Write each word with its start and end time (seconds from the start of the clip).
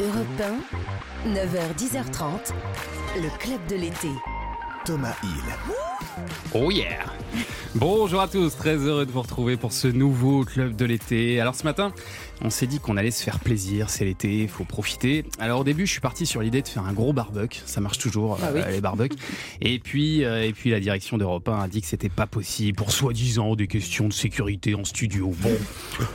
Europe 0.00 0.40
1, 1.26 1.30
9h, 1.32 1.74
10h30, 1.76 2.52
le 3.16 3.36
club 3.38 3.58
de 3.66 3.74
l'été. 3.74 4.10
Thomas 4.84 5.16
Hill. 5.22 5.78
Oh 6.54 6.70
yeah 6.70 7.06
Bonjour 7.74 8.22
à 8.22 8.28
tous, 8.28 8.56
très 8.56 8.76
heureux 8.76 9.04
de 9.04 9.12
vous 9.12 9.20
retrouver 9.20 9.58
pour 9.58 9.72
ce 9.72 9.88
nouveau 9.88 10.44
club 10.44 10.74
de 10.74 10.86
l'été. 10.86 11.38
Alors 11.38 11.54
ce 11.54 11.64
matin, 11.64 11.92
on 12.40 12.48
s'est 12.48 12.66
dit 12.66 12.80
qu'on 12.80 12.96
allait 12.96 13.10
se 13.10 13.22
faire 13.22 13.38
plaisir, 13.40 13.90
c'est 13.90 14.06
l'été, 14.06 14.42
il 14.42 14.48
faut 14.48 14.64
profiter. 14.64 15.24
Alors 15.38 15.60
au 15.60 15.64
début, 15.64 15.86
je 15.86 15.92
suis 15.92 16.00
parti 16.00 16.24
sur 16.24 16.40
l'idée 16.40 16.62
de 16.62 16.66
faire 16.66 16.84
un 16.84 16.94
gros 16.94 17.12
barbecue, 17.12 17.60
ça 17.66 17.82
marche 17.82 17.98
toujours 17.98 18.38
Ah 18.42 18.46
euh, 18.46 18.70
les 18.70 18.80
barbecues. 18.80 19.18
Et 19.60 19.78
puis 19.78 20.24
euh, 20.24 20.42
et 20.42 20.52
puis 20.52 20.70
la 20.70 20.80
direction 20.80 21.18
d'Europe 21.18 21.48
1 21.48 21.60
a 21.60 21.68
dit 21.68 21.82
que 21.82 21.86
c'était 21.86 22.08
pas 22.08 22.26
possible 22.26 22.76
pour 22.76 22.90
soi-disant 22.90 23.54
des 23.54 23.66
questions 23.66 24.08
de 24.08 24.14
sécurité 24.14 24.74
en 24.74 24.84
studio. 24.84 25.32
Bon, 25.40 25.56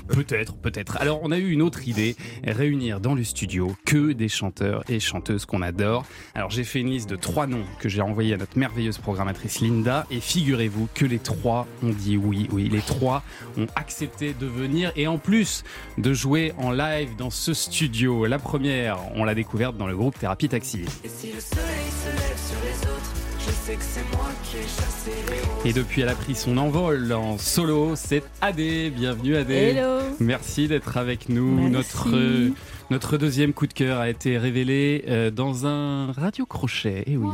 peut-être, 0.08 0.56
peut-être. 0.56 0.98
Alors 0.98 1.20
on 1.22 1.32
a 1.32 1.38
eu 1.38 1.52
une 1.52 1.62
autre 1.62 1.88
idée, 1.88 2.16
réunir 2.46 3.00
dans 3.00 3.14
le 3.14 3.24
studio 3.24 3.76
que 3.86 4.12
des 4.12 4.28
chanteurs 4.28 4.84
et 4.90 5.00
chanteuses 5.00 5.46
qu'on 5.46 5.62
adore. 5.62 6.04
Alors 6.34 6.50
j'ai 6.50 6.64
fait 6.64 6.80
une 6.80 6.90
liste 6.90 7.10
de 7.10 7.16
trois 7.16 7.46
noms 7.46 7.66
que 7.80 7.90
j'ai 7.90 8.02
envoyé 8.02 8.34
à 8.34 8.38
notre 8.38 8.53
merveilleuse 8.56 8.98
programmatrice 8.98 9.62
Linda 9.62 10.06
et 10.12 10.20
figurez-vous 10.20 10.88
que 10.94 11.06
les 11.06 11.20
trois 11.20 11.68
ont 11.84 11.90
dit 11.90 12.18
oui, 12.18 12.48
oui, 12.52 12.70
les 12.70 12.82
trois 12.82 13.24
ont 13.58 13.68
accepté 13.76 14.34
de 14.34 14.46
venir 14.46 14.92
et 14.96 15.08
en 15.08 15.18
plus 15.18 15.64
de 15.98 16.14
jouer 16.14 16.54
en 16.58 16.72
live 16.72 17.16
dans 17.18 17.30
ce 17.30 17.54
studio. 17.54 18.26
La 18.26 18.40
première, 18.40 19.00
on 19.16 19.24
l'a 19.24 19.36
découverte 19.36 19.78
dans 19.78 19.88
le 19.88 19.96
groupe 19.96 20.18
Thérapie 20.18 20.50
Taxi. 20.50 20.86
Et 21.04 21.10
si 21.10 21.28
le 21.28 21.40
soleil 21.40 21.90
se 21.90 22.10
lève 22.10 22.38
sur 22.38 22.60
les 22.64 22.90
autres, 22.90 23.14
je 23.40 23.52
sais 23.52 23.76
que 23.76 23.84
c'est 23.84 24.16
moi 24.16 24.30
qui 24.44 24.58
ai 24.58 24.62
chassé 24.62 25.12
les 25.30 25.40
roses. 25.40 25.66
Et 25.66 25.74
depuis, 25.74 26.02
elle 26.02 26.10
a 26.10 26.16
pris 26.16 26.36
son 26.36 26.58
envol 26.58 27.12
en 27.12 27.38
solo. 27.38 27.94
C'est 27.96 28.24
Adé. 28.42 28.90
Bienvenue 28.90 29.36
Adé. 29.36 29.76
Hello 29.76 30.00
Merci 30.20 30.68
d'être 30.68 30.96
avec 30.98 31.28
nous. 31.28 31.70
Merci. 31.70 31.72
Notre, 31.72 32.16
euh, 32.16 32.50
notre 32.90 33.18
deuxième 33.18 33.54
coup 33.54 33.68
de 33.68 33.74
cœur 33.74 34.00
a 34.00 34.10
été 34.10 34.38
révélé 34.38 35.04
euh, 35.08 35.30
dans 35.30 35.66
un 35.66 36.12
radio 36.14 36.46
crochet. 36.46 37.04
Et 37.06 37.18
oui. 37.18 37.30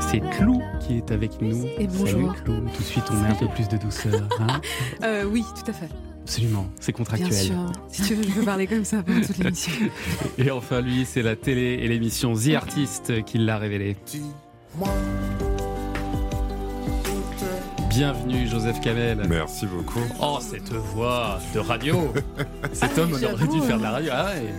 C'est 0.00 0.20
Clou 0.36 0.60
qui 0.80 0.98
est 0.98 1.10
avec 1.10 1.40
nous. 1.40 1.64
Et 1.64 1.88
Salut 1.88 1.98
bonjour. 1.98 2.34
Clou. 2.44 2.54
Tout 2.74 2.82
de 2.82 2.86
suite, 2.86 3.04
on 3.10 3.14
met 3.16 3.28
un 3.28 3.34
peu 3.34 3.48
plus 3.48 3.68
de 3.68 3.76
douceur. 3.78 4.20
hein. 4.40 4.60
Euh, 5.04 5.24
Oui, 5.24 5.42
tout 5.54 5.70
à 5.70 5.72
fait. 5.72 5.88
Absolument, 6.22 6.66
c'est 6.78 6.92
Bien 6.92 6.98
contractuel. 6.98 7.32
sûr. 7.32 7.72
Si 7.88 8.02
tu 8.02 8.14
veux, 8.14 8.22
je 8.22 8.28
peux 8.30 8.44
parler 8.44 8.66
comme 8.66 8.84
ça 8.84 9.02
pendant 9.02 9.20
toute 9.22 9.38
l'émission. 9.38 9.72
Et 10.38 10.50
enfin, 10.50 10.80
lui, 10.82 11.04
c'est 11.06 11.22
la 11.22 11.34
télé 11.34 11.78
et 11.82 11.88
l'émission 11.88 12.34
The 12.34 12.50
Artist 12.54 13.24
qui 13.24 13.38
l'a 13.38 13.56
révélé. 13.58 13.96
Bienvenue, 17.88 18.46
Joseph 18.46 18.80
Kamel. 18.80 19.22
Merci 19.28 19.66
beaucoup. 19.66 20.00
Oh, 20.20 20.38
cette 20.40 20.72
voix 20.72 21.38
de 21.54 21.58
radio 21.58 22.12
Cet 22.72 22.98
homme 22.98 23.10
on 23.12 23.32
aurait 23.34 23.48
dû 23.48 23.60
faire 23.60 23.78
de 23.78 23.82
la 23.82 23.90
radio. 23.90 24.10
Ah 24.14 24.26
ouais 24.26 24.52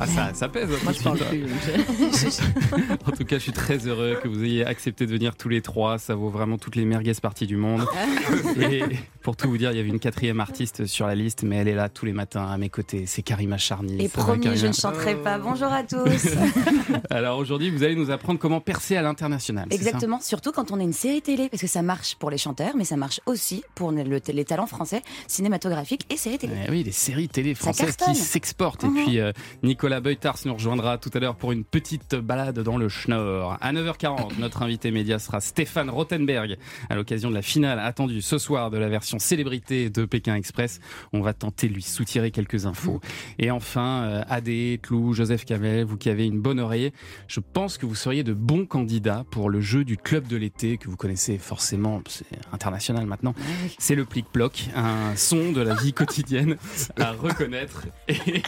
ah, 0.00 0.06
ça, 0.06 0.34
ça 0.34 0.48
pèse. 0.48 0.68
Moi, 0.82 0.92
je 0.92 1.02
parle 1.02 1.18
En 3.06 3.10
tout 3.12 3.24
cas, 3.24 3.36
je 3.36 3.42
suis 3.42 3.52
très 3.52 3.86
heureux 3.86 4.18
que 4.22 4.28
vous 4.28 4.42
ayez 4.44 4.64
accepté 4.64 5.06
de 5.06 5.12
venir 5.12 5.36
tous 5.36 5.48
les 5.48 5.60
trois. 5.62 5.98
Ça 5.98 6.14
vaut 6.14 6.30
vraiment 6.30 6.58
toutes 6.58 6.76
les 6.76 6.84
merguez 6.84 7.12
parties 7.20 7.46
du 7.46 7.56
monde. 7.56 7.84
Et 8.60 8.82
pour 9.22 9.36
tout 9.36 9.48
vous 9.48 9.58
dire, 9.58 9.70
il 9.72 9.76
y 9.76 9.80
avait 9.80 9.88
une 9.88 9.98
quatrième 10.00 10.40
artiste 10.40 10.86
sur 10.86 11.06
la 11.06 11.14
liste, 11.14 11.42
mais 11.42 11.56
elle 11.56 11.68
est 11.68 11.74
là 11.74 11.88
tous 11.88 12.06
les 12.06 12.12
matins 12.12 12.46
à 12.46 12.56
mes 12.56 12.68
côtés. 12.70 13.04
C'est 13.06 13.22
Karima 13.22 13.58
Charny. 13.58 14.02
Et 14.02 14.08
promis, 14.08 14.56
je 14.56 14.66
ne 14.66 14.72
chanterai 14.72 15.16
pas. 15.16 15.38
Bonjour 15.38 15.72
à 15.72 15.82
tous. 15.82 16.28
Alors 17.10 17.38
aujourd'hui, 17.38 17.70
vous 17.70 17.82
allez 17.82 17.96
nous 17.96 18.10
apprendre 18.10 18.38
comment 18.38 18.60
percer 18.60 18.96
à 18.96 19.02
l'international. 19.02 19.66
Exactement, 19.70 20.20
surtout 20.20 20.52
quand 20.52 20.70
on 20.70 20.80
est 20.80 20.84
une 20.84 20.92
série 20.92 21.20
télé, 21.22 21.48
parce 21.50 21.60
que 21.62 21.68
ça 21.68 21.82
marche 21.82 22.16
pour 22.16 22.30
les 22.30 22.38
chanteurs, 22.38 22.72
mais 22.76 22.84
ça 22.84 22.96
marche 22.96 23.20
aussi 23.26 23.62
pour 23.74 23.90
le- 23.92 24.20
les 24.32 24.44
talents 24.44 24.66
français 24.66 25.02
cinématographiques 25.26 26.06
et 26.10 26.16
séries 26.16 26.38
télé. 26.38 26.52
Eh 26.66 26.70
oui, 26.70 26.84
des 26.84 26.92
séries 26.92 27.28
télé 27.28 27.54
françaises 27.54 27.96
qui 27.96 28.14
s'exportent. 28.14 28.84
Et 28.84 28.88
Mhm. 28.88 29.04
puis 29.04 29.18
euh, 29.18 29.32
Nicolas 29.62 29.89
Beutars 29.98 30.38
nous 30.44 30.54
rejoindra 30.54 30.98
tout 30.98 31.10
à 31.14 31.18
l'heure 31.18 31.34
pour 31.34 31.50
une 31.50 31.64
petite 31.64 32.14
balade 32.14 32.60
dans 32.60 32.78
le 32.78 32.88
Schnorr. 32.88 33.58
À 33.60 33.72
9h40, 33.72 34.32
notre 34.38 34.62
invité 34.62 34.92
média 34.92 35.18
sera 35.18 35.40
Stéphane 35.40 35.90
Rothenberg. 35.90 36.58
À 36.88 36.94
l'occasion 36.94 37.30
de 37.30 37.34
la 37.34 37.42
finale 37.42 37.80
attendue 37.80 38.22
ce 38.22 38.38
soir 38.38 38.70
de 38.70 38.78
la 38.78 38.88
version 38.88 39.18
célébrité 39.18 39.90
de 39.90 40.04
Pékin 40.04 40.36
Express, 40.36 40.80
on 41.12 41.22
va 41.22 41.32
tenter 41.32 41.68
de 41.68 41.74
lui 41.74 41.82
soutirer 41.82 42.30
quelques 42.30 42.66
infos. 42.66 43.00
Et 43.40 43.50
enfin, 43.50 44.02
euh, 44.02 44.22
Adé, 44.28 44.78
Clou, 44.80 45.14
Joseph 45.14 45.44
Camel, 45.44 45.84
vous 45.84 45.96
qui 45.96 46.10
avez 46.10 46.26
une 46.26 46.40
bonne 46.40 46.60
oreille, 46.60 46.92
je 47.26 47.40
pense 47.40 47.76
que 47.76 47.86
vous 47.86 47.96
seriez 47.96 48.22
de 48.22 48.34
bons 48.34 48.66
candidats 48.66 49.24
pour 49.30 49.50
le 49.50 49.60
jeu 49.60 49.82
du 49.82 49.96
club 49.96 50.28
de 50.28 50.36
l'été 50.36 50.76
que 50.76 50.88
vous 50.88 50.96
connaissez 50.96 51.38
forcément, 51.38 52.02
c'est 52.06 52.26
international 52.52 53.06
maintenant. 53.06 53.34
C'est 53.78 53.94
le 53.94 54.04
plic-ploc, 54.04 54.68
un 54.76 55.16
son 55.16 55.50
de 55.50 55.62
la 55.62 55.74
vie 55.74 55.92
quotidienne 55.92 56.56
à 56.98 57.12
reconnaître 57.12 57.86
et 58.06 58.42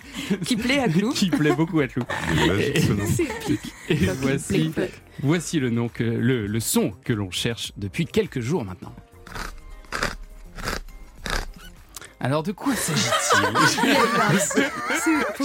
Qui 0.45 0.57
plaît 0.57 0.79
à 0.79 0.89
Clou. 0.89 1.13
qui 1.23 1.31
plaît 1.37 1.55
beaucoup 1.55 1.81
à. 1.81 1.85
Et 3.89 3.95
voici, 4.21 4.73
voici 5.23 5.61
le, 5.61 5.71
nom 5.71 5.89
que, 5.89 6.05
le, 6.05 6.47
le 6.47 6.61
son 6.61 6.93
que 7.05 7.13
l'on 7.13 7.31
cherche 7.31 7.73
depuis 7.77 8.07
quelques 8.07 8.41
jours 8.41 8.65
maintenant. 8.65 8.95
Alors 12.25 12.45
de 12.45 12.53
quoi 12.53 12.77
s'agit-il 12.77 13.45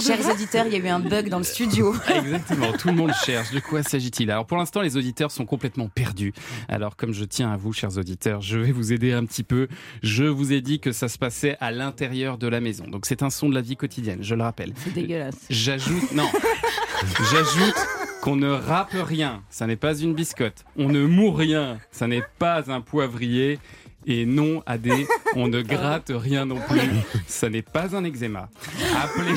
Chers 0.00 0.30
auditeurs, 0.30 0.66
il 0.66 0.72
y 0.74 0.76
a 0.76 0.78
eu 0.78 0.86
un 0.86 1.00
bug 1.00 1.28
dans 1.28 1.38
le 1.38 1.44
studio. 1.44 1.92
Exactement, 2.08 2.72
tout 2.72 2.86
le 2.86 2.94
monde 2.94 3.10
cherche. 3.26 3.50
De 3.50 3.58
quoi 3.58 3.82
s'agit-il? 3.82 4.30
Alors 4.30 4.46
pour 4.46 4.56
l'instant, 4.58 4.80
les 4.80 4.96
auditeurs 4.96 5.32
sont 5.32 5.44
complètement 5.44 5.88
perdus. 5.88 6.32
Alors 6.68 6.94
comme 6.94 7.12
je 7.12 7.24
tiens 7.24 7.50
à 7.50 7.56
vous, 7.56 7.72
chers 7.72 7.98
auditeurs, 7.98 8.42
je 8.42 8.58
vais 8.58 8.70
vous 8.70 8.92
aider 8.92 9.12
un 9.12 9.24
petit 9.24 9.42
peu. 9.42 9.66
Je 10.04 10.22
vous 10.22 10.52
ai 10.52 10.60
dit 10.60 10.78
que 10.78 10.92
ça 10.92 11.08
se 11.08 11.18
passait 11.18 11.56
à 11.58 11.72
l'intérieur 11.72 12.38
de 12.38 12.46
la 12.46 12.60
maison. 12.60 12.84
Donc 12.86 13.06
c'est 13.06 13.24
un 13.24 13.30
son 13.30 13.48
de 13.48 13.56
la 13.56 13.60
vie 13.60 13.76
quotidienne, 13.76 14.18
je 14.20 14.36
le 14.36 14.44
rappelle. 14.44 14.72
C'est 14.76 14.94
dégueulasse. 14.94 15.46
J'ajoute, 15.50 16.12
non, 16.12 16.30
j'ajoute 17.32 17.86
qu'on 18.22 18.36
ne 18.36 18.50
râpe 18.50 18.94
rien, 18.94 19.42
ça 19.50 19.66
n'est 19.66 19.74
pas 19.74 19.96
une 19.98 20.14
biscotte. 20.14 20.64
On 20.76 20.88
ne 20.88 21.04
moue 21.04 21.32
rien, 21.32 21.80
ça 21.90 22.06
n'est 22.06 22.24
pas 22.38 22.70
un 22.70 22.80
poivrier. 22.80 23.58
Et 24.10 24.24
non, 24.24 24.62
Adé, 24.64 25.06
on 25.36 25.48
ne 25.48 25.60
gratte 25.60 26.10
rien 26.14 26.46
non 26.46 26.58
plus, 26.66 26.80
ça 27.26 27.50
n'est 27.50 27.60
pas 27.60 27.94
un 27.94 28.04
eczéma. 28.04 28.48
Appelez, 28.96 29.34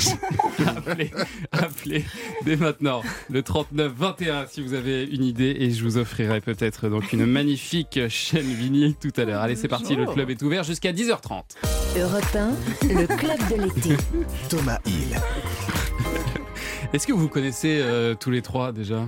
appelez, 0.65 1.11
appelez 1.51 2.05
dès 2.45 2.55
maintenant 2.55 3.01
le 3.29 3.43
39 3.43 3.91
21 3.93 4.45
si 4.47 4.61
vous 4.61 4.73
avez 4.73 5.03
une 5.03 5.25
idée 5.25 5.53
et 5.59 5.71
je 5.71 5.83
vous 5.83 5.97
offrirai 5.97 6.39
peut-être 6.39 6.87
donc 6.87 7.11
une 7.11 7.25
magnifique 7.25 7.99
chaîne 8.07 8.45
vinyle 8.45 8.95
tout 8.95 9.11
à 9.17 9.25
l'heure. 9.25 9.41
Allez, 9.41 9.57
c'est 9.57 9.67
parti, 9.67 9.97
le 9.97 10.05
club 10.05 10.29
est 10.29 10.41
ouvert 10.41 10.63
jusqu'à 10.63 10.93
10h30. 10.93 11.43
Europe 11.99 12.23
1, 12.33 12.51
le 12.93 13.07
club 13.07 13.39
de 13.49 13.63
l'été. 13.65 13.97
Thomas 14.49 14.79
Hill. 14.85 15.19
Est-ce 16.93 17.05
que 17.05 17.11
vous 17.11 17.27
connaissez 17.27 17.79
euh, 17.81 18.15
tous 18.15 18.31
les 18.31 18.41
trois 18.41 18.71
déjà? 18.71 19.05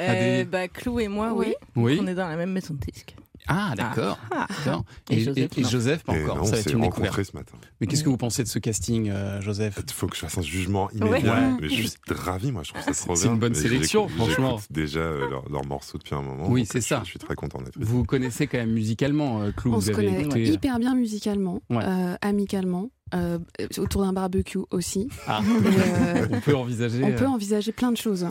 Euh, 0.00 0.40
Adé? 0.40 0.44
bah, 0.44 0.66
Clou 0.66 0.98
et 0.98 1.06
moi, 1.06 1.32
oui. 1.32 1.54
Oui. 1.76 1.98
On 2.02 2.06
est 2.08 2.14
dans 2.14 2.26
la 2.26 2.34
même 2.36 2.50
maison 2.50 2.74
de 2.74 2.80
disques. 2.80 3.14
Ah, 3.46 3.74
d'accord. 3.76 4.18
Ah. 4.30 4.46
d'accord. 4.64 4.84
Et 5.10 5.16
Et, 5.16 5.20
Joseph, 5.20 5.38
et- 5.56 5.60
et 5.60 5.62
non. 5.62 5.68
Joseph, 5.68 6.02
pas 6.04 6.12
encore. 6.12 6.36
non, 6.38 6.44
ça 6.44 6.50
va 6.52 6.56
on 6.56 6.60
être 6.60 6.64
s'est 6.64 6.70
une 6.72 6.80
découverte. 6.80 6.96
rencontrés 6.98 7.24
ce 7.24 7.36
matin. 7.36 7.56
Mais 7.80 7.86
qu'est-ce 7.86 8.02
que 8.04 8.08
vous 8.08 8.16
pensez 8.16 8.42
de 8.42 8.48
ce 8.48 8.58
casting, 8.58 9.10
euh, 9.10 9.40
Joseph 9.42 9.78
Il 9.86 9.92
faut 9.92 10.06
que 10.06 10.16
je 10.16 10.20
fasse 10.20 10.38
un 10.38 10.42
jugement 10.42 10.90
immédiat. 10.92 11.34
Ouais. 11.34 11.56
Mais 11.60 11.68
je 11.68 11.74
suis 11.74 11.90
ravi, 12.08 12.52
moi, 12.52 12.62
je 12.64 12.72
trouve 12.72 12.82
ça 12.82 12.92
trop 12.92 13.06
bien. 13.12 13.16
C'est 13.16 13.28
une 13.28 13.38
bonne 13.38 13.54
sélection, 13.54 14.08
franchement. 14.08 14.60
Déjà 14.70 15.00
euh, 15.00 15.28
leurs 15.28 15.48
leurs 15.50 15.66
morceaux 15.66 15.98
depuis 15.98 16.14
un 16.14 16.22
moment. 16.22 16.48
Oui, 16.48 16.64
c'est 16.66 16.78
euh, 16.78 16.80
je- 16.80 16.86
ça. 16.86 17.00
Je 17.04 17.10
suis 17.10 17.18
très 17.18 17.34
content 17.34 17.60
d'être. 17.60 17.78
Vous 17.78 18.04
connaissez 18.04 18.46
quand 18.46 18.58
même 18.58 18.72
musicalement, 18.72 19.42
euh, 19.42 19.52
Clou. 19.52 19.72
On 19.72 19.74
vous 19.76 19.80
se 19.82 19.90
avez 19.92 20.06
connaît 20.06 20.22
écouté- 20.22 20.44
hyper 20.52 20.78
bien 20.78 20.94
musicalement, 20.94 21.60
Ouais. 21.70 21.84
euh, 21.84 22.16
amicalement, 22.22 22.88
euh, 23.14 23.38
autour 23.78 24.02
d'un 24.02 24.12
barbecue 24.12 24.58
aussi. 24.70 25.08
Ah. 25.26 25.40
Euh, 25.42 26.26
On 26.32 26.40
peut 26.40 26.54
envisager. 26.56 27.02
on 27.04 27.12
peut 27.12 27.24
euh, 27.24 27.28
envisager 27.28 27.72
plein 27.72 27.92
de 27.92 27.96
choses, 27.96 28.26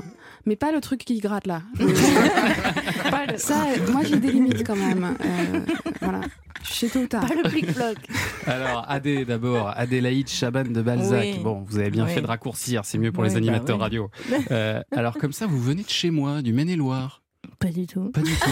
mais 0.46 0.56
pas 0.56 0.72
le 0.72 0.82
truc 0.82 1.04
qui 1.06 1.20
gratte 1.20 1.48
là. 1.48 1.62
Pas 3.10 3.26
le- 3.28 3.38
Ça, 3.38 3.66
euh, 3.68 3.92
moi 3.92 4.02
j'ai 4.04 4.18
des 4.18 4.32
limites 4.32 4.66
quand 4.66 4.76
même. 4.76 5.16
Euh, 5.24 5.60
voilà, 6.02 6.22
je 6.64 6.74
sais 6.74 6.88
tôt 6.90 7.00
ou 7.00 7.08
tard. 7.08 7.26
Pas 7.28 7.36
le 7.36 7.44
plic-ploc. 7.50 7.98
Alors, 8.48 8.86
Adé 8.90 9.26
d'abord, 9.26 9.72
Adélaïde 9.76 10.28
Chaban 10.30 10.64
de 10.64 10.82
Balzac. 10.82 11.22
Oui. 11.22 11.40
Bon, 11.44 11.64
vous 11.68 11.78
avez 11.80 11.90
bien 11.92 12.06
Oui. 12.06 12.12
fait 12.12 12.22
de 12.22 12.28
raccourcir, 12.28 12.86
c'est 12.86 12.98
mieux 12.98 13.12
pour 13.12 13.24
Oui, 13.24 13.30
les 13.30 13.36
bah 13.36 13.40
animateurs 13.40 13.78
oui. 13.78 13.84
radio. 13.84 14.10
Euh, 14.52 14.82
alors, 14.92 15.18
comme 15.18 15.32
ça, 15.34 15.46
vous 15.48 15.60
venez 15.60 15.84
de 15.84 15.90
chez 15.90 16.10
moi, 16.12 16.42
du 16.42 16.54
Maine-et-Loire. 16.54 17.22
Pas 17.60 17.70
du 17.70 17.86
tout. 17.88 18.10
Pas 18.12 18.22
du 18.22 18.32
tout. 18.32 18.50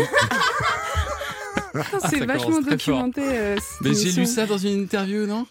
C'est 2.09 2.19
ça 2.19 2.25
vachement 2.25 2.61
documenté. 2.61 3.21
euh, 3.23 3.55
Mais 3.81 3.93
j'ai 3.93 4.11
lu 4.11 4.25
ça 4.25 4.45
dans 4.45 4.57
une 4.57 4.81
interview, 4.83 5.25
non? 5.25 5.45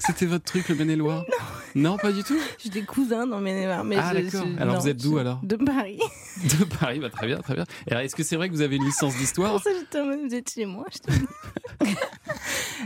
C'était 0.00 0.26
votre 0.26 0.44
truc, 0.44 0.68
le 0.68 0.74
Maine-et-Loire 0.76 1.24
non. 1.74 1.96
pas 1.98 2.12
du 2.12 2.22
tout 2.22 2.38
J'ai 2.58 2.70
des 2.70 2.82
cousins 2.82 3.26
dans 3.26 3.40
mes 3.40 3.52
mais 3.84 3.96
Ah, 3.98 4.14
d'accord. 4.14 4.46
Alors, 4.58 4.74
non, 4.74 4.80
vous 4.80 4.88
êtes 4.88 4.96
d'où, 5.02 5.18
alors 5.18 5.40
De 5.42 5.56
Paris. 5.56 5.98
De 6.58 6.64
Paris, 6.64 6.98
bah, 7.00 7.10
très 7.10 7.26
bien, 7.26 7.38
très 7.38 7.54
bien. 7.54 7.64
Et 7.86 7.90
alors, 7.92 8.02
est-ce 8.04 8.14
que 8.16 8.22
c'est 8.22 8.36
vrai 8.36 8.48
que 8.48 8.54
vous 8.54 8.62
avez 8.62 8.76
une 8.76 8.84
licence 8.84 9.14
d'histoire? 9.16 9.52
Pour 9.52 9.62
ça, 9.62 9.70
j'étais 9.78 10.00
en 10.00 10.06
mode, 10.06 10.20
vous 10.28 10.34
êtes 10.34 10.50
chez 10.50 10.64
moi. 10.66 10.84
j'étais 10.90 11.10
en 11.12 11.14
mode- 11.14 11.94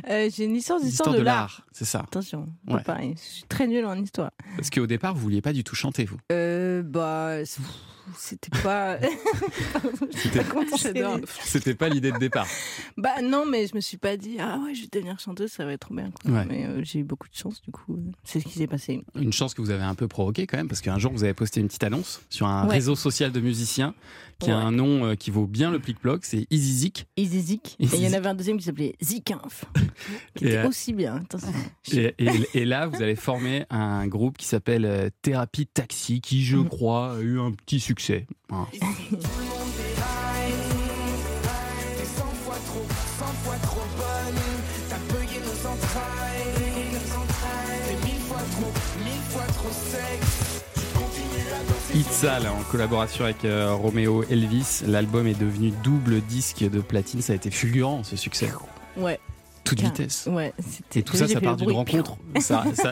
Euh, 0.08 0.28
J'ai 0.34 0.44
une 0.44 0.54
licence 0.54 0.82
d'histoire 0.82 1.10
L'histoire 1.10 1.14
de, 1.16 1.20
l'art. 1.22 1.66
c'est 1.72 1.84
ça. 1.84 2.00
Attention, 2.00 2.46
Ouais. 2.66 2.78
pas 2.78 2.94
pareil. 2.94 3.14
Je 3.16 3.22
suis 3.36 3.44
très 3.44 3.66
nulle 3.66 3.84
en 3.84 3.94
histoire. 3.94 4.30
Parce 4.56 4.70
qu'au 4.70 4.86
départ, 4.86 5.14
vous 5.14 5.20
vouliez 5.20 5.42
pas 5.42 5.52
du 5.52 5.64
tout 5.64 5.74
chanter, 5.76 6.04
vous. 6.04 6.16
Euh, 6.32 6.82
bah, 6.82 7.44
c'est- 7.44 7.60
c'était 8.16 8.50
pas. 8.62 8.98
C'est. 10.76 10.94
C'était 11.44 11.74
pas 11.74 11.88
l'idée 11.88 12.12
de 12.12 12.18
départ. 12.18 12.46
Bah 12.96 13.22
non, 13.22 13.44
mais 13.46 13.66
je 13.66 13.74
me 13.74 13.80
suis 13.80 13.96
pas 13.96 14.16
dit 14.16 14.36
ah 14.40 14.58
ouais, 14.64 14.74
je 14.74 14.82
vais 14.82 14.88
devenir 14.92 15.18
chanteuse, 15.18 15.50
ça 15.52 15.64
va 15.64 15.72
être 15.72 15.80
trop 15.86 15.94
bien. 15.94 16.10
quoi. 16.22 16.30
Ouais. 16.30 16.44
Mais 16.48 16.66
euh, 16.66 16.80
j'ai 16.84 17.00
eu 17.00 17.04
beaucoup 17.04 17.28
de 17.28 17.34
chance, 17.34 17.60
du 17.62 17.70
coup, 17.70 17.94
euh, 17.94 18.10
c'est 18.24 18.40
ce 18.40 18.44
qui 18.46 18.58
s'est 18.58 18.66
passé. 18.66 19.02
Une 19.14 19.32
chance 19.32 19.54
que 19.54 19.60
vous 19.62 19.70
avez 19.70 19.82
un 19.84 19.94
peu 19.94 20.08
provoqué 20.08 20.46
quand 20.46 20.56
même, 20.56 20.68
parce 20.68 20.80
qu'un 20.80 20.98
jour 20.98 21.12
vous 21.12 21.24
avez 21.24 21.34
posté 21.34 21.60
une 21.60 21.66
petite 21.68 21.84
annonce 21.84 22.22
sur 22.30 22.46
un 22.46 22.66
Ouais. 22.66 22.74
réseau 22.74 22.94
social 22.96 23.32
de 23.32 23.40
musiciens 23.40 23.94
qui 24.44 24.50
a 24.50 24.56
un 24.58 24.72
nom 24.72 25.04
euh, 25.06 25.14
qui 25.14 25.30
vaut 25.30 25.46
bien 25.46 25.70
le 25.70 25.78
plic-ploc, 25.78 26.24
c'est 26.24 26.46
Easy 26.50 26.72
Zik. 26.78 27.06
Easy 27.16 27.40
Zik. 27.40 27.76
Et 27.80 27.86
il 27.94 28.02
y 28.02 28.08
en 28.08 28.12
avait 28.12 28.28
un 28.28 28.34
deuxième 28.34 28.58
qui 28.58 28.64
s'appelait 28.64 28.94
Zikinf, 29.02 29.64
qui 30.34 30.44
était 30.46 30.56
euh, 30.58 30.68
aussi 30.68 30.92
bien. 30.92 31.22
Et, 31.92 32.14
et- 32.18 32.30
et 32.54 32.64
là, 32.64 32.86
vous 32.86 33.02
allez 33.02 33.16
former 33.16 33.64
un 33.70 34.06
groupe 34.06 34.36
qui 34.38 34.46
s'appelle 34.46 34.84
euh, 34.84 35.08
Thérapie 35.22 35.66
Taxi, 35.66 36.20
qui, 36.20 36.44
je 36.44 36.56
Mhm. 36.56 36.68
crois, 36.68 37.14
a 37.16 37.20
eu 37.20 37.38
un 37.40 37.52
petit 37.52 37.80
succès. 37.80 38.26
Voilà. 38.48 38.66
Itzal, 51.94 52.46
en 52.48 52.62
collaboration 52.70 53.24
avec 53.24 53.44
euh, 53.44 53.74
Romeo 53.74 54.22
Elvis, 54.30 54.82
l'album 54.86 55.26
est 55.26 55.38
devenu 55.38 55.72
double 55.84 56.20
disque 56.22 56.68
de 56.68 56.80
platine. 56.80 57.20
Ça 57.20 57.34
a 57.34 57.36
été 57.36 57.50
fulgurant, 57.50 58.02
ce 58.02 58.16
succès. 58.16 58.48
Ouais, 58.96 59.20
Toute 59.64 59.78
Car- 59.78 59.90
vitesse. 59.90 60.26
ouais. 60.32 60.54
c'était- 60.58 61.00
Et 61.00 61.02
tout 61.02 61.16
ça, 61.16 61.28
ça 61.28 61.40
part 61.40 61.56
d'une 61.56 61.70
rencontre. 61.72 62.16
Ça, 62.40 62.64
ça- 62.74 62.90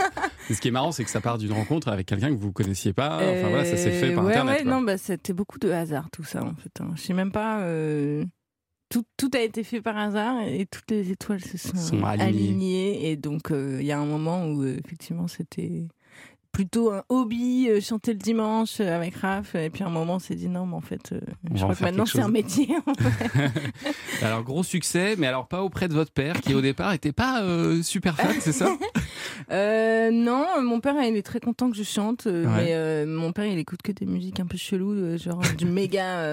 ce 0.51 0.61
qui 0.61 0.69
est 0.69 0.71
marrant, 0.71 0.93
c'est 0.93 1.05
que 1.05 1.11
ça 1.11 1.21
part 1.23 1.39
d'une 1.39 1.53
rencontre 1.53 1.89
avec 1.89 2.07
quelqu'un 2.07 2.29
que 2.29 2.39
vous 2.41 2.53
connaissiez 2.53 2.93
pas. 2.93 3.17
Enfin 3.17 3.49
voilà, 3.49 3.65
ça 3.65 3.77
s'est 3.79 3.91
fait 3.91 4.15
par 4.15 4.25
Euh, 4.25 4.27
ouais, 4.29 4.33
internet. 4.35 4.59
Ouais, 4.59 4.63
quoi. 4.65 4.73
non, 4.73 4.83
bah, 4.83 4.99
c'était 4.99 5.33
beaucoup 5.33 5.59
de 5.59 5.71
hasard 5.71 6.11
tout 6.13 6.25
ça 6.25 6.45
en 6.45 6.55
fait. 6.55 6.81
hein. 6.81 6.91
Je 6.97 7.01
sais 7.03 7.15
même 7.15 7.33
pas. 7.33 7.61
euh, 7.61 8.25
Tout, 8.91 9.05
tout 9.17 9.31
a 9.35 9.41
été 9.41 9.63
fait 9.65 9.81
par 9.81 9.97
hasard 9.97 10.41
et 10.43 10.67
toutes 10.67 10.91
les 10.91 11.11
étoiles 11.13 11.41
se 11.43 11.57
sont, 11.57 11.77
Sont 11.77 12.05
alignées. 12.05 12.29
alignées. 12.29 13.11
Et 13.11 13.17
donc 13.17 13.51
euh, 13.53 13.79
il 13.81 13.87
y 13.87 13.93
a 13.93 13.99
un 14.01 14.05
moment 14.05 14.47
où 14.47 14.63
euh, 14.63 14.77
effectivement 14.85 15.29
c'était 15.29 15.87
plutôt 16.53 16.91
un 16.91 17.03
hobby, 17.09 17.69
euh, 17.71 17.81
chanter 17.81 18.13
le 18.13 18.19
dimanche 18.19 18.81
euh, 18.81 18.97
avec 18.97 19.15
Raph. 19.17 19.55
Et 19.55 19.71
puis 19.71 19.83
à 19.85 19.87
un 19.87 19.91
moment 19.91 20.15
on 20.15 20.19
s'est 20.19 20.35
dit 20.35 20.49
non, 20.49 20.67
mais 20.67 20.75
en 20.75 20.81
fait, 20.81 21.13
euh, 21.13 21.21
je 21.55 21.63
crois 21.63 21.75
que 21.75 21.83
maintenant 21.85 22.07
c'est 22.07 22.21
un 22.21 22.29
métier. 22.29 22.69
en 22.87 22.95
fait. 23.03 24.25
Alors 24.25 24.43
gros 24.43 24.63
succès, 24.63 25.15
mais 25.19 25.27
alors 25.27 25.47
pas 25.49 25.63
auprès 25.63 25.89
de 25.89 25.95
votre 25.95 26.13
père, 26.13 26.41
qui 26.41 26.55
au 26.55 26.61
départ 26.61 26.93
était 26.93 27.13
pas 27.13 27.43
super 27.83 28.17
fan, 28.17 28.37
c'est 28.41 28.53
ça? 28.53 28.71
Non, 29.51 30.45
mon 30.63 30.81
père 30.81 30.95
il 31.03 31.17
est 31.17 31.23
très 31.23 31.41
content 31.41 31.71
que 31.71 31.77
je 31.77 31.83
chante, 31.83 32.27
Ouais. 32.27 32.45
mais 32.47 33.07
mon 33.07 33.33
père 33.33 33.47
il 33.47 33.59
écoute 33.59 33.83
que 33.83 33.93
des 33.93 34.07
musiques 34.07 34.39
un 34.41 34.47
peu 34.47 34.57
cheloues, 34.57 35.19
genre 35.19 35.41
du 35.59 35.65
méga, 35.67 36.25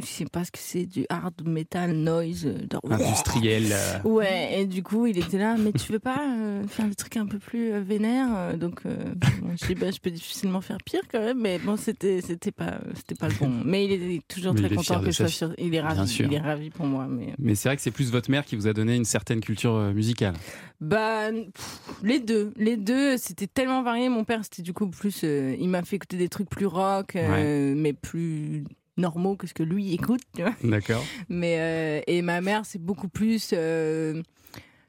je 0.00 0.04
sais 0.06 0.24
pas 0.26 0.44
ce 0.44 0.50
que 0.52 0.58
c'est, 0.60 0.86
du 0.86 1.04
hard 1.08 1.34
metal 1.46 1.92
noise, 1.92 2.48
genre- 2.70 2.82
Industriel. 2.92 3.64
Ouais, 4.04 4.60
et 4.60 4.66
du 4.66 4.82
coup 4.82 5.06
il 5.06 5.18
était 5.18 5.38
là, 5.38 5.56
mais 5.58 5.72
tu 5.72 5.92
veux 5.92 5.98
pas 5.98 6.20
faire 6.68 6.86
des 6.86 6.94
trucs 6.94 7.16
un 7.16 7.26
peu 7.26 7.38
plus 7.38 7.72
vénères 7.80 8.56
Donc 8.56 8.82
bon, 8.84 9.56
je 9.60 9.66
dis 9.66 9.74
bah, 9.74 9.90
je 9.90 9.98
peux 9.98 10.10
difficilement 10.10 10.60
faire 10.60 10.78
pire 10.84 11.02
quand 11.10 11.20
même, 11.20 11.40
mais 11.40 11.58
bon 11.58 11.76
c'était 11.76 12.20
c'était 12.20 12.52
pas 12.52 12.80
c'était 12.94 13.14
pas 13.14 13.28
le 13.28 13.34
bon. 13.34 13.48
Mais 13.64 13.84
il 13.84 13.92
est 13.92 14.26
toujours 14.28 14.54
Mais 14.54 14.62
très 14.62 14.74
content 14.74 15.00
que 15.00 15.06
je 15.06 15.10
sois 15.12 15.28
sur, 15.28 15.52
il 15.58 15.74
est 15.74 15.80
ravi, 15.80 16.16
il 16.20 16.32
est 16.34 16.38
ravi 16.40 16.70
pour 16.70 16.86
moi, 16.86 17.06
mais 17.08 17.34
Mais 17.38 17.54
c'est 17.54 17.68
vrai 17.68 17.76
que 17.76 17.82
c'est 17.82 17.90
plus 17.90 18.10
votre 18.10 18.30
mère 18.30 18.44
qui 18.44 18.56
vous 18.56 18.66
a 18.66 18.72
donné 18.72 18.96
une 18.96 19.04
certaine 19.04 19.40
culture 19.40 19.74
euh, 19.74 19.92
musicale. 19.92 20.34
Bah, 20.80 21.30
pff, 21.30 21.80
les 22.02 22.20
deux. 22.20 22.52
Les 22.56 22.76
deux, 22.76 23.16
c'était 23.18 23.46
tellement 23.46 23.82
varié. 23.82 24.08
Mon 24.08 24.24
père, 24.24 24.40
c'était 24.44 24.62
du 24.62 24.72
coup 24.72 24.88
plus. 24.88 25.20
euh, 25.24 25.54
il 25.60 25.68
m'a 25.68 25.82
fait 25.82 25.96
écouter 25.96 26.16
des 26.16 26.28
trucs 26.30 26.48
plus 26.48 26.66
rock, 26.66 27.16
euh, 27.16 27.74
mais 27.76 27.92
plus 27.92 28.64
normaux 28.96 29.36
que 29.36 29.46
ce 29.46 29.54
que 29.54 29.62
lui 29.62 29.92
écoute. 29.94 30.20
D'accord. 30.64 31.04
Mais, 31.28 31.56
euh, 31.58 32.00
et 32.06 32.20
ma 32.22 32.40
mère, 32.40 32.66
c'est 32.66 32.80
beaucoup 32.80 33.08
plus. 33.08 33.50
euh, 33.52 34.22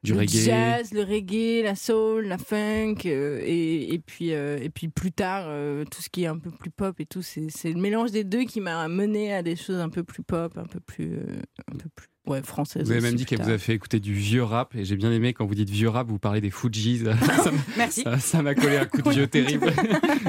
Du 0.04 0.14
le 0.14 0.20
reggae. 0.20 0.30
jazz, 0.30 0.92
le 0.94 1.04
reggae, 1.04 1.64
la 1.64 1.76
soul, 1.76 2.26
la 2.28 2.40
funk, 2.40 2.96
euh, 3.06 3.40
et, 3.44 3.94
et 3.94 4.00
puis 4.00 4.34
euh, 4.34 4.58
et 4.60 4.70
puis 4.70 4.88
plus 4.88 5.12
tard 5.12 5.46
euh, 5.48 5.86
tout 5.86 6.02
ce 6.02 6.10
qui 6.10 6.24
est 6.24 6.28
un 6.28 6.40
peu 6.40 6.50
plus 6.52 6.72
pop 6.72 7.00
et 7.00 7.06
tout, 7.06 7.22
c'est 7.22 7.50
c'est 7.52 7.72
le 7.72 7.80
mélange 7.80 8.12
des 8.12 8.24
deux 8.24 8.44
qui 8.46 8.62
m'a 8.62 8.88
mené 8.88 9.32
à 9.34 9.44
des 9.44 9.56
choses 9.56 9.78
un 9.80 9.90
peu 9.90 10.04
plus 10.04 10.24
pop, 10.24 10.58
un 10.58 10.66
peu 10.66 10.80
plus 10.80 11.18
euh, 11.18 11.42
un 11.72 11.78
peu 11.78 11.90
plus 11.96 12.08
ouais. 12.28 12.42
Vous 12.76 12.92
avez 12.92 13.02
même 13.02 13.16
dit 13.16 13.26
qu'elle 13.26 13.42
vous 13.42 13.50
a 13.50 13.58
fait 13.58 13.74
écouter 13.74 14.00
du 14.00 14.14
vieux 14.14 14.44
rap, 14.44 14.76
et 14.76 14.86
j'ai 14.86 14.96
bien 14.96 15.12
aimé 15.12 15.34
quand 15.34 15.46
vous 15.46 15.56
dites 15.56 15.70
vieux 15.70 15.90
rap, 15.90 16.08
vous 16.08 16.20
parlez 16.20 16.42
des 16.42 16.50
Fujis. 16.52 17.04
Ça 17.44 17.52
Merci. 17.78 18.04
ça- 18.20 18.42
m'a 18.42 18.56
collé 18.56 18.78
un 18.78 18.86
coup 18.86 19.02
de 19.02 19.10
vieux 19.10 19.28
terrible. 19.28 19.72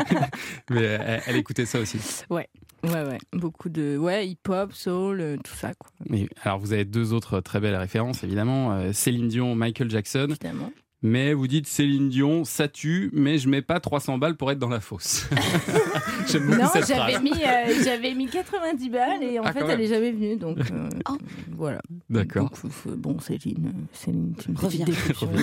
Mais 0.70 0.82
elle, 0.82 1.22
elle 1.26 1.36
écoutait 1.36 1.66
ça 1.66 1.80
aussi. 1.80 1.98
Ouais, 2.30 2.48
ouais, 2.84 3.18
beaucoup 3.32 3.68
de 3.68 3.96
ouais 3.96 4.26
hip-hop, 4.28 4.72
soul, 4.72 5.20
euh, 5.20 5.36
tout 5.42 5.54
ça 5.54 5.72
quoi. 5.74 5.90
Mais, 6.08 6.28
alors 6.42 6.58
vous 6.58 6.72
avez 6.72 6.84
deux 6.84 7.12
autres 7.12 7.40
très 7.40 7.60
belles 7.60 7.76
références, 7.76 8.24
évidemment. 8.24 8.72
euh, 8.72 8.92
Céline 8.92 9.28
Dion, 9.28 9.54
Michael 9.54 9.90
Jackson. 9.90 10.26
Évidemment. 10.30 10.72
Mais 11.04 11.34
vous 11.34 11.48
dites 11.48 11.66
Céline 11.66 12.08
Dion, 12.08 12.44
ça 12.44 12.68
tue, 12.68 13.10
mais 13.12 13.38
je 13.38 13.48
mets 13.48 13.62
pas 13.62 13.80
300 13.80 14.18
balles 14.18 14.36
pour 14.36 14.50
être 14.52 14.58
dans 14.60 14.68
la 14.68 14.80
fosse. 14.80 15.28
J'aime 16.28 16.46
beaucoup 16.46 16.60
Non, 16.60 16.68
cette 16.72 16.86
j'avais 16.86 17.12
phrase. 17.14 17.22
mis, 17.22 17.32
euh, 17.32 17.82
j'avais 17.84 18.14
mis 18.14 18.26
90 18.28 18.88
balles 18.90 19.22
et 19.22 19.38
en 19.38 19.42
Ah, 19.44 19.52
fait, 19.52 19.60
elle 19.60 19.66
même. 19.66 19.80
est 19.80 19.86
jamais 19.88 20.12
venue. 20.12 20.36
Donc, 20.36 20.58
euh, 20.70 20.88
Oh. 21.10 21.16
voilà. 21.56 21.80
D'accord. 22.08 22.50
Donc, 22.50 22.72
euh, 22.86 22.94
bon, 22.96 23.18
Céline, 23.18 23.72
Céline, 23.92 24.34
tu 24.38 24.52
me 24.52 24.56
Reviens. 24.58 24.86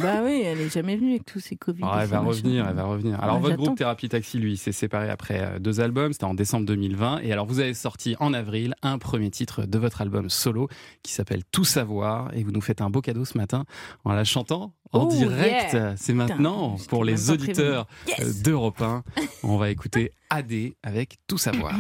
Bah 0.02 0.22
oui, 0.24 0.42
elle 0.46 0.62
est 0.62 0.70
jamais 0.74 0.96
venue 0.96 1.10
avec 1.12 1.26
tous 1.26 1.40
ces 1.42 1.58
Covid. 1.58 1.82
Ah, 1.84 2.00
elle 2.04 2.08
va 2.10 2.20
revenir, 2.20 2.66
elle 2.68 2.76
va 2.76 2.84
revenir. 2.86 3.22
Alors 3.22 3.36
Ouais, 3.36 3.42
votre 3.42 3.52
j'attends. 3.52 3.64
groupe 3.64 3.78
Thérapie 3.78 4.10
Taxi, 4.10 4.40
lui, 4.40 4.56
s'est 4.56 4.72
séparé 4.72 5.10
après 5.10 5.60
deux 5.60 5.82
albums. 5.82 6.14
C'était 6.14 6.24
en 6.26 6.34
décembre 6.34 6.66
2020. 6.68 7.20
Et 7.24 7.34
alors 7.34 7.46
vous 7.46 7.60
avez 7.60 7.74
sorti 7.74 8.16
en 8.20 8.34
avril 8.34 8.76
un 8.82 8.98
premier 8.98 9.30
titre 9.30 9.66
de 9.66 9.78
votre 9.78 10.02
album 10.02 10.30
solo 10.30 10.70
qui 11.04 11.12
s'appelle 11.12 11.44
Tout 11.52 11.66
savoir. 11.66 12.34
Et 12.34 12.44
vous 12.44 12.52
nous 12.52 12.62
faites 12.62 12.80
un 12.82 12.90
beau 12.90 13.02
cadeau 13.02 13.26
ce 13.26 13.38
matin 13.38 13.66
en 14.06 14.14
la 14.14 14.24
chantant 14.24 14.74
en 14.92 15.04
Oh, 15.06 15.08
direct. 15.12 15.74
yeah. 15.74 15.96
C'est 15.98 16.14
maintenant 16.14 16.76
pour 16.88 17.04
les 17.06 17.30
auditeurs 17.32 17.86
euh, 18.20 18.34
d'Europe 18.44 18.82
1. 18.82 19.04
On 19.44 19.58
va 19.58 19.70
écouter 19.70 20.12
AD 20.30 20.52
avec 20.84 21.18
Tout 21.28 21.38
savoir. 21.38 21.74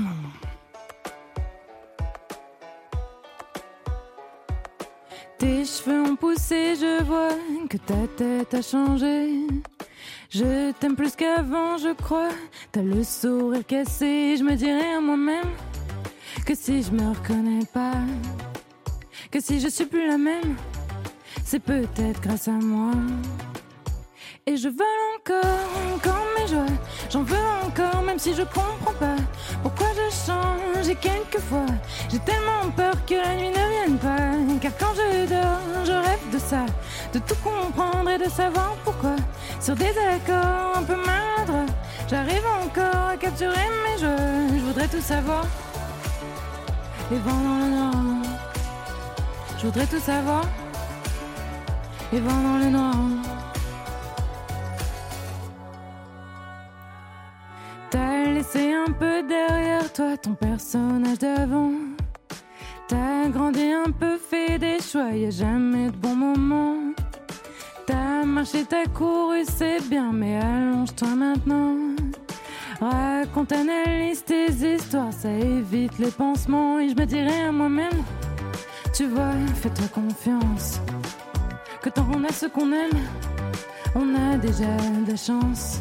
Tes 5.38 5.64
cheveux 5.64 6.02
ont 6.02 6.16
poussé, 6.18 6.76
je 6.76 7.02
vois 7.04 7.30
que 7.70 7.78
ta 7.78 8.08
tête 8.18 8.54
a 8.54 8.62
changé. 8.62 9.48
Je 10.30 10.72
t'aime 10.74 10.96
plus 10.96 11.16
qu'avant, 11.16 11.78
je 11.78 11.94
crois. 11.94 12.30
T'as 12.72 12.82
le 12.82 13.04
sourire 13.04 13.66
cassé, 13.66 14.36
je 14.38 14.44
me 14.44 14.56
dirais 14.56 14.94
à 14.98 15.00
moi-même 15.02 15.48
que 16.46 16.54
si 16.56 16.84
je 16.84 16.92
me 16.92 17.10
reconnais 17.10 17.66
pas, 17.74 17.94
que 19.32 19.40
si 19.42 19.60
je 19.62 19.70
suis 19.70 19.86
plus 19.86 20.08
la 20.08 20.18
même, 20.18 20.56
c'est 21.44 21.60
peut-être 21.60 22.22
grâce 22.22 22.48
à 22.48 22.52
moi. 22.52 22.92
Et 24.46 24.58
je 24.58 24.68
vole 24.68 24.88
encore, 25.16 25.96
encore 25.96 26.26
mes 26.36 26.48
joies. 26.48 26.76
J'en 27.12 27.21
veux 27.21 27.38
encore, 27.66 28.02
même 28.02 28.18
si 28.18 28.33
je 28.33 28.42
comprends 28.42 28.94
pas 29.00 29.16
pourquoi 29.62 29.88
je 29.94 30.31
change. 30.31 30.90
Et 30.90 30.95
quelquefois, 30.95 31.68
j'ai 32.12 32.19
tellement 32.19 32.71
peur 32.76 32.94
que 33.06 33.14
la 33.14 33.36
nuit 33.36 33.50
ne 33.50 33.54
vienne 33.54 33.98
pas. 34.00 34.59
Car 34.59 34.71
quand 34.80 34.94
je 34.95 35.28
dors, 35.28 35.86
je 35.86 35.92
rêve 35.92 36.30
de 36.33 36.40
ça, 36.40 36.66
de 37.14 37.19
tout 37.19 37.36
comprendre 37.44 38.09
et 38.09 38.18
de 38.18 38.30
savoir 38.30 38.74
pourquoi. 38.83 39.16
Sur 39.59 39.76
des 39.76 39.94
accords 40.16 40.78
un 40.78 40.83
peu 40.83 40.95
maladroits, 40.95 41.74
j'arrive 42.09 42.44
encore 42.64 43.09
à 43.09 43.18
capturer 43.18 43.68
mes 43.83 44.00
joies. 44.00 44.56
Je 44.56 44.66
voudrais 44.66 44.88
tout 44.88 45.02
savoir. 45.02 45.45
Les 47.12 47.18
vents 47.18 47.31
dans 47.31 47.57
le 47.66 47.71
noir. 47.71 47.94
Je 49.59 49.66
voudrais 49.66 49.86
tout 49.86 50.00
savoir. 50.00 50.44
Les 52.11 52.19
vents 52.21 52.42
dans 52.42 52.57
le 52.57 52.69
noir. 52.71 52.95
T'as 57.92 58.25
laissé 58.25 58.73
un 58.73 58.92
peu 58.92 59.21
derrière 59.21 59.94
toi 59.94 60.18
ton 60.18 60.33
personnage 60.33 61.19
d'avant. 61.19 61.71
T'as 62.87 63.30
grandi 63.30 63.71
un 63.71 63.92
peu, 63.92 64.18
fait 64.18 64.57
des 64.57 64.80
choix, 64.80 65.11
y 65.11 65.28
a 65.28 65.30
jamais 65.30 65.92
de 65.92 65.97
bon 65.97 66.16
moment. 66.16 66.78
T'as 67.85 68.23
marché, 68.25 68.66
t'as 68.68 68.87
couru, 68.87 69.44
c'est 69.45 69.87
bien, 69.87 70.11
mais 70.11 70.37
allonge-toi 70.37 71.09
maintenant. 71.09 71.75
Raconte, 72.81 73.51
analyse 73.51 74.23
tes 74.23 74.47
histoires, 74.47 75.13
ça 75.13 75.30
évite 75.30 75.99
les 75.99 76.09
pansements. 76.09 76.80
Et 76.80 76.89
je 76.89 76.95
me 76.95 77.06
dirais 77.06 77.42
à 77.42 77.51
moi-même, 77.51 78.04
tu 78.95 79.06
vois, 79.06 79.33
fais-toi 79.61 79.87
confiance. 79.94 80.80
Que 81.81 81.90
tant 81.90 82.04
qu'on 82.04 82.24
a 82.26 82.31
ce 82.31 82.45
qu'on 82.45 82.71
aime, 82.74 83.00
on 83.95 84.16
a 84.16 84.38
déjà 84.38 84.66
de 85.06 85.12
la 85.12 85.18
chance. 85.18 85.80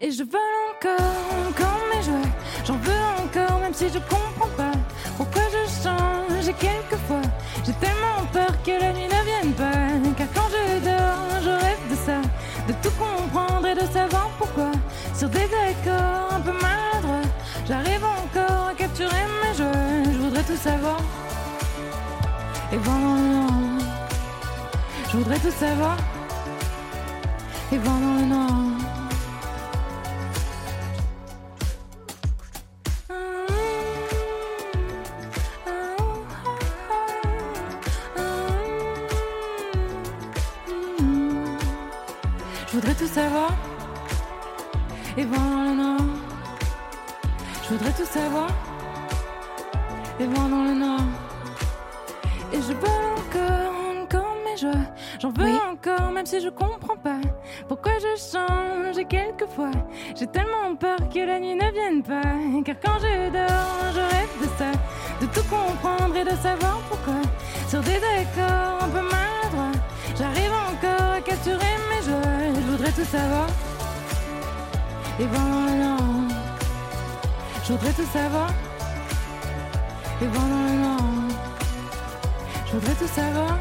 Et 0.00 0.10
je 0.10 0.22
vole 0.22 0.56
encore, 0.72 1.48
encore 1.48 1.80
mes 1.92 2.02
joies. 2.02 2.30
J'en 2.64 2.76
veux 2.76 3.02
encore, 3.24 3.58
même 3.60 3.74
si 3.74 3.88
je 3.88 3.98
comprends 3.98 4.54
pas 4.56 4.72
pourquoi 5.16 5.42
je 5.50 5.82
change. 5.82 6.48
Et 6.48 6.52
quelquefois, 6.52 7.22
j'ai 7.64 7.72
tellement 7.74 8.26
peur 8.32 8.62
que 8.62 8.70
la 8.70 8.92
nuit 8.92 9.08
ne 9.08 9.24
vienne 9.24 9.52
pas. 9.54 10.16
Car 10.16 10.28
quand 10.34 10.46
de 12.68 12.72
tout 12.82 12.94
comprendre 12.98 13.66
et 13.66 13.74
de 13.74 13.86
savoir 13.92 14.28
pourquoi. 14.38 14.70
Sur 15.14 15.28
des 15.28 15.44
accords 15.44 16.34
un 16.34 16.40
peu 16.40 16.52
maladroits, 16.52 17.30
j'arrive 17.66 18.04
encore 18.04 18.68
à 18.68 18.74
capturer 18.74 19.24
mes 19.42 19.54
jeux. 19.56 20.12
Je 20.12 20.18
voudrais 20.18 20.42
tout 20.42 20.56
savoir. 20.56 20.98
Et 22.72 22.78
pendant 22.78 23.25
je 25.16 25.22
voudrais 25.22 25.38
tout 25.38 25.50
savoir. 25.50 26.15
J'ai 60.18 60.26
tellement 60.26 60.74
peur 60.78 60.96
que 61.12 61.18
la 61.18 61.38
nuit 61.38 61.54
ne 61.54 61.70
vienne 61.72 62.02
pas. 62.02 62.62
Car 62.64 62.76
quand 62.82 62.98
je 63.00 63.30
dors, 63.30 63.92
je 63.94 64.00
rêve 64.00 64.34
de 64.40 64.48
ça, 64.58 64.72
de 65.20 65.26
tout 65.26 65.46
comprendre 65.48 66.16
et 66.16 66.24
de 66.24 66.36
savoir 66.42 66.78
pourquoi. 66.88 67.20
Sur 67.68 67.80
des 67.80 67.96
accords 67.96 68.84
un 68.84 68.88
peu 68.88 69.02
maladroits, 69.02 69.78
j'arrive 70.18 70.52
encore 70.70 71.12
à 71.12 71.20
capturer 71.20 71.74
mes 71.90 72.02
joies. 72.02 72.54
Je 72.54 72.70
voudrais 72.70 72.92
tout 72.92 73.04
savoir. 73.04 73.46
Et 75.20 75.26
voilà, 75.26 75.96
je 77.64 77.72
voudrais 77.72 77.92
tout 77.92 78.10
savoir. 78.12 78.48
Et 80.22 80.26
voilà, 80.26 80.96
je 82.66 82.72
voudrais 82.72 82.94
tout 82.94 83.08
savoir. 83.08 83.58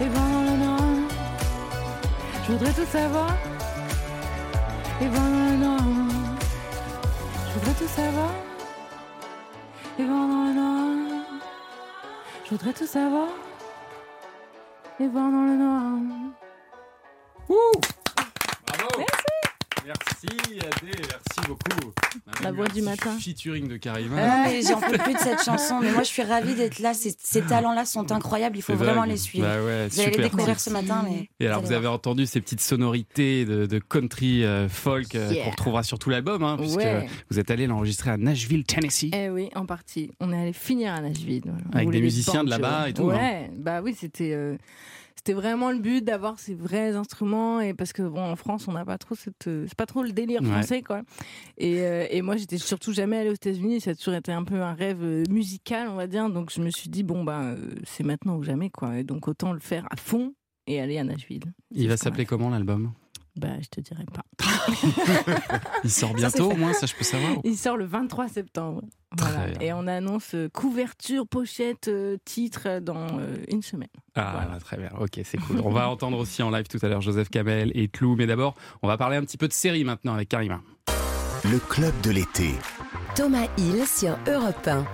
Et 0.00 0.08
voir 0.08 0.26
le 0.44 0.56
noir. 0.64 0.80
Je 2.46 2.52
voudrais 2.52 2.72
tout 2.72 2.86
savoir. 2.90 3.55
Et 5.00 5.08
voir 5.08 5.28
le 5.28 5.56
noir. 5.56 5.78
Je 7.48 7.58
voudrais 7.58 7.74
tout 7.74 7.88
savoir. 7.88 8.30
Et 9.98 10.04
dans 10.04 10.26
le 10.26 10.52
noir. 10.54 11.24
Je 12.44 12.50
voudrais 12.50 12.72
tout 12.72 12.86
savoir. 12.86 13.28
Et 15.00 15.08
dans 15.08 15.28
le 15.28 15.56
noir 15.56 15.92
Merci 19.84 20.26
Adé, 20.58 20.92
merci 21.08 21.40
beaucoup. 21.46 21.92
On 22.26 22.32
a 22.32 22.42
La 22.42 22.45
eu 22.45 22.45
voix 22.56 22.68
du 22.68 22.82
matin. 22.82 23.16
Featuring 23.20 23.68
de 23.68 23.76
Karima. 23.76 24.16
Ah, 24.18 24.44
mais 24.48 24.62
J'en 24.62 24.80
peux 24.80 24.98
plus 24.98 25.14
de 25.14 25.18
cette 25.18 25.42
chanson, 25.44 25.78
mais 25.80 25.92
moi 25.92 26.02
je 26.02 26.08
suis 26.08 26.22
ravie 26.22 26.54
d'être 26.54 26.78
là. 26.80 26.94
Ces, 26.94 27.14
ces 27.18 27.42
talents-là 27.42 27.84
sont 27.84 28.10
incroyables, 28.12 28.56
il 28.56 28.62
faut 28.62 28.74
vraiment 28.74 29.04
les 29.04 29.16
suivre. 29.16 29.46
Bah 29.46 29.62
ouais, 29.62 29.88
vous 29.88 30.00
allez 30.00 30.10
les 30.16 30.22
découvrir 30.24 30.58
ce 30.58 30.70
matin, 30.70 31.04
mais. 31.08 31.28
Et 31.40 31.46
alors, 31.46 31.62
vous 31.62 31.72
avez 31.72 31.86
entendu 31.86 32.26
ces 32.26 32.40
petites 32.40 32.60
sonorités 32.60 33.44
de, 33.44 33.66
de 33.66 33.78
country 33.78 34.44
euh, 34.44 34.68
folk 34.68 35.14
euh, 35.14 35.30
Yeah. 35.32 35.44
qu'on 35.44 35.50
retrouvera 35.50 35.82
sur 35.82 35.98
tout 35.98 36.08
l'album, 36.10 36.42
hein, 36.42 36.56
puisque 36.58 36.78
Ouais. 36.78 37.06
vous 37.30 37.38
êtes 37.38 37.50
allé 37.50 37.66
l'enregistrer 37.66 38.10
à 38.10 38.16
Nashville, 38.16 38.64
Tennessee. 38.64 39.10
Eh 39.12 39.28
oui, 39.28 39.50
en 39.54 39.66
partie. 39.66 40.10
On 40.20 40.32
est 40.32 40.40
allé 40.40 40.52
finir 40.52 40.94
à 40.94 41.00
Nashville. 41.00 41.42
On 41.72 41.76
Avec 41.76 41.90
des 41.90 42.00
musiciens 42.00 42.42
de 42.44 42.50
là-bas 42.50 42.88
et 42.88 42.92
tout, 42.94 43.10
hein. 43.10 43.16
Ouais, 43.18 43.50
bah 43.56 43.80
oui, 43.82 43.94
c'était. 43.98 44.32
euh, 44.32 44.56
C'était 45.18 45.32
vraiment 45.32 45.72
le 45.72 45.78
but 45.78 46.04
d'avoir 46.04 46.38
ces 46.38 46.54
vrais 46.54 46.94
instruments 46.94 47.60
et 47.60 47.74
parce 47.74 47.92
que 47.92 48.02
bon 48.02 48.22
en 48.22 48.36
France 48.36 48.68
on 48.68 48.72
n'a 48.72 48.84
pas 48.84 48.98
trop 48.98 49.14
cette 49.14 49.48
euh, 49.48 49.64
c'est 49.66 49.74
pas 49.74 49.86
trop 49.86 50.02
le 50.02 50.12
délire 50.12 50.42
Ouais. 50.42 50.48
français 50.48 50.82
quoi. 50.82 51.02
Et, 51.58 51.80
euh, 51.80 52.06
et 52.10 52.22
moi 52.22 52.36
j'étais 52.36 52.58
surtout 52.58 52.92
jamais 52.92 53.16
allée 53.18 53.30
aux 53.30 53.34
États-Unis. 53.34 53.80
Ça 53.80 53.90
a 53.90 53.94
toujours 53.94 54.14
été 54.14 54.30
un 54.30 54.44
peu 54.44 54.60
un 54.62 54.74
rêve 54.74 55.02
euh, 55.02 55.24
musical 55.30 55.88
on 55.88 55.94
va 55.96 56.06
dire. 56.06 56.28
Donc 56.30 56.52
je 56.54 56.60
me 56.60 56.70
suis 56.70 56.88
dit 56.90 57.02
bon 57.02 57.24
bah 57.24 57.40
euh, 57.42 57.56
c'est 57.84 58.04
maintenant 58.04 58.36
ou 58.36 58.42
jamais 58.44 58.70
quoi. 58.70 58.98
Et 58.98 59.04
donc 59.04 59.26
autant 59.26 59.52
le 59.52 59.58
faire 59.60 59.86
à 59.90 59.96
fond 59.96 60.34
et 60.68 60.80
aller 60.80 60.98
à 60.98 61.04
Nashville. 61.04 61.44
Il 61.72 61.88
va 61.88 61.96
s'appeler 61.96 62.26
comment 62.26 62.50
l'album? 62.50 62.92
Bah 63.36 63.48
je 63.60 63.68
te 63.68 63.80
dirai 63.80 64.04
pas 64.12 64.24
Il 65.84 65.90
sort 65.90 66.14
bientôt 66.14 66.50
au 66.52 66.56
moins, 66.56 66.72
ça 66.72 66.86
je 66.86 66.94
peux 66.94 67.04
savoir 67.04 67.32
Il 67.44 67.56
sort 67.56 67.76
le 67.76 67.84
23 67.84 68.28
septembre. 68.28 68.82
Très 69.16 69.30
Voilà. 69.30 69.46
bien. 69.52 69.60
Et 69.60 69.72
on 69.72 69.86
annonce 69.86 70.34
euh, 70.34 70.48
couverture, 70.48 71.26
pochette, 71.26 71.88
euh, 71.88 72.16
titre 72.24 72.62
euh, 72.66 72.80
dans 72.80 73.18
euh, 73.18 73.36
une 73.48 73.62
semaine. 73.62 73.88
Ah, 74.14 74.46
bah, 74.50 74.58
très 74.60 74.76
bien, 74.76 74.90
ok, 74.98 75.20
c'est 75.24 75.38
cool. 75.38 75.60
On 75.64 75.70
va 75.70 75.88
entendre 75.90 76.18
aussi 76.18 76.42
en 76.42 76.50
live 76.50 76.66
tout 76.68 76.78
à 76.82 76.88
l'heure 76.88 77.00
Joseph 77.00 77.28
Kamel 77.30 77.70
et 77.74 77.88
Clou, 77.88 78.16
mais 78.16 78.26
d'abord, 78.26 78.54
on 78.82 78.88
va 78.88 78.96
parler 78.96 79.16
un 79.16 79.22
petit 79.22 79.38
peu 79.38 79.48
de 79.48 79.52
série 79.52 79.84
maintenant 79.84 80.14
avec 80.14 80.28
Karima. 80.28 80.60
Le 81.44 81.58
club 81.58 81.94
de 82.02 82.10
l'été. 82.10 82.50
Thomas 83.14 83.46
Hill 83.56 83.86
sur 83.86 84.18
Europe 84.26 84.66
1. 84.66 84.84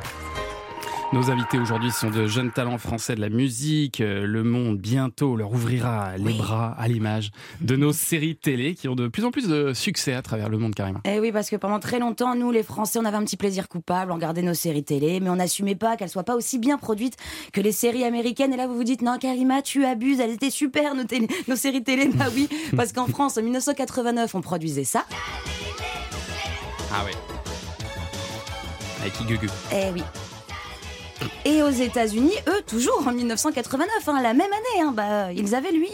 Nos 1.12 1.30
invités 1.30 1.58
aujourd'hui 1.58 1.90
sont 1.90 2.08
de 2.10 2.26
jeunes 2.26 2.50
talents 2.52 2.78
français 2.78 3.14
de 3.14 3.20
la 3.20 3.28
musique. 3.28 4.00
Euh, 4.00 4.24
Le 4.24 4.42
monde 4.42 4.78
bientôt 4.78 5.36
leur 5.36 5.52
ouvrira 5.52 6.16
les 6.16 6.32
bras 6.32 6.74
à 6.78 6.88
l'image 6.88 7.32
de 7.60 7.76
nos 7.76 7.92
séries 7.92 8.34
télé 8.34 8.74
qui 8.74 8.88
ont 8.88 8.94
de 8.94 9.08
plus 9.08 9.26
en 9.26 9.30
plus 9.30 9.46
de 9.46 9.74
succès 9.74 10.14
à 10.14 10.22
travers 10.22 10.48
le 10.48 10.56
monde, 10.56 10.74
Karima. 10.74 11.00
Eh 11.04 11.20
oui, 11.20 11.30
parce 11.30 11.50
que 11.50 11.56
pendant 11.56 11.80
très 11.80 11.98
longtemps, 11.98 12.34
nous, 12.34 12.50
les 12.50 12.62
Français, 12.62 12.98
on 12.98 13.04
avait 13.04 13.18
un 13.18 13.24
petit 13.24 13.36
plaisir 13.36 13.68
coupable, 13.68 14.10
on 14.10 14.14
regardait 14.14 14.40
nos 14.40 14.54
séries 14.54 14.84
télé, 14.84 15.20
mais 15.20 15.28
on 15.28 15.36
n'assumait 15.36 15.74
pas 15.74 15.98
qu'elles 15.98 16.08
soient 16.08 16.24
pas 16.24 16.34
aussi 16.34 16.58
bien 16.58 16.78
produites 16.78 17.16
que 17.52 17.60
les 17.60 17.72
séries 17.72 18.04
américaines. 18.04 18.54
Et 18.54 18.56
là, 18.56 18.66
vous 18.66 18.74
vous 18.74 18.84
dites, 18.84 19.02
non, 19.02 19.18
Karima, 19.18 19.60
tu 19.60 19.84
abuses, 19.84 20.18
elles 20.18 20.30
étaient 20.32 20.50
super, 20.50 20.94
nos, 20.94 21.04
télé- 21.04 21.28
nos 21.46 21.56
séries 21.56 21.84
télé. 21.84 22.08
Bah 22.14 22.26
oui, 22.34 22.48
parce 22.76 22.92
qu'en 22.94 23.06
France, 23.06 23.36
en 23.36 23.42
1989, 23.42 24.34
on 24.34 24.40
produisait 24.40 24.84
ça. 24.84 25.04
Ah 26.90 27.04
ouais. 27.04 27.12
Avec 29.02 29.20
Igugu. 29.20 29.48
Eh 29.74 29.90
oui. 29.92 30.02
Et 31.44 31.62
aux 31.62 31.70
États-Unis, 31.70 32.34
eux, 32.48 32.62
toujours 32.66 33.06
en 33.06 33.12
1989, 33.12 34.08
hein, 34.08 34.22
la 34.22 34.34
même 34.34 34.52
année, 34.52 34.82
hein, 34.82 34.92
bah, 34.94 35.32
ils 35.32 35.54
avaient 35.54 35.72
lui. 35.72 35.88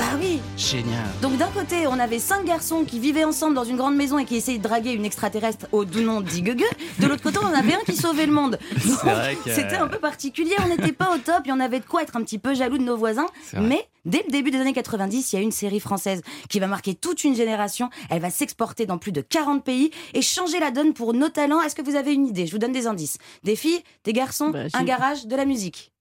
Bah 0.00 0.16
oui. 0.18 0.40
Génial. 0.56 1.04
Donc 1.20 1.36
d'un 1.36 1.48
côté, 1.48 1.86
on 1.86 1.98
avait 1.98 2.18
cinq 2.18 2.46
garçons 2.46 2.84
qui 2.86 2.98
vivaient 2.98 3.24
ensemble 3.24 3.54
dans 3.54 3.64
une 3.64 3.76
grande 3.76 3.96
maison 3.96 4.18
et 4.18 4.24
qui 4.24 4.36
essayaient 4.36 4.56
de 4.56 4.62
draguer 4.62 4.92
une 4.92 5.04
extraterrestre 5.04 5.66
au 5.72 5.84
doux 5.84 6.00
nom 6.00 6.22
d'Igugu. 6.22 6.64
De 7.00 7.06
l'autre 7.06 7.22
côté, 7.22 7.38
on 7.42 7.54
avait 7.54 7.74
un 7.74 7.80
qui 7.84 7.96
sauvait 7.96 8.24
le 8.24 8.32
monde. 8.32 8.58
Que- 8.72 9.50
C'était 9.54 9.76
un 9.76 9.88
peu 9.88 9.98
particulier, 9.98 10.54
on 10.64 10.68
n'était 10.68 10.92
pas 10.92 11.14
au 11.14 11.18
top 11.18 11.46
et 11.46 11.52
on 11.52 11.60
avait 11.60 11.80
de 11.80 11.84
quoi 11.84 12.02
être 12.02 12.16
un 12.16 12.22
petit 12.22 12.38
peu 12.38 12.54
jaloux 12.54 12.78
de 12.78 12.82
nos 12.82 12.96
voisins. 12.96 13.26
Mais 13.54 13.86
dès 14.06 14.22
le 14.26 14.32
début 14.32 14.50
des 14.50 14.58
années 14.60 14.72
90, 14.72 15.32
il 15.32 15.36
y 15.36 15.38
a 15.38 15.42
une 15.42 15.52
série 15.52 15.80
française 15.80 16.22
qui 16.48 16.60
va 16.60 16.66
marquer 16.66 16.94
toute 16.94 17.22
une 17.24 17.34
génération. 17.36 17.90
Elle 18.08 18.22
va 18.22 18.30
s'exporter 18.30 18.86
dans 18.86 18.96
plus 18.96 19.12
de 19.12 19.20
40 19.20 19.62
pays 19.62 19.90
et 20.14 20.22
changer 20.22 20.60
la 20.60 20.70
donne 20.70 20.94
pour 20.94 21.12
nos 21.12 21.28
talents. 21.28 21.60
Est-ce 21.60 21.74
que 21.74 21.82
vous 21.82 21.96
avez 21.96 22.14
une 22.14 22.26
idée? 22.26 22.46
Je 22.46 22.52
vous 22.52 22.58
donne 22.58 22.72
des 22.72 22.86
indices. 22.86 23.18
Des 23.44 23.54
filles, 23.54 23.82
des 24.04 24.14
garçons, 24.14 24.48
Bah, 24.48 24.60
un 24.72 24.82
garage, 24.84 25.26
de 25.26 25.36
la 25.36 25.44
musique. 25.44 25.92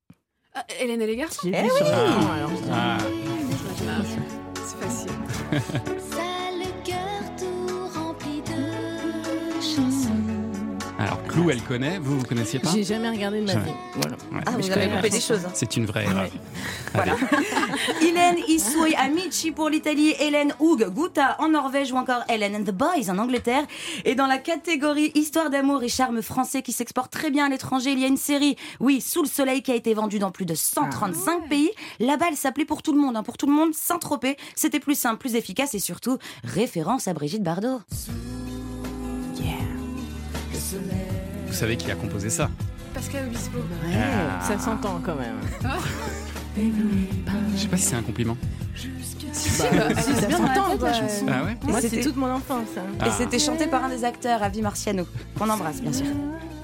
Ah, 0.55 0.63
Hélène 0.79 1.01
et 1.01 1.07
les 1.07 1.15
garçons? 1.17 1.41
Eh 1.45 1.49
oui. 1.63 1.69
alors. 1.81 2.49
Ah, 2.71 2.97
Yeah. 5.51 6.09
Clou, 11.39 11.49
elle 11.51 11.61
connaît, 11.61 11.99
vous, 11.99 12.19
vous 12.19 12.25
connaissiez 12.25 12.59
pas 12.59 12.69
J'ai 12.73 12.83
jamais 12.83 13.09
regardé 13.09 13.39
de 13.41 13.45
ma 13.45 13.55
vie. 13.55 13.71
Voilà. 13.95 14.17
Ouais. 14.31 14.41
Ah, 14.45 14.51
Mais 14.51 14.61
vous 14.61 14.67
je 14.67 14.71
avez 14.73 14.87
la 14.87 15.01
des 15.01 15.19
choses. 15.19 15.45
hein. 15.45 15.51
C'est 15.53 15.77
une 15.77 15.85
vraie 15.85 16.03
erreur. 16.03 16.27
Voilà. 16.93 17.15
Hélène 18.01 18.37
Issouy 18.47 18.93
Amici 18.95 19.51
pour 19.51 19.69
l'Italie, 19.69 20.13
Hélène 20.19 20.53
Hug 20.59 20.85
Guta 20.93 21.37
en 21.39 21.49
Norvège 21.49 21.91
ou 21.91 21.95
encore 21.97 22.23
Hélène 22.29 22.55
and 22.57 22.63
the 22.63 22.71
Boys 22.71 23.09
en 23.09 23.17
Angleterre. 23.17 23.63
Et 24.05 24.15
dans 24.15 24.27
la 24.27 24.37
catégorie 24.37 25.11
Histoire 25.15 25.49
d'amour 25.49 25.81
et 25.83 25.87
charme 25.89 26.21
français 26.21 26.61
qui 26.61 26.71
s'exporte 26.73 27.11
très 27.11 27.31
bien 27.31 27.45
à 27.45 27.49
l'étranger, 27.49 27.91
il 27.91 27.99
y 27.99 28.03
a 28.03 28.07
une 28.07 28.17
série, 28.17 28.55
oui, 28.79 28.99
Sous 29.01 29.21
le 29.21 29.29
soleil 29.29 29.61
qui 29.61 29.71
a 29.71 29.75
été 29.75 29.93
vendue 29.93 30.19
dans 30.19 30.31
plus 30.31 30.45
de 30.45 30.55
135 30.55 31.47
pays. 31.47 31.71
Là-bas, 31.99 32.25
elle 32.29 32.37
s'appelait 32.37 32.65
pour 32.65 32.81
tout 32.83 32.93
le 32.93 32.99
monde, 32.99 33.15
hein, 33.15 33.23
pour 33.23 33.37
tout 33.37 33.45
le 33.47 33.53
monde, 33.53 33.73
Saint-Tropez. 33.73 34.35
C'était 34.55 34.79
plus 34.79 34.95
simple, 34.97 35.17
plus 35.17 35.35
efficace 35.35 35.73
et 35.73 35.79
surtout 35.79 36.17
référence 36.43 37.07
à 37.07 37.13
Brigitte 37.13 37.43
Bardot. 37.43 37.79
Vous 41.49 41.55
savez 41.55 41.75
qui 41.77 41.91
a 41.91 41.95
composé 41.95 42.29
ça 42.29 42.49
Pascal 42.93 43.25
Obispo. 43.27 43.57
Ah. 43.93 44.43
Ça 44.45 44.57
s'entend 44.59 45.01
quand 45.03 45.15
même. 45.15 45.35
Je 46.57 47.57
sais 47.61 47.67
pas 47.67 47.77
si 47.77 47.83
c'est 47.83 47.95
un 47.95 48.01
compliment. 48.01 48.37
Si, 48.75 48.87
bah, 48.87 49.95
si, 49.95 50.11
c'est 50.13 50.21
ça 50.31 50.37
bien 50.37 50.75
dans 50.77 50.85
la 50.85 50.93
chanson. 50.93 51.25
Ah 51.29 51.43
ouais 51.45 51.57
Moi, 51.63 51.79
c'est 51.81 51.89
c'était- 51.89 52.03
toute 52.03 52.15
mon 52.17 52.31
enfance. 52.31 52.67
hein. 52.77 52.81
Et 52.99 53.03
Ah. 53.09 53.11
c'était 53.17 53.39
chanté 53.39 53.67
par 53.67 53.83
un 53.83 53.89
des 53.89 54.03
acteurs, 54.03 54.41
Avi 54.43 54.61
Marciano, 54.61 55.05
qu'on 55.37 55.49
embrasse 55.49 55.81
bien 55.81 55.93
sûr. 55.93 56.07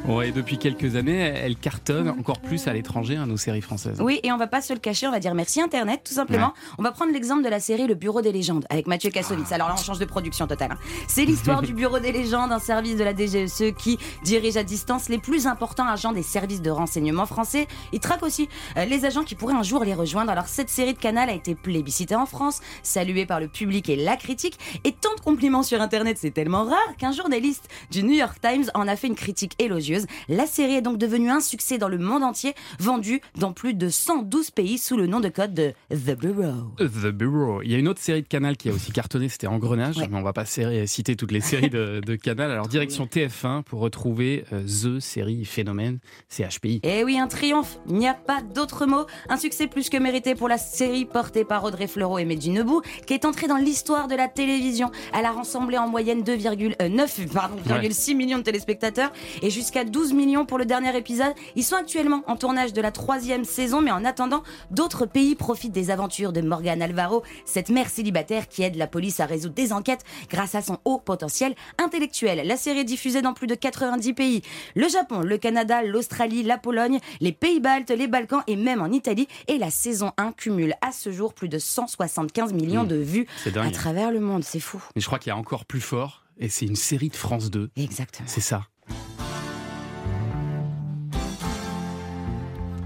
Ouais, 0.08 0.30
et 0.30 0.32
depuis 0.32 0.60
quelques 0.60 0.96
années, 0.96 1.18
elle 1.18 1.56
cartonne 1.56 2.10
encore 2.10 2.40
plus 2.40 2.68
à 2.68 2.74
l'étranger, 2.74 3.16
hein, 3.16 3.26
nos 3.26 3.38
séries 3.38 3.62
françaises. 3.62 4.00
Oui, 4.00 4.20
et 4.22 4.32
on 4.32 4.38
va 4.38 4.46
pas 4.46 4.62
se 4.62 4.72
le 4.72 4.78
cacher, 4.80 5.08
on 5.08 5.12
va 5.12 5.20
dire 5.20 5.34
merci 5.34 5.60
Internet, 5.62 6.02
tout 6.06 6.14
simplement. 6.14 6.54
On 6.78 6.84
va 6.84 6.92
prendre 6.92 7.12
l'exemple 7.12 7.42
de 7.44 7.50
la 7.50 7.60
série 7.60 7.88
Le 7.88 7.96
Bureau 7.96 8.22
des 8.22 8.32
légendes 8.32 8.66
avec 8.70 8.86
Mathieu 8.86 9.10
Kassovitz. 9.10 9.52
Alors 9.52 9.68
là, 9.70 9.76
on 9.76 9.82
change 9.82 9.98
de 9.98 10.06
production 10.06 10.46
totale. 10.46 10.74
hein. 10.74 10.78
C'est 11.08 11.26
l'histoire 11.26 11.62
du 11.64 11.74
Bureau 11.74 11.98
des 11.98 12.12
légendes, 12.12 12.52
un 12.52 12.60
service 12.60 12.98
de 12.98 13.04
la 13.04 13.16
DGSE 13.16 13.74
qui 13.76 13.98
dirige 14.24 14.58
à 14.58 14.64
distance 14.64 15.10
les 15.10 15.18
plus 15.18 15.48
importants 15.48 15.88
agents 15.88 16.14
des 16.14 16.22
services 16.24 16.62
de 16.62 16.70
renseignement 16.70 17.26
français. 17.26 17.68
Il 17.92 18.00
traque 18.00 18.22
aussi 18.22 18.48
euh, 18.78 18.86
les 18.86 19.06
agents 19.06 19.24
qui 19.24 19.34
pourraient 19.34 19.56
un 19.56 19.64
jour 19.64 19.84
les 19.84 19.96
rejoindre. 19.96 20.30
Alors 20.32 20.46
cette 20.46 20.70
série 20.70 20.94
de 20.94 21.00
Canal 21.00 21.30
a 21.32 21.34
été 21.34 21.56
plébiscitée 21.56 22.16
en 22.16 22.28
France, 22.28 22.62
saluée 22.84 23.26
par 23.26 23.40
le 23.40 23.48
public 23.48 23.90
et 23.90 23.96
la 23.96 24.18
critique, 24.18 24.60
et 24.84 24.92
tant 24.92 25.16
de 25.16 25.22
compliments 25.22 25.64
sur 25.64 25.82
Internet, 25.82 26.18
c'est 26.20 26.32
tellement 26.32 26.66
rare 26.66 26.96
qu'un 27.00 27.12
journaliste 27.12 27.68
du 27.90 28.04
New 28.04 28.14
York 28.14 28.38
Times 28.40 28.66
en 28.76 28.88
a 28.88 28.96
fait 28.96 29.08
une 29.08 29.16
critique 29.16 29.54
élogieuse. 29.58 29.95
La 30.30 30.46
série 30.46 30.76
est 30.76 30.82
donc 30.82 30.98
devenue 30.98 31.30
un 31.30 31.40
succès 31.42 31.78
dans 31.78 31.88
le 31.88 31.98
monde 31.98 32.24
entier, 32.24 32.54
vendue 32.80 33.22
dans 33.38 33.54
plus 33.54 33.74
de 33.74 33.90
112 33.90 34.52
pays 34.52 34.78
sous 34.78 34.98
le 34.98 35.08
nom 35.08 35.20
de 35.20 35.30
code 35.30 35.54
de 35.54 35.74
The 35.92 36.18
Bureau. 36.18 36.72
The 36.80 37.08
Bureau. 37.12 37.62
Il 37.62 37.72
y 37.72 37.76
a 37.76 37.78
une 37.78 37.88
autre 37.88 38.02
série 38.02 38.22
de 38.22 38.28
Canal 38.28 38.58
qui 38.58 38.70
a 38.70 38.74
aussi 38.74 38.92
cartonné, 38.92 39.30
c'était 39.30 39.48
Engrenage, 39.48 39.98
mais 39.98 40.18
on 40.18 40.22
va 40.24 40.34
pas 40.34 40.46
serrer- 40.46 40.88
citer 40.88 41.16
toutes 41.16 41.32
les 41.32 41.42
séries 41.42 41.70
de, 41.70 42.02
de 42.06 42.16
Canal. 42.16 42.52
Alors 42.52 42.68
direction 42.68 43.06
TF1 43.06 43.64
pour 43.64 43.80
retrouver 43.80 44.46
euh, 44.54 44.64
The 44.66 45.00
série 45.00 45.46
phénomène 45.46 46.00
CHPI. 46.30 46.82
Eh 46.84 47.04
oui, 47.04 47.18
un 47.20 47.28
triomphe, 47.28 47.78
il 47.88 47.96
n'y 47.96 48.08
a 48.08 48.14
pas 48.14 48.42
d'autre 48.42 48.86
mot. 48.86 49.06
Un 49.30 49.38
succès 49.38 49.68
plus 49.68 49.90
que 49.90 49.98
mérité 49.98 50.36
pour 50.36 50.48
la 50.50 50.58
série 50.58 51.06
portée 51.06 51.46
par 51.46 51.64
Audrey 51.64 51.88
Fleurot 51.88 52.20
et 52.20 52.26
Mehdi 52.26 52.50
Nebou, 52.50 52.82
qui 53.08 53.14
est 53.14 53.26
entrée 53.26 53.48
dans 53.48 53.58
l'histoire 53.58 54.08
de 54.08 54.16
la 54.16 54.28
télévision. 54.28 54.92
Elle 55.14 55.26
a 55.26 55.32
rassemblé 55.32 55.78
en 55.78 55.88
moyenne 55.88 56.22
2,9 56.24 57.28
pardon, 57.34 57.56
Ouais. 57.70 57.90
6 57.92 58.16
millions 58.16 58.38
de 58.40 58.44
téléspectateurs 58.44 59.12
et 59.42 59.50
jusqu'à 59.50 59.85
12 59.86 60.14
millions 60.14 60.46
pour 60.46 60.58
le 60.58 60.66
dernier 60.66 60.96
épisode. 60.98 61.34
Ils 61.56 61.64
sont 61.64 61.76
actuellement 61.76 62.24
en 62.28 62.36
tournage 62.36 62.74
de 62.74 62.82
la 62.82 62.92
troisième 62.92 63.44
saison, 63.46 63.82
mais 63.82 63.92
en 63.92 64.04
attendant, 64.06 64.44
d'autres 64.72 65.06
pays 65.06 65.36
profitent 65.36 65.72
des 65.72 65.92
aventures 65.92 66.34
de 66.34 66.42
Morgane 66.42 66.82
Alvaro, 66.82 67.24
cette 67.46 67.70
mère 67.70 67.90
célibataire 67.90 68.48
qui 68.48 68.64
aide 68.64 68.76
la 68.76 68.88
police 68.88 69.20
à 69.20 69.26
résoudre 69.26 69.56
des 69.56 69.74
enquêtes 69.74 70.04
grâce 70.30 70.56
à 70.56 70.62
son 70.62 70.80
haut 70.86 71.00
potentiel 71.00 71.56
intellectuel. 71.78 72.46
La 72.48 72.58
série 72.58 72.80
est 72.80 72.84
diffusée 72.84 73.22
dans 73.22 73.34
plus 73.34 73.48
de 73.48 73.56
90 73.56 74.14
pays. 74.14 74.42
Le 74.76 74.88
Japon, 74.88 75.22
le 75.22 75.38
Canada, 75.38 75.84
l'Australie, 75.84 76.44
la 76.44 76.58
Pologne, 76.58 77.00
les 77.22 77.32
Pays-Baltes, 77.32 77.92
les 77.92 78.08
Balkans 78.08 78.44
et 78.48 78.56
même 78.56 78.82
en 78.82 78.92
Italie. 78.92 79.28
Et 79.48 79.58
la 79.58 79.70
saison 79.72 80.12
1 80.18 80.32
cumule 80.34 80.76
à 80.82 80.92
ce 80.92 81.12
jour 81.12 81.34
plus 81.34 81.50
de 81.50 81.58
175 81.60 82.54
millions 82.54 82.84
Mmh. 82.84 82.88
de 82.88 82.96
vues 82.96 83.28
à 83.56 83.72
travers 83.72 84.12
le 84.12 84.20
monde. 84.20 84.44
C'est 84.44 84.60
fou. 84.60 84.84
Mais 84.96 85.02
je 85.02 85.06
crois 85.06 85.20
qu'il 85.20 85.30
y 85.30 85.34
a 85.34 85.38
encore 85.38 85.66
plus 85.66 85.80
fort, 85.82 86.24
et 86.40 86.50
c'est 86.50 86.66
une 86.66 86.76
série 86.76 87.10
de 87.10 87.16
France 87.16 87.50
2. 87.50 87.70
Exactement. 87.78 88.28
C'est 88.28 88.42
ça. 88.42 88.64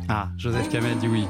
Ah, 0.09 0.29
Joseph 0.37 0.69
Kamel 0.69 0.97
dit 0.97 1.07
oui. 1.07 1.25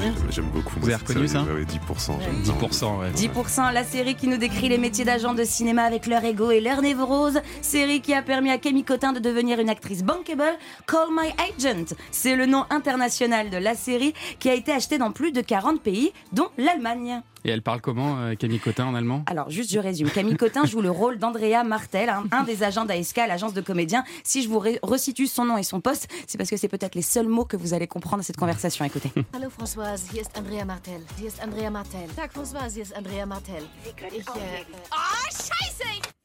J'aime- 0.00 0.14
J'aime 0.30 0.44
beaucoup. 0.46 0.74
Vous 0.80 0.86
avez 0.86 0.94
reconnu 0.96 1.28
ça 1.28 1.42
Ouais, 1.42 1.52
ouais, 1.52 1.64
10%. 1.66 2.18
j'aime 2.20 2.42
10%, 2.42 2.98
ouais. 3.00 3.10
10%, 3.10 3.70
la 3.72 3.84
série 3.84 4.14
qui 4.14 4.26
nous 4.26 4.38
décrit 4.38 4.68
les 4.70 4.78
métiers 4.78 5.04
d'agents 5.04 5.34
de 5.34 5.44
cinéma 5.44 5.82
avec 5.82 6.06
leur 6.06 6.24
ego 6.24 6.50
et 6.50 6.60
leur 6.60 6.80
névrose. 6.80 7.40
Série 7.60 8.00
qui 8.00 8.14
a 8.14 8.22
permis 8.22 8.50
à 8.50 8.56
Camille 8.58 8.84
Cotin 8.84 9.12
de 9.12 9.18
devenir 9.18 9.60
une 9.60 9.68
actrice 9.68 10.02
bankable. 10.02 10.44
Call 10.86 11.08
My 11.10 11.28
Agent, 11.36 11.94
c'est 12.10 12.36
le 12.36 12.46
nom 12.46 12.64
international 12.70 13.50
de 13.50 13.58
la 13.58 13.74
série 13.74 14.14
qui 14.38 14.48
a 14.48 14.54
été 14.54 14.72
achetée 14.72 14.96
dans 14.98 15.10
plus 15.10 15.32
de 15.32 15.40
40 15.42 15.82
pays, 15.82 16.12
dont 16.32 16.48
l'Allemagne. 16.56 17.20
Et 17.44 17.50
elle 17.50 17.62
parle 17.62 17.80
comment, 17.80 18.18
euh, 18.18 18.34
Camille 18.34 18.60
Cotin, 18.60 18.86
en 18.86 18.94
allemand? 18.94 19.24
Alors, 19.26 19.50
juste 19.50 19.72
je 19.72 19.78
résume. 19.78 20.10
Camille 20.10 20.36
Cotin 20.36 20.64
joue 20.64 20.80
le 20.80 20.90
rôle 20.90 21.18
d'Andrea 21.18 21.64
Martel, 21.64 22.08
un, 22.08 22.24
un 22.30 22.42
des 22.44 22.62
agents 22.62 22.84
d'ASK, 22.84 23.16
l'agence 23.16 23.52
de 23.52 23.60
comédiens. 23.60 24.04
Si 24.24 24.42
je 24.42 24.48
vous 24.48 24.62
resitue 24.82 25.26
son 25.26 25.44
nom 25.44 25.58
et 25.58 25.62
son 25.62 25.80
poste, 25.80 26.08
c'est 26.26 26.38
parce 26.38 26.50
que 26.50 26.56
c'est 26.56 26.68
peut-être 26.68 26.94
les 26.94 27.02
seuls 27.02 27.28
mots 27.28 27.44
que 27.44 27.56
vous 27.56 27.74
allez 27.74 27.86
comprendre 27.86 28.18
de 28.18 28.24
cette 28.24 28.36
conversation. 28.36 28.84
Écoutez. 28.84 29.10
Hallo 29.32 29.50
Françoise, 29.50 30.04
hier 30.12 30.22
ist 30.22 30.38
Andrea 30.38 30.64
Martel. 30.64 31.00
Hier 31.18 31.28
ist 31.28 31.42
Andrea 31.42 31.70
Martel. 31.70 32.08
Tag 32.14 32.30
Françoise, 32.32 32.74
hier 32.74 32.82
ist 32.82 32.96
Andrea 32.96 33.26
Martel. 33.26 33.62
Ich, 33.84 34.26
äh, 34.26 36.21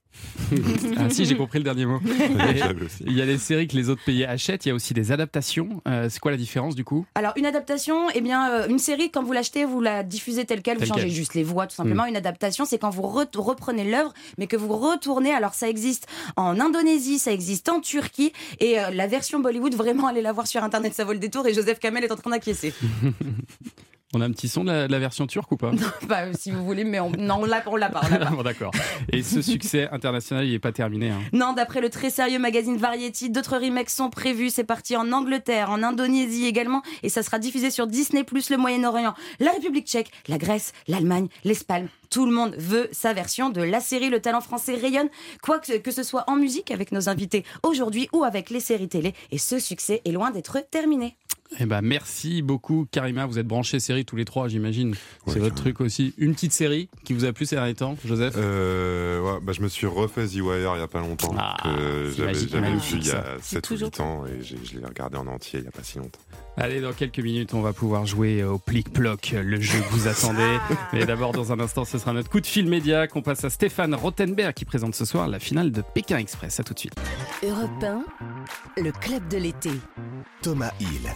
Ah 0.98 1.10
si, 1.10 1.26
j'ai 1.26 1.36
compris 1.36 1.58
le 1.60 1.64
dernier 1.64 1.86
mot. 1.86 2.00
Il 3.06 3.14
y 3.14 3.22
a 3.22 3.26
les 3.26 3.38
séries 3.38 3.68
que 3.68 3.76
les 3.76 3.90
autres 3.90 4.04
pays 4.04 4.24
achètent, 4.24 4.66
il 4.66 4.70
y 4.70 4.72
a 4.72 4.76
aussi 4.76 4.94
des 4.94 5.12
adaptations. 5.12 5.82
Euh, 5.88 6.08
c'est 6.10 6.20
quoi 6.20 6.32
la 6.32 6.38
différence 6.38 6.76
du 6.76 6.84
coup? 6.84 7.06
Alors, 7.16 7.34
une 7.36 7.46
adaptation, 7.46 8.10
eh 8.14 8.22
bien, 8.22 8.50
euh, 8.52 8.68
une 8.68 8.80
série, 8.80 9.10
quand 9.12 9.24
vous 9.24 9.34
l'achetez, 9.34 9.66
vous 9.66 9.82
la 9.82 10.04
diffusez 10.04 10.46
telle 10.46 10.62
quelle, 10.62 10.76
vous 10.78 10.86
Telle 10.86 10.90
changez 10.90 11.10
juste 11.10 11.34
les 11.34 11.44
voix, 11.44 11.68
tout 11.68 11.76
simplement. 11.76 12.06
Une 12.06 12.16
adaptation, 12.16 12.66
c'est 12.66 12.78
quand 12.78 12.90
vous 12.92 13.02
re- 13.04 13.36
reprenez 13.38 13.84
l'œuvre, 13.90 14.14
mais 14.38 14.48
que 14.48 14.56
vous 14.56 14.70
retournez. 14.78 15.32
Alors, 15.34 15.54
ça 15.54 15.68
existe 15.70 16.08
en 16.36 16.60
Indonésie, 16.60 17.20
ça 17.20 17.32
existe 17.34 17.68
en 17.70 17.80
Turquie, 17.82 18.32
et 18.60 18.80
euh, 18.80 18.90
la 18.92 19.08
version 19.08 19.40
Bollywood, 19.40 19.74
vraiment, 19.84 20.08
allez 20.08 20.22
la 20.22 20.32
voir 20.34 20.48
sur 20.48 20.64
Internet, 20.64 20.94
ça 20.94 21.04
vaut 21.04 21.14
le 21.14 21.20
détour, 21.20 21.48
et 21.48 21.54
Joseph 21.54 21.80
Kamel 21.80 22.04
est 22.04 22.12
en 22.12 22.16
train 22.16 22.30
d'acquiescer. 22.32 22.74
On 24.14 24.22
a 24.22 24.26
un 24.26 24.32
petit 24.32 24.48
son 24.48 24.64
de 24.64 24.72
la, 24.72 24.88
de 24.88 24.92
la 24.94 25.00
version 25.00 25.28
turque 25.28 25.52
ou 25.52 25.58
pas 25.58 25.72
Bah, 26.08 26.32
si 26.34 26.50
vous 26.52 26.64
voulez, 26.64 26.86
mais 26.86 27.02
on, 27.02 27.12
non, 27.12 27.44
l'a 27.44 27.60
pas, 27.60 27.72
on 27.72 27.76
l'a 27.76 27.90
pas. 27.90 28.02
Bon, 28.32 28.42
D'accord. 28.42 28.72
Et 29.12 29.22
ce 29.22 29.42
succès 29.42 29.90
international, 29.92 30.46
il 30.46 30.52
n'est 30.54 30.60
pas 30.60 30.72
terminé. 30.72 31.10
hein. 31.10 31.20
Non, 31.34 31.52
d'après 31.52 31.82
le 31.82 31.90
très 31.90 32.10
sérieux 32.10 32.40
magazine 32.40 32.78
Variety, 32.78 33.30
d'autres 33.30 33.58
remakes 33.58 33.90
sont 33.90 34.10
prévus. 34.10 34.50
C'est 34.50 34.64
parti 34.64 34.96
en 34.96 35.12
Angleterre, 35.12 35.72
en 35.72 35.84
Indonésie 35.84 36.46
également, 36.46 36.84
et 37.04 37.10
ça 37.10 37.22
sera 37.22 37.38
diffusé 37.38 37.70
sur 37.70 37.86
Disney+, 37.86 38.24
le 38.32 38.58
Moyen-Orient, 38.58 39.14
la 39.42 39.52
République 39.52 39.88
tchèque, 39.88 40.12
la 40.30 40.38
Grèce, 40.38 40.72
l'Allemagne, 40.88 41.28
l'Espagne. 41.44 41.88
Tout 42.10 42.26
le 42.26 42.32
monde 42.32 42.56
veut 42.58 42.90
sa 42.92 43.14
version 43.14 43.50
de 43.50 43.62
la 43.62 43.80
série 43.80 44.10
Le 44.10 44.20
Talent 44.20 44.42
français 44.42 44.76
rayonne, 44.76 45.10
quoi 45.42 45.60
que, 45.60 45.78
que 45.78 45.92
ce 45.92 46.04
soit 46.04 46.24
en 46.28 46.36
musique 46.36 46.72
avec 46.72 46.92
nos 46.92 47.10
invités 47.10 47.44
aujourd'hui 47.64 48.10
ou 48.14 48.24
avec 48.24 48.50
les 48.50 48.60
séries 48.60 48.90
télé. 48.90 49.14
Et 49.32 49.38
ce 49.38 49.60
succès 49.60 50.02
est 50.06 50.12
loin 50.12 50.32
d'être 50.32 50.60
terminé. 50.70 51.18
Eh 51.60 51.66
ben, 51.66 51.82
merci 51.82 52.42
beaucoup, 52.42 52.88
Karima. 52.92 53.26
Vous 53.26 53.40
êtes 53.40 53.48
branchés 53.48 53.80
série 53.80 54.06
tous 54.06 54.16
les 54.16 54.26
trois, 54.26 54.48
j'imagine. 54.48 54.96
C'est 55.28 55.40
votre 55.40 55.56
truc 55.56 55.80
aussi. 55.82 56.14
Une 56.18 56.34
petite 56.34 56.52
série 56.52 56.90
qui 57.06 57.14
vous 57.14 57.26
a 57.26 57.32
plu 57.32 57.46
ces 57.46 57.56
derniers 57.56 57.74
temps, 57.74 57.96
Joseph? 58.06 58.34
Euh, 58.38 59.22
ouais, 59.22 59.40
bah, 59.42 59.54
je 59.54 59.62
me 59.62 59.70
suis 59.70 59.88
refait 59.88 60.28
The 60.28 60.42
Wire 60.42 60.74
il 60.76 60.80
y 60.80 60.84
a 60.84 60.88
pas 60.88 61.00
longtemps. 61.00 61.34
Ah, 61.38 61.56
c'est 61.64 62.18
j'avais 62.18 62.34
vu 62.34 62.80
il 62.94 63.08
y 63.08 63.12
a 63.12 63.38
7 63.42 63.60
ou 63.60 63.74
toujours 63.74 63.88
8 63.88 64.00
ans 64.02 64.26
et 64.26 64.44
je 64.44 64.78
l'ai 64.78 64.86
regardé 64.86 65.18
en 65.18 65.28
entier 65.28 65.60
il 65.60 65.66
y 65.66 65.68
a 65.68 65.72
pas 65.72 65.84
si 65.84 65.98
longtemps. 65.98 66.20
Allez, 66.60 66.82
dans 66.82 66.92
quelques 66.92 67.20
minutes, 67.20 67.54
on 67.54 67.62
va 67.62 67.72
pouvoir 67.72 68.08
jouer 68.08 68.44
au 68.44 68.58
plic-ploc, 68.58 69.36
le 69.38 69.62
jeu 69.62 69.80
que 69.80 69.94
vous 69.94 70.08
attendez. 70.08 70.58
Mais 70.94 71.06
d'abord, 71.06 71.32
dans 71.32 71.52
un 71.52 71.60
instant, 71.60 71.86
ce 71.86 71.97
sera 72.00 72.14
notre 72.14 72.30
coup 72.30 72.42
de 72.42 72.46
fil 72.46 72.68
média 72.68 73.08
qu'on 73.08 73.22
passe 73.22 73.44
à 73.44 73.50
Stéphane 73.50 73.96
Rothenberg 73.96 74.54
qui 74.54 74.66
présente 74.66 74.96
ce 74.96 75.06
soir 75.06 75.28
la 75.28 75.40
finale 75.40 75.72
de 75.72 75.82
Pékin 75.82 76.18
Express. 76.18 76.60
À 76.60 76.64
tout 76.64 76.74
de 76.74 76.80
suite. 76.80 76.96
Europe 77.44 77.84
1, 77.84 78.04
le 78.82 78.92
club 78.92 79.28
de 79.28 79.38
l'été. 79.38 79.72
Thomas 80.42 80.72
Hill. 80.80 81.10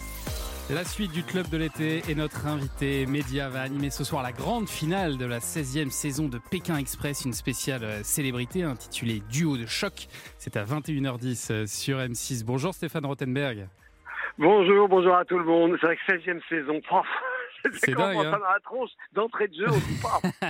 La 0.70 0.84
suite 0.84 1.12
du 1.12 1.22
club 1.22 1.48
de 1.50 1.58
l'été 1.58 2.02
et 2.08 2.14
notre 2.14 2.46
invité 2.46 3.04
média 3.06 3.48
va 3.48 3.62
animer 3.62 3.90
ce 3.90 4.04
soir 4.04 4.22
la 4.22 4.32
grande 4.32 4.68
finale 4.68 5.18
de 5.18 5.26
la 5.26 5.38
16e 5.38 5.90
saison 5.90 6.28
de 6.28 6.38
Pékin 6.50 6.76
Express, 6.76 7.24
une 7.24 7.32
spéciale 7.32 7.84
euh, 7.84 8.02
célébrité 8.02 8.62
intitulée 8.62 9.22
Duo 9.30 9.56
de 9.56 9.66
choc. 9.66 10.06
C'est 10.38 10.56
à 10.56 10.64
21h10 10.64 11.52
euh, 11.52 11.66
sur 11.66 11.98
M6. 11.98 12.44
Bonjour 12.44 12.72
Stéphane 12.72 13.04
Rothenberg. 13.04 13.66
Bonjour, 14.38 14.88
bonjour 14.88 15.14
à 15.14 15.24
tout 15.24 15.38
le 15.38 15.44
monde. 15.44 15.76
C'est 15.80 15.86
vrai 15.86 15.96
que 15.96 16.12
16e 16.12 16.40
saison. 16.48 16.80
Pof, 16.88 17.06
C'est 17.84 17.94
dingue, 17.94 18.16
hein. 18.16 18.32
dans 18.32 18.38
la 18.38 18.60
tronche 18.62 18.90
d'entrée 19.12 19.48
de 19.48 19.54
jeu, 19.54 19.66
on. 19.68 20.46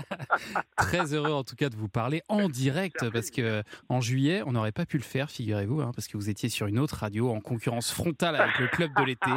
Très 0.77 1.15
heureux 1.15 1.33
en 1.33 1.45
tout 1.45 1.57
cas 1.57 1.69
de 1.69 1.77
vous 1.77 1.89
parler 1.89 2.23
en 2.29 2.49
direct 2.49 3.11
parce 3.11 3.31
que 3.31 3.63
en 3.89 4.01
juillet 4.01 4.43
on 4.47 4.53
n'aurait 4.53 4.73
pas 4.73 4.87
pu 4.87 4.99
le 4.99 5.03
faire, 5.03 5.31
figurez-vous, 5.31 5.81
hein, 5.81 5.93
parce 5.95 6.09
que 6.09 6.17
vous 6.17 6.31
étiez 6.31 6.49
sur 6.49 6.67
une 6.67 6.79
autre 6.79 6.97
radio 6.97 7.31
en 7.31 7.41
concurrence 7.41 7.91
frontale 7.93 8.37
avec 8.37 8.59
le 8.59 8.69
club 8.69 8.91
de 8.97 9.05
l'été. 9.05 9.31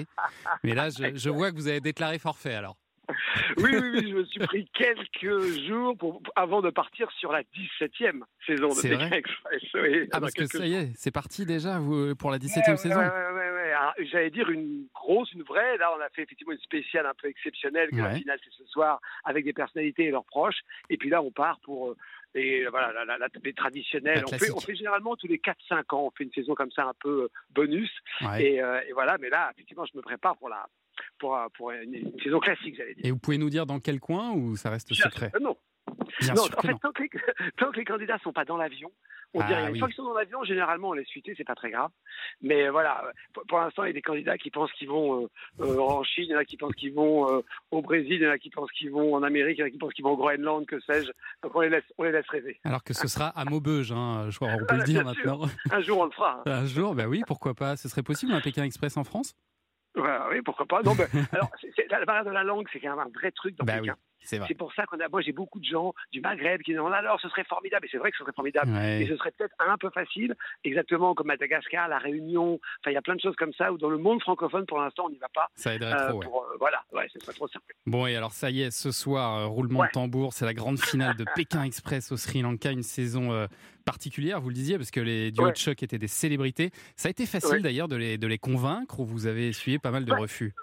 Mais 0.63 0.73
là, 0.73 0.89
je, 0.89 1.15
je 1.15 1.29
vois 1.29 1.51
que 1.51 1.55
vous 1.55 1.67
avez 1.67 1.81
déclaré 1.81 2.19
forfait 2.19 2.55
alors. 2.55 2.77
Oui, 3.57 3.71
oui, 3.73 3.89
oui, 3.93 4.09
je 4.09 4.15
me 4.15 4.25
suis 4.25 4.39
pris 4.39 4.65
quelques 4.73 5.41
jours 5.67 5.97
pour, 5.97 6.21
avant 6.35 6.61
de 6.61 6.69
partir 6.69 7.09
sur 7.19 7.31
la 7.31 7.41
17e 7.43 8.21
saison 8.45 8.69
de 8.69 8.81
Pékin 8.81 9.11
Express. 9.11 9.63
Oui, 9.75 10.09
Ah 10.11 10.19
parce 10.19 10.33
que 10.33 10.45
ça 10.45 10.65
y 10.65 10.73
est, 10.75 10.91
c'est 10.95 11.11
parti 11.11 11.45
déjà 11.45 11.79
vous, 11.79 12.15
pour 12.15 12.31
la 12.31 12.37
17e 12.37 12.61
Ouais, 12.65 12.69
ouais, 12.71 12.77
saison. 12.77 12.99
ouais. 12.99 13.71
Alors, 13.75 13.93
J'allais 14.11 14.29
dire 14.29 14.49
une 14.49 14.87
grosse, 14.93 15.31
une 15.33 15.43
vraie. 15.43 15.77
Là, 15.77 15.91
on 15.97 16.01
a 16.01 16.09
fait 16.09 16.23
effectivement 16.23 16.53
une 16.53 16.59
spéciale 16.59 17.05
un 17.05 17.13
peu 17.13 17.27
exceptionnelle, 17.27 17.89
que 17.89 17.97
la 17.97 18.15
finale, 18.15 18.39
c'est 18.43 18.53
ce 18.53 18.65
soir, 18.69 18.99
avec 19.25 19.43
des 19.45 19.53
personnalités 19.53 20.05
et 20.05 20.11
leurs 20.11 20.25
proches. 20.25 20.59
Et 20.89 20.97
puis 20.97 21.09
là, 21.09 21.21
on 21.21 21.31
part 21.31 21.59
pour 21.61 21.89
euh, 21.91 22.67
voilà, 22.69 22.91
la, 22.93 23.05
la, 23.05 23.17
la- 23.17 23.27
les 23.43 23.53
traditionnels. 23.53 24.23
On 24.25 24.29
fait, 24.29 24.37
classique. 24.37 24.55
on 24.55 24.59
fait 24.61 24.75
généralement 24.75 25.15
tous 25.15 25.27
les 25.27 25.37
4-5 25.39 25.93
ans, 25.95 26.03
on 26.07 26.11
fait 26.11 26.23
une 26.25 26.31
saison 26.31 26.53
comme 26.55 26.71
ça 26.71 26.83
un 26.85 26.93
peu 26.99 27.23
euh, 27.23 27.27
bonus. 27.53 27.91
Ouais. 28.21 28.43
Et, 28.43 28.61
euh, 28.61 28.79
et 28.87 28.93
voilà, 28.93 29.17
mais 29.19 29.29
là, 29.29 29.51
effectivement, 29.53 29.85
je 29.85 29.95
me 29.97 30.01
prépare 30.01 30.37
pour, 30.37 30.49
la, 30.49 30.65
pour, 31.19 31.35
euh, 31.35 31.47
pour 31.55 31.71
une, 31.71 31.93
une 31.93 32.19
saison 32.21 32.39
classique, 32.39 32.75
j'allais 32.77 32.95
dire. 32.95 33.05
Et 33.05 33.11
vous 33.11 33.17
pouvez 33.19 33.37
nous 33.37 33.49
dire 33.49 33.65
dans 33.65 33.79
quel 33.79 33.99
coin 33.99 34.31
ou 34.31 34.55
ça 34.55 34.69
reste 34.69 34.93
secret 34.93 35.31
Euh, 35.35 35.39
Non, 35.39 35.57
Bien 36.21 36.33
non, 36.33 36.43
sûr 36.43 36.57
en 36.57 36.61
que 36.61 36.67
fait, 36.67 36.73
non. 36.73 36.79
tant 36.79 36.91
que, 36.91 37.03
les, 37.03 37.09
tant 37.57 37.71
que 37.71 37.77
les 37.77 37.85
candidats 37.85 38.17
sont 38.19 38.33
pas 38.33 38.45
dans 38.45 38.57
l'avion, 38.57 38.91
on 39.33 39.41
Ah 39.41 39.47
dit 39.47 39.53
rien. 39.53 39.67
Une 39.67 39.73
oui. 39.73 39.79
fois 39.79 39.87
qu'ils 39.89 39.97
sont 39.97 40.03
dans 40.05 40.13
l'avion, 40.13 40.43
généralement, 40.43 40.89
on 40.89 40.93
laisse 40.93 41.09
fuiter, 41.09 41.33
c'est 41.37 41.43
pas 41.43 41.55
très 41.55 41.69
grave. 41.69 41.89
Mais 42.41 42.69
voilà, 42.69 43.11
pour, 43.33 43.43
pour 43.47 43.59
l'instant, 43.59 43.83
il 43.83 43.87
y 43.87 43.89
a 43.89 43.93
des 43.93 44.01
candidats 44.01 44.37
qui 44.37 44.49
pensent 44.49 44.71
qu'ils 44.73 44.87
vont 44.87 45.27
euh, 45.59 45.77
en 45.77 46.03
Chine, 46.03 46.25
il 46.27 46.31
y 46.31 46.35
en 46.35 46.39
a 46.39 46.45
qui 46.45 46.57
pensent 46.57 46.73
qu'ils 46.75 46.93
vont 46.93 47.29
euh, 47.29 47.41
au 47.71 47.81
Brésil, 47.81 48.13
il 48.13 48.21
y 48.21 48.27
en 48.27 48.31
a 48.31 48.37
qui 48.37 48.49
pensent 48.49 48.71
qu'ils 48.71 48.91
vont 48.91 49.13
en 49.13 49.23
Amérique, 49.23 49.57
il 49.57 49.61
y 49.61 49.63
en 49.63 49.67
a 49.67 49.69
qui 49.69 49.77
pensent 49.77 49.93
qu'ils 49.93 50.05
vont 50.05 50.11
au 50.11 50.17
Groenland, 50.17 50.65
que 50.65 50.79
sais-je. 50.81 51.11
Donc 51.43 51.53
on 51.55 51.61
les 51.61 51.69
laisse, 51.69 51.83
on 51.97 52.03
les 52.03 52.11
laisse 52.13 52.27
rêver. 52.29 52.59
Alors 52.63 52.83
que 52.83 52.93
ce 52.93 53.07
sera 53.07 53.27
à 53.27 53.45
Maubeuge, 53.45 53.91
hein, 53.91 54.27
je 54.29 54.35
crois, 54.37 54.49
on 54.53 54.57
peut 54.59 54.65
Ah, 54.69 54.77
le 54.77 54.83
dire 54.83 55.03
maintenant. 55.03 55.41
Un 55.71 55.81
jour, 55.81 55.99
on 55.99 56.05
le 56.05 56.11
fera. 56.11 56.41
hein. 56.45 56.51
Un 56.51 56.65
jour, 56.65 56.95
bah 56.95 57.07
oui, 57.07 57.21
pourquoi 57.27 57.53
pas. 57.53 57.75
Ce 57.75 57.89
serait 57.89 58.03
possible 58.03 58.31
un 58.31 58.41
Pékin 58.41 58.63
Express 58.63 58.95
en 58.97 59.03
France? 59.03 59.35
Voilà, 59.95 60.27
oui, 60.29 60.41
pourquoi 60.41 60.65
pas. 60.65 60.81
Non, 60.83 60.93
mais, 60.95 61.05
alors, 61.33 61.49
c'est- 61.61 61.89
la 61.89 62.03
barrière 62.05 62.25
de 62.25 62.31
la 62.31 62.43
langue, 62.43 62.67
c'est 62.71 62.79
quand 62.79 62.89
même 62.95 62.99
un 63.07 63.11
vrai 63.19 63.31
truc 63.31 63.55
dans 63.57 63.65
Bah 63.65 63.73
oui, 63.81 63.89
c'est. 64.25 64.39
C'est 64.47 64.53
pour 64.55 64.73
ça 64.73 64.85
qu'on 64.85 64.99
a, 64.99 65.07
moi 65.09 65.21
j'ai 65.21 65.31
beaucoup 65.31 65.59
de 65.59 65.65
gens 65.65 65.93
du 66.11 66.21
Maghreb 66.21 66.61
qui 66.61 66.71
disent 66.71 66.79
oh, 66.81 66.87
alors 66.87 67.19
ce 67.21 67.29
serait 67.29 67.43
formidable, 67.45 67.85
et 67.85 67.89
c'est 67.91 67.97
vrai 67.97 68.11
que 68.11 68.17
ce 68.17 68.23
serait 68.23 68.33
formidable, 68.33 68.71
Ouais. 68.71 68.99
mais 68.99 69.07
ce 69.07 69.15
serait 69.17 69.31
peut-être 69.31 69.55
un 69.59 69.77
peu 69.77 69.89
facile, 69.89 70.35
exactement 70.63 71.13
comme 71.15 71.27
Madagascar, 71.27 71.87
la 71.87 71.97
Réunion, 71.97 72.59
enfin 72.81 72.91
il 72.91 72.93
y 72.93 72.97
a 72.97 73.01
plein 73.01 73.15
de 73.15 73.21
choses 73.21 73.35
comme 73.35 73.53
ça 73.53 73.71
où 73.71 73.77
dans 73.77 73.89
le 73.89 73.97
monde 73.97 74.21
francophone 74.21 74.65
pour 74.65 74.79
l'instant 74.79 75.05
on 75.05 75.09
n'y 75.09 75.17
va 75.17 75.29
pas. 75.33 75.49
Ça 75.55 75.73
aiderait 75.73 75.93
Euh, 75.93 76.09
trop, 76.09 76.17
ouais. 76.19 76.25
pour, 76.25 76.43
euh, 76.43 76.55
voilà, 76.59 76.83
ouais, 76.93 77.07
ce 77.13 77.19
serait 77.19 77.33
trop 77.33 77.47
simple. 77.47 77.73
Bon, 77.85 78.05
et 78.07 78.15
alors 78.15 78.31
ça 78.33 78.49
y 78.49 78.61
est, 78.61 78.71
ce 78.71 78.91
soir, 78.91 79.37
euh, 79.39 79.45
roulement 79.47 79.83
de 79.83 79.89
tambour, 79.91 80.33
c'est 80.33 80.45
la 80.45 80.53
grande 80.53 80.79
finale 80.79 81.15
de 81.15 81.25
Pékin 81.35 81.63
Express 81.63 82.11
au 82.11 82.17
Sri 82.17 82.41
Lanka, 82.41 82.71
une 82.71 82.83
saison 82.83 83.31
euh, 83.31 83.47
particulière, 83.85 84.41
vous 84.41 84.49
le 84.49 84.55
disiez, 84.55 84.77
parce 84.77 84.91
que 84.91 84.99
les 84.99 85.31
duos 85.31 85.51
de 85.51 85.55
choc 85.55 85.83
étaient 85.83 85.99
des 85.99 86.07
célébrités. 86.07 86.71
Ça 86.95 87.07
a 87.07 87.11
été 87.11 87.25
facile 87.25 87.61
d'ailleurs 87.61 87.87
de 87.87 87.95
les, 87.95 88.17
de 88.17 88.27
les 88.27 88.37
convaincre 88.39 88.99
ou 88.99 89.05
vous 89.05 89.27
avez 89.27 89.47
essuyé 89.47 89.79
pas 89.79 89.91
mal 89.91 90.05
de 90.05 90.13
refus? 90.13 90.53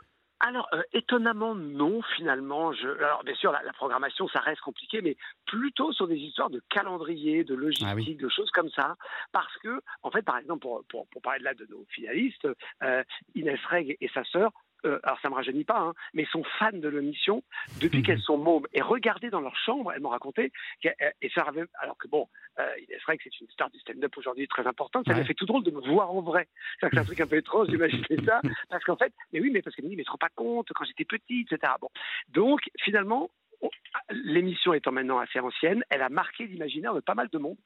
Alors, 0.44 0.68
euh, 0.74 0.82
étonnamment, 0.92 1.54
non, 1.54 2.02
finalement. 2.16 2.72
Je... 2.72 2.88
Alors, 2.88 3.22
bien 3.22 3.34
sûr, 3.36 3.52
la, 3.52 3.62
la 3.62 3.72
programmation, 3.72 4.26
ça 4.28 4.40
reste 4.40 4.60
compliqué, 4.60 5.00
mais 5.00 5.16
plutôt 5.46 5.92
sur 5.92 6.08
des 6.08 6.16
histoires 6.16 6.50
de 6.50 6.60
calendrier, 6.68 7.44
de 7.44 7.54
logistique, 7.54 7.86
Ah 7.88 7.94
oui. 7.94 8.16
de 8.16 8.28
choses 8.28 8.50
comme 8.50 8.68
ça. 8.70 8.96
Parce 9.30 9.56
que, 9.58 9.80
en 10.02 10.10
fait, 10.10 10.22
par 10.22 10.38
exemple, 10.38 10.60
pour, 10.60 10.84
pour, 10.88 11.06
pour 11.06 11.22
parler 11.22 11.38
de 11.38 11.44
là 11.44 11.54
de 11.54 11.64
nos 11.70 11.84
finalistes, 11.90 12.48
euh, 12.82 13.04
Inès 13.36 13.60
Reg 13.70 13.96
et 14.00 14.08
sa 14.08 14.24
sœur, 14.24 14.50
euh, 14.84 14.98
alors 15.02 15.18
ça 15.20 15.28
me 15.30 15.34
rajeunit 15.34 15.64
pas, 15.64 15.78
hein, 15.78 15.94
mais 16.14 16.24
sont 16.26 16.42
fans 16.58 16.70
de 16.72 16.88
l'émission 16.88 17.42
depuis 17.80 17.98
Mhm. 17.98 18.04
qu'elles 18.04 18.20
sont 18.20 18.38
mômes. 18.38 18.66
Et 18.72 18.80
regardez 18.82 19.30
dans 19.30 19.40
leur 19.40 19.56
chambre, 19.56 19.92
elles 19.92 20.00
m'ont 20.00 20.08
raconté, 20.10 20.52
qu'elles- 20.80 20.96
et 21.20 21.30
ça 21.30 21.42
avait, 21.42 21.64
alors 21.80 21.96
que 21.98 22.08
bon, 22.08 22.28
euh, 22.58 22.68
Inès 22.88 23.02
Reg, 23.06 23.20
c'est 23.22 23.40
une 23.40 23.48
star 23.50 23.70
du 23.70 23.78
stand-up 23.80 24.16
aujourd'hui 24.16 24.46
très 24.48 24.66
importante, 24.66 25.06
ça 25.06 25.12
Ouais. 25.12 25.20
m'a 25.20 25.24
fait 25.24 25.34
tout 25.34 25.46
drôle 25.46 25.64
de 25.64 25.70
me 25.70 25.80
voir 25.80 26.10
en 26.10 26.20
vrai. 26.20 26.48
C'est 26.80 26.96
un 26.98 27.04
truc 27.04 27.20
un 27.20 27.26
peu 27.26 27.36
étrange 27.36 27.68
d'imaginer 27.68 28.16
ça, 28.24 28.40
parce 28.70 28.84
qu'en 28.84 28.96
fait, 28.96 29.12
mais 29.32 29.40
oui, 29.40 29.50
mais 29.52 29.62
parce 29.62 29.74
qu'elle 29.76 29.84
me 29.84 29.90
dit, 29.90 29.96
mais 29.96 30.02
tu 30.02 30.06
te 30.06 30.10
rends 30.12 30.18
pas 30.18 30.28
compte, 30.34 30.68
quand 30.74 30.84
j'étais 30.84 31.04
petite, 31.04 31.52
etc. 31.52 31.72
Bon. 31.80 31.88
Donc, 32.28 32.60
finalement, 32.80 33.30
on- 33.60 33.70
l'émission 34.10 34.72
étant 34.74 34.92
maintenant 34.92 35.18
assez 35.18 35.38
ancienne, 35.38 35.84
elle 35.90 36.02
a 36.02 36.08
marqué 36.08 36.46
l'imaginaire 36.46 36.94
de 36.94 37.00
pas 37.00 37.14
mal 37.14 37.28
de 37.28 37.38
monde. 37.38 37.56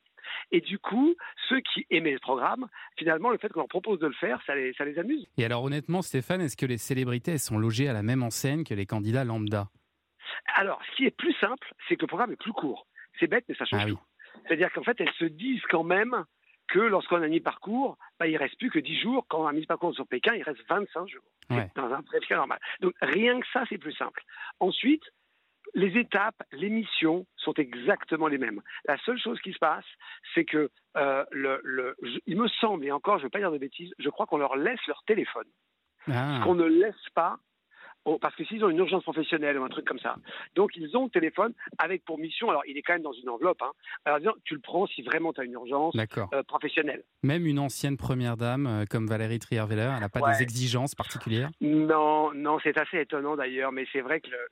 Et 0.53 0.61
du 0.61 0.79
coup, 0.79 1.15
ceux 1.49 1.61
qui 1.61 1.87
aimaient 1.91 2.13
le 2.13 2.19
programme, 2.19 2.67
finalement, 2.99 3.31
le 3.31 3.39
fait 3.39 3.49
qu'on 3.49 3.61
leur 3.61 3.69
propose 3.69 3.99
de 3.99 4.07
le 4.07 4.15
faire, 4.15 4.41
ça 4.47 4.55
les, 4.55 4.73
ça 4.75 4.85
les 4.85 4.99
amuse. 4.99 5.27
Et 5.39 5.45
alors 5.45 5.63
honnêtement, 5.65 6.03
Stéphane, 6.03 6.41
est-ce 6.41 6.57
que 6.57 6.67
les 6.67 6.79
célébrités 6.79 7.33
elles 7.33 7.39
sont 7.39 7.59
logées 7.59 7.89
à 7.89 7.93
la 7.93 8.03
même 8.03 8.23
enseigne 8.23 8.65
que 8.65 8.75
les 8.75 8.87
candidats 8.87 9.25
lambda? 9.25 9.69
Alors, 10.55 10.81
ce 10.91 10.97
qui 10.97 11.05
est 11.07 11.11
plus 11.17 11.35
simple, 11.35 11.73
c'est 11.89 11.97
que 11.97 12.03
le 12.03 12.07
programme 12.09 12.33
est 12.33 12.37
plus 12.41 12.53
court. 12.53 12.87
C'est 13.19 13.27
bête, 13.27 13.45
mais 13.49 13.55
ça 13.55 13.65
change 13.65 13.81
Ah 13.83 13.87
oui. 13.87 13.93
tout. 13.93 14.01
C'est-à-dire 14.47 14.73
qu'en 14.73 14.83
fait, 14.83 15.01
elles 15.01 15.13
se 15.19 15.25
disent 15.25 15.63
quand 15.71 15.85
même 15.85 16.25
que 16.69 16.79
lorsqu'on 16.81 17.23
a 17.23 17.29
mis 17.29 17.41
parcours, 17.41 17.97
bah, 18.19 18.27
il 18.27 18.37
reste 18.37 18.59
plus 18.59 18.71
que 18.71 18.79
10 18.79 19.01
jours. 19.01 19.25
Quand 19.29 19.43
on 19.43 19.47
a 19.47 19.53
mis 19.53 19.65
parcours 19.67 19.95
sur 19.95 20.07
Pékin, 20.07 20.35
il 20.35 20.43
reste 20.43 20.61
25 20.69 21.07
jours. 21.09 21.23
Ouais. 21.51 21.71
Dans 21.77 21.93
un 21.93 22.03
cas 22.03 22.37
normal. 22.37 22.59
Donc, 22.81 22.93
rien 23.01 23.39
que 23.41 23.47
ça, 23.53 23.65
c'est 23.69 23.79
plus 23.79 23.93
simple. 23.93 24.23
Ensuite, 24.61 25.03
les 25.77 25.97
étapes, 26.01 26.43
les 26.53 26.71
missions 26.71 27.27
sont 27.37 27.53
exactement 27.55 28.27
les 28.29 28.39
mêmes. 28.39 28.61
La 28.89 28.97
seule 29.05 29.19
chose 29.19 29.39
qui 29.43 29.53
se 29.53 29.59
passe, 29.59 29.85
c'est 30.35 30.45
que 30.45 30.71
euh, 30.97 31.25
le, 31.31 31.61
le- 31.63 31.95
je- 32.03 32.19
il 32.27 32.37
me 32.37 32.49
semble, 32.49 32.85
et 32.87 32.91
encore, 32.93 33.19
je 33.19 33.23
ne 33.23 33.27
vais 33.27 33.31
pas 33.31 33.39
dire 33.39 33.53
de 33.53 33.59
bêtises, 33.59 33.93
je 33.99 34.09
crois 34.09 34.27
qu'on 34.27 34.39
leur 34.39 34.57
laisse 34.57 34.81
leur 34.89 35.03
téléphone 35.07 35.47
Ah, 36.09 36.41
qu'on 36.43 36.55
ne 36.55 36.65
laisse 36.65 36.95
pas, 37.15 37.37
au- 38.05 38.19
parce 38.19 38.35
que 38.37 38.45
s'ils 38.45 38.65
ont 38.65 38.69
une 38.71 38.79
urgence 38.79 39.03
professionnelle 39.03 39.59
ou 39.59 39.65
un 39.65 39.69
truc 39.69 39.85
comme 39.85 39.99
ça, 39.99 40.17
donc 40.55 40.71
ils 40.77 40.97
ont 40.97 41.05
le 41.05 41.11
téléphone 41.11 41.53
avec 41.79 42.05
pour 42.05 42.19
mission, 42.19 42.49
alors 42.49 42.63
il 42.67 42.79
est 42.79 42.83
quand 42.83 42.93
même 42.95 43.03
dans 43.03 43.13
une 43.13 43.29
enveloppe, 43.29 43.61
hein, 43.63 43.73
alors 44.05 44.19
disons, 44.21 44.35
tu 44.45 44.55
le 44.55 44.61
prends 44.61 44.87
si 44.87 45.03
vraiment 45.03 45.33
tu 45.33 45.41
as 45.41 45.45
une 45.45 45.53
urgence 45.53 45.95
euh, 46.33 46.43
professionnelle. 46.45 47.03
Même 47.25 47.47
une 47.47 47.59
ancienne 47.59 47.97
première 47.97 48.37
dame 48.37 48.67
euh, 48.67 48.85
comme 48.89 49.07
Valérie 49.09 49.41
Trierweiler, 49.41 49.91
elle 49.95 50.01
n'a 50.01 50.09
pas 50.09 50.21
Ouais. 50.21 50.33
des 50.37 50.43
exigences 50.43 50.95
particulières? 50.95 51.51
Non, 51.61 52.33
non, 52.33 52.59
c'est 52.63 52.79
assez 52.79 53.01
étonnant 53.01 53.35
d'ailleurs, 53.37 53.73
mais 53.73 53.87
c'est 53.93 54.01
vrai 54.03 54.21
que 54.21 54.31
le- 54.31 54.49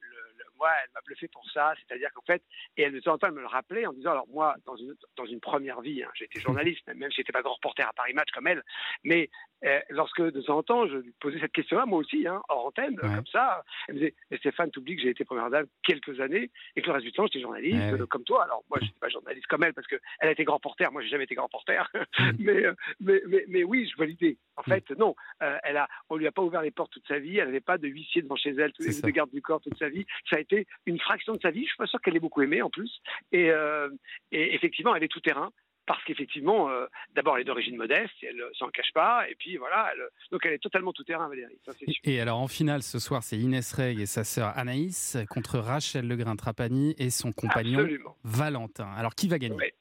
moi, 0.59 0.71
elle 0.83 0.91
m'a 0.95 1.01
bluffé 1.07 1.29
pour 1.29 1.45
ça, 1.51 1.75
c'est-à-dire 1.77 2.11
qu'en 2.15 2.23
fait, 2.23 2.43
et 2.77 2.83
elle 2.83 2.93
de 2.93 3.01
temps 3.01 3.15
en 3.15 3.19
temps, 3.19 3.27
elle 3.29 3.35
me 3.35 3.41
le 3.41 3.47
rappelait 3.47 3.87
en 3.87 3.93
disant, 3.93 4.13
alors 4.13 4.29
moi, 4.29 4.55
dans 4.67 4.77
une, 4.77 4.95
dans 5.17 5.27
une 5.27 5.41
première 5.41 5.81
vie, 5.81 6.03
hein, 6.03 6.11
j'ai 6.15 6.25
été 6.27 6.41
journaliste, 6.75 6.87
même 6.95 7.11
si 7.11 7.17
j'étais 7.17 7.33
pas 7.33 7.43
grand 7.43 7.55
reporter 7.55 7.87
à 7.89 7.93
Paris 7.93 8.13
Match 8.15 8.31
comme 8.33 8.47
elle, 8.47 8.63
mais 9.05 9.31
euh, 9.65 9.81
lorsque 9.91 10.21
de 10.21 10.41
temps 10.43 10.59
en 10.59 10.63
temps, 10.63 10.87
je 10.87 10.97
lui 10.99 11.13
posais 11.21 11.41
cette 11.41 11.53
question-là, 11.53 11.87
moi 11.87 11.99
aussi, 11.99 12.27
hein, 12.27 12.43
hors 12.49 12.67
antenne, 12.67 12.95
Ouais. 13.03 13.15
comme 13.15 13.27
ça, 13.27 13.65
elle 13.89 13.95
me 13.95 14.01
disait, 14.01 14.15
mais 14.31 14.37
Stéphane, 14.39 14.71
t'oublies 14.71 14.97
que 14.97 15.03
j'ai 15.03 15.11
été 15.11 15.25
première 15.25 15.49
dame 15.51 15.67
quelques 15.83 16.21
années, 16.21 16.51
et 16.77 16.83
que 16.83 16.87
le 16.87 16.93
reste 16.93 17.07
du 17.07 17.13
temps, 17.13 17.25
j'étais 17.27 17.41
journaliste, 17.41 17.77
Ouais, 17.77 17.93
ouais. 18.01 18.07
comme 18.09 18.25
toi. 18.25 18.45
Alors 18.45 18.63
moi, 18.69 18.79
je 18.81 18.87
n'étais 18.87 18.99
pas 18.99 19.09
journaliste 19.09 19.47
comme 19.47 19.63
elle, 19.65 19.73
parce 19.75 19.87
qu'elle 19.87 20.01
a 20.21 20.31
été 20.31 20.45
grand 20.45 20.57
reporter, 20.57 20.93
moi, 20.93 21.03
j'ai 21.03 21.09
jamais 21.09 21.25
été 21.25 21.35
grand 21.35 21.45
reporter, 21.47 21.91
Mm. 22.19 22.31
mais, 22.39 22.65
euh, 22.67 22.75
mais, 23.01 23.23
mais, 23.27 23.45
mais 23.49 23.65
oui, 23.65 23.89
je 23.91 23.97
validais. 23.97 24.37
En 24.57 24.63
fait, 24.63 24.89
non, 24.93 25.15
euh, 25.43 25.59
elle 25.65 25.77
a, 25.77 25.89
on 26.09 26.17
lui 26.17 26.27
a 26.27 26.33
pas 26.33 26.43
ouvert 26.43 26.63
les 26.63 26.71
portes 26.71 26.93
toute 26.93 27.07
sa 27.09 27.19
vie. 27.19 27.39
Elle 27.39 27.47
n'avait 27.47 27.61
pas 27.61 27.77
de 27.79 27.89
huissier 27.89 28.23
devant 28.23 28.37
chez 28.37 28.51
elle, 28.51 28.73
tous 28.73 28.83
les 28.85 29.01
de 29.01 29.11
garde 29.11 29.31
du 29.31 29.43
corps 29.43 29.61
toute 29.61 29.77
sa 29.79 29.89
vie. 29.89 30.07
Ça 30.31 30.37
a 30.37 30.41
été 30.45 30.67
une 30.87 31.01
fraction 31.01 31.33
de 31.35 31.41
sa 31.41 31.51
vie. 31.51 31.65
Je 31.65 31.69
suis 31.69 31.77
pas 31.77 31.87
sûr 31.87 32.01
qu'elle 32.01 32.17
ait 32.17 32.21
beaucoup 32.21 32.43
aimé 32.43 32.63
en 32.63 32.71
plus. 32.71 32.93
Et, 33.33 33.51
euh, 33.51 33.89
et 34.33 34.55
effectivement, 34.55 34.95
elle 34.95 35.05
est 35.05 35.09
tout 35.09 35.21
terrain. 35.21 35.51
Parce 35.87 36.03
qu'effectivement, 36.05 36.71
euh, 36.71 36.87
d'abord, 37.15 37.37
elle 37.37 37.43
est 37.43 37.45
d'origine 37.45 37.77
modeste, 37.77 38.15
elle 38.23 38.41
euh, 38.41 38.49
s'en 38.55 38.69
cache 38.71 38.91
pas, 38.95 39.29
et 39.29 39.35
puis 39.35 39.59
voilà, 39.59 39.91
elle, 39.93 40.03
donc 40.33 40.41
elle 40.47 40.55
est 40.55 40.59
totalement 40.59 40.95
tout 40.95 41.05
terrain, 41.05 41.29
Valérie, 41.29 41.59
ça 41.63 41.73
c'est 41.75 41.85
sûr. 41.85 42.01
Et 42.05 42.21
alors 42.23 42.39
en 42.39 42.49
finale 42.49 42.83
ce 42.83 42.99
soir, 42.99 43.23
c'est 43.23 43.37
Inès 43.37 43.71
Reg 43.75 44.01
et 44.01 44.07
sa 44.07 44.25
sœur 44.25 44.57
Anaïs 44.57 45.19
contre 45.29 45.59
Rachel 45.59 46.09
Legrain 46.09 46.37
Trapani 46.37 46.95
et 46.97 47.11
son 47.11 47.33
compagnon 47.33 47.81
Absolument. 47.81 48.17
Valentin. 48.25 48.91
Alors 48.97 49.15
qui 49.15 49.29
va 49.29 49.39
gagner? 49.39 49.57
Ouais. 49.57 49.75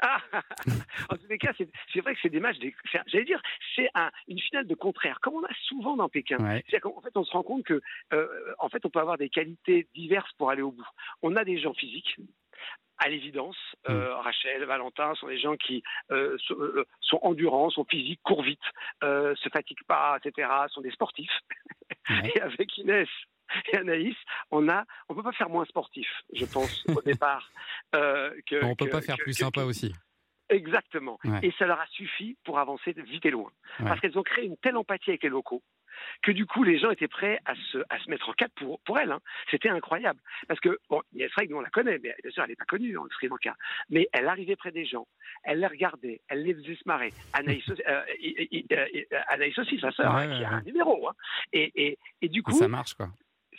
Ah, 0.00 0.20
en 1.10 1.16
tous 1.16 1.26
les 1.28 1.38
cas, 1.38 1.52
c'est 1.56 2.00
vrai 2.00 2.14
que 2.14 2.20
c'est 2.22 2.28
des 2.28 2.40
matchs, 2.40 2.56
j'allais 3.06 3.24
dire, 3.24 3.42
c'est 3.74 3.90
un- 3.94 4.10
une 4.28 4.38
finale 4.40 4.66
de 4.66 4.74
contraire, 4.74 5.18
comme 5.20 5.34
on 5.34 5.44
a 5.44 5.54
souvent 5.64 5.96
dans 5.96 6.08
Pékin. 6.08 6.36
Ouais. 6.38 6.62
C'est-à-dire 6.66 6.80
qu'en 6.82 7.00
fait, 7.00 7.16
on 7.16 7.24
se 7.24 7.32
rend 7.32 7.42
compte 7.42 7.64
que, 7.64 7.80
euh, 8.12 8.54
en 8.58 8.68
fait, 8.68 8.84
on 8.86 8.90
peut 8.90 9.00
avoir 9.00 9.18
des 9.18 9.28
qualités 9.28 9.88
diverses 9.94 10.32
pour 10.38 10.50
aller 10.50 10.62
au 10.62 10.70
bout. 10.72 10.86
On 11.22 11.36
a 11.36 11.44
des 11.44 11.58
gens 11.58 11.74
physiques. 11.74 12.16
À 13.00 13.08
l'évidence, 13.08 13.56
euh, 13.88 14.12
Rachel, 14.16 14.64
Valentin 14.64 15.14
sont 15.14 15.28
des 15.28 15.38
gens 15.38 15.56
qui 15.56 15.84
euh, 16.10 16.36
sont, 16.38 16.54
euh, 16.58 16.84
sont 17.00 17.20
endurants, 17.22 17.70
sont 17.70 17.84
physiques, 17.84 18.20
courent 18.24 18.42
vite, 18.42 18.58
se 19.02 19.48
fatiguent 19.52 19.84
pas, 19.86 20.18
etc. 20.22 20.48
Sont 20.70 20.80
des 20.80 20.90
sportifs. 20.90 21.30
Ouais. 22.10 22.32
Et 22.36 22.40
avec 22.40 22.76
Inès 22.78 23.08
et 23.72 23.76
Anaïs, 23.76 24.16
on 24.50 24.68
a, 24.68 24.84
on 25.08 25.14
peut 25.14 25.22
pas 25.22 25.32
faire 25.32 25.48
moins 25.48 25.64
sportif, 25.66 26.08
je 26.32 26.44
pense 26.44 26.84
au 26.88 27.00
départ. 27.02 27.50
euh, 27.94 28.30
que, 28.46 28.64
On 28.64 28.74
peut 28.76 28.86
que- 28.86 28.90
pas 28.90 29.00
faire 29.02 29.16
que- 29.16 29.22
plus 29.22 29.32
que- 29.32 29.44
sympa 29.44 29.62
aussi. 29.64 29.94
Exactement. 30.50 31.18
Ouais. 31.24 31.40
Et 31.42 31.52
ça 31.58 31.66
leur 31.66 31.78
a 31.78 31.86
suffi 31.88 32.38
pour 32.44 32.58
avancer 32.58 32.94
vite 32.96 33.26
et 33.26 33.30
loin. 33.30 33.50
Ouais. 33.80 33.86
Parce 33.86 34.00
qu'elles 34.00 34.18
ont 34.18 34.22
créé 34.22 34.46
une 34.46 34.56
telle 34.56 34.76
empathie 34.78 35.10
avec 35.10 35.22
les 35.22 35.28
locaux 35.28 35.62
que 36.22 36.30
du 36.30 36.46
coup, 36.46 36.62
les 36.62 36.78
gens 36.78 36.90
étaient 36.90 37.08
prêts 37.08 37.38
à 37.44 37.54
se, 37.72 37.78
à 37.90 37.98
se 37.98 38.08
mettre 38.08 38.28
en 38.28 38.32
quatre 38.32 38.54
pour, 38.54 38.80
pour 38.82 38.98
elle. 38.98 39.10
hein. 39.10 39.20
C'était 39.50 39.68
incroyable. 39.68 40.20
Parce 40.46 40.60
que, 40.60 40.78
bon, 40.88 41.02
Inès 41.12 41.30
Reg, 41.36 41.50
nous, 41.50 41.56
on 41.56 41.60
la 41.60 41.70
connaît, 41.70 41.98
mais 42.02 42.14
bien 42.22 42.30
sûr, 42.30 42.44
elle 42.44 42.50
n'est 42.50 42.56
pas 42.56 42.64
connue 42.66 42.96
en 42.96 43.06
Sri 43.10 43.26
Lanka. 43.28 43.54
Mais 43.90 44.08
elle 44.12 44.26
arrivait 44.28 44.54
près 44.56 44.70
des 44.70 44.86
gens, 44.86 45.06
elle 45.42 45.58
les 45.60 45.66
regardait, 45.66 46.20
elle 46.28 46.44
les 46.44 46.54
faisait 46.54 46.76
se 46.76 46.82
marrer. 46.86 47.12
Anaïs, 47.34 47.68
aussi- 47.68 47.82
euh, 47.88 48.00
euh, 48.72 49.04
Anaïs 49.28 49.58
aussi, 49.58 49.78
sa 49.80 49.90
sœur, 49.90 50.14
Ouais, 50.14 50.22
hein, 50.22 50.38
qui 50.38 50.44
a 50.44 50.50
un 50.50 50.62
numéro. 50.62 51.08
hein. 51.08 51.14
Et, 51.52 51.72
et, 51.74 51.98
et 52.22 52.28
du 52.28 52.42
coup, 52.42 52.52
ça 52.52 52.68
marche 52.68 52.94
quoi. 52.94 53.08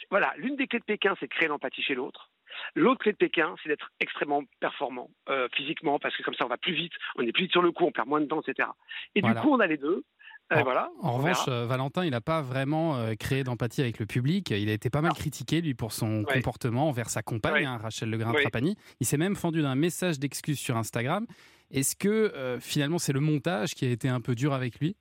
Voilà, 0.10 0.34
l'une 0.38 0.56
des 0.56 0.68
clés 0.68 0.80
de 0.80 0.86
Pékin, 0.86 1.16
c'est 1.20 1.28
de 1.28 1.34
créer 1.34 1.48
l'empathie 1.48 1.82
chez 1.84 1.96
l'autre. 1.96 2.30
L'autre 2.76 3.00
clé 3.02 3.12
de 3.12 3.18
Pékin, 3.18 3.56
c'est 3.62 3.70
d'être 3.70 3.90
extrêmement 4.00 4.42
performant 4.60 5.10
euh, 5.30 5.48
physiquement, 5.56 6.00
parce 6.00 6.16
que 6.18 6.24
comme 6.24 6.34
ça, 6.34 6.46
on 6.46 6.50
va 6.50 6.58
plus 6.58 6.74
vite, 6.74 6.94
on 7.16 7.22
est 7.22 7.32
plus 7.32 7.44
vite 7.44 7.52
sur 7.52 7.62
le 7.62 7.72
coup, 7.72 7.86
on 7.86 7.92
perd 7.92 8.08
moins 8.08 8.20
de 8.22 8.26
temps, 8.26 8.42
etc. 8.42 8.70
Et 9.16 9.22
Voilà. 9.22 9.36
du 9.36 9.42
coup, 9.48 9.54
on 9.54 9.60
a 9.60 9.68
les 9.68 9.78
deux. 9.78 10.04
Euh, 10.52 10.56
En- 10.58 10.64
voilà. 10.64 10.90
En 11.02 11.12
revanche, 11.14 11.46
verra. 11.46 11.58
euh, 11.60 11.66
Valentin, 11.68 12.06
il 12.06 12.10
n'a 12.12 12.22
pas 12.22 12.42
vraiment 12.42 12.98
euh, 12.98 13.14
créé 13.14 13.44
d'empathie 13.44 13.82
avec 13.82 14.00
le 14.00 14.08
public. 14.08 14.50
Il 14.50 14.68
a 14.70 14.74
été 14.74 14.90
pas 14.90 15.02
mal 15.02 15.14
critiqué, 15.14 15.62
lui, 15.62 15.76
pour 15.76 15.94
son 15.94 16.24
Ouais. 16.24 16.34
comportement 16.34 16.90
envers 16.90 17.10
sa 17.12 17.22
compagne, 17.22 17.54
Ouais. 17.54 17.66
hein, 17.66 17.78
Rachel 17.78 18.10
Legrain 18.10 18.34
Ouais. 18.34 18.42
Trapani. 18.42 18.76
Il 19.00 19.06
s'est 19.06 19.18
même 19.18 19.36
fendu 19.36 19.62
d'un 19.62 19.76
message 19.76 20.18
d'excuse 20.20 20.60
sur 20.60 20.76
Instagram. 20.76 21.28
Est-ce 21.72 21.96
que 21.96 22.08
euh, 22.10 22.60
finalement 22.60 22.98
c'est 22.98 23.14
le 23.14 23.20
montage 23.20 23.76
qui 23.76 23.86
a 23.86 23.90
été 23.92 24.10
un 24.10 24.22
peu 24.22 24.34
dur 24.34 24.54
avec 24.54 24.80
lui? 24.80 24.96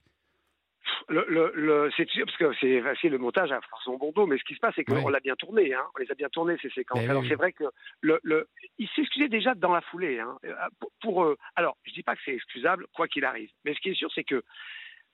Le, 1.09 1.25
le, 1.29 1.53
le- 1.55 1.91
c'est 1.97 2.07
parce 2.25 2.37
que 2.37 2.53
c'est 2.61 2.81
facile 2.83 3.13
le 3.13 3.19
montage 3.19 3.51
à 3.53 3.61
faire 3.61 3.79
son 3.85 3.97
bon 3.97 4.13
dos, 4.13 4.27
mais 4.27 4.39
ce 4.39 4.45
qui 4.45 4.55
se 4.55 4.61
passe, 4.61 4.75
c'est 4.77 4.85
qu'on 4.85 5.09
l'a 5.09 5.21
bien 5.21 5.37
tourné, 5.37 5.75
hein. 5.75 5.85
on 5.95 5.99
les 6.01 6.11
a 6.11 6.15
bien 6.15 6.29
tournés 6.29 6.57
ces 6.61 6.71
séquences. 6.71 7.01
Oui, 7.01 7.09
alors 7.09 7.23
oui. 7.23 7.29
c'est 7.29 7.35
vrai 7.37 7.53
que 7.53 7.65
le, 8.01 8.21
le, 8.23 8.49
il 8.79 8.89
s'excusait 8.89 9.29
déjà 9.29 9.55
dans 9.55 9.73
la 9.73 9.81
foulée. 9.81 10.19
Hein. 10.21 10.37
Euh, 10.45 10.55
Pour, 10.81 10.91
pour, 11.01 11.25
euh, 11.25 11.37
alors, 11.57 11.77
je 11.85 11.93
dis 11.93 12.03
pas 12.03 12.15
que 12.15 12.23
c'est 12.25 12.35
excusable, 12.35 12.87
quoi 12.95 13.09
qu'il 13.09 13.25
arrive, 13.25 13.51
mais 13.65 13.75
ce 13.75 13.81
qui 13.81 13.91
est 13.91 13.95
sûr, 13.95 14.11
c'est 14.15 14.25
que 14.25 14.43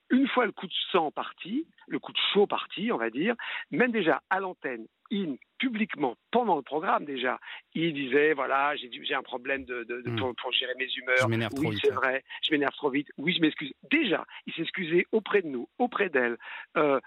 une 0.09 0.27
fois 0.27 0.45
le 0.45 0.51
coup 0.51 0.67
de 0.67 0.73
sang 0.91 1.11
parti, 1.11 1.67
le 1.87 1.99
coup 1.99 2.11
de 2.11 2.17
chaud 2.33 2.47
parti, 2.47 2.91
on 2.91 2.97
va 2.97 3.09
dire, 3.09 3.35
même 3.71 3.91
déjà 3.91 4.21
à 4.29 4.39
l'antenne, 4.39 4.85
in, 5.11 5.35
publiquement, 5.59 6.15
pendant 6.31 6.55
le 6.55 6.61
programme 6.61 7.05
déjà, 7.05 7.39
il 7.73 7.93
disait 7.93 8.33
voilà, 8.33 8.75
j'ai 8.75 8.89
j'ai 8.91 9.13
un 9.15 9.21
problème 9.21 9.63
de, 9.65 9.83
de- 9.83 10.01
de- 10.01 10.09
Hmm. 10.09 10.17
pour, 10.17 10.35
pour 10.35 10.51
gérer 10.51 10.73
mes 10.77 10.87
Je 10.89 10.99
humeurs. 10.99 11.49
trop 11.49 11.59
Oui, 11.59 11.79
c'est 11.81 11.91
vrai, 11.91 12.23
je 12.43 12.51
m'énerve 12.51 12.73
trop 12.73 12.89
vite. 12.89 13.09
Oui, 13.17 13.33
je 13.35 13.41
m'excuse. 13.41 13.73
Déjà, 13.91 14.25
il 14.47 14.53
s'excusait 14.53 15.05
auprès 15.11 15.41
de 15.41 15.47
nous, 15.47 15.67
auprès 15.79 16.09
d'elle. 16.09 16.37
euh, 16.77 16.99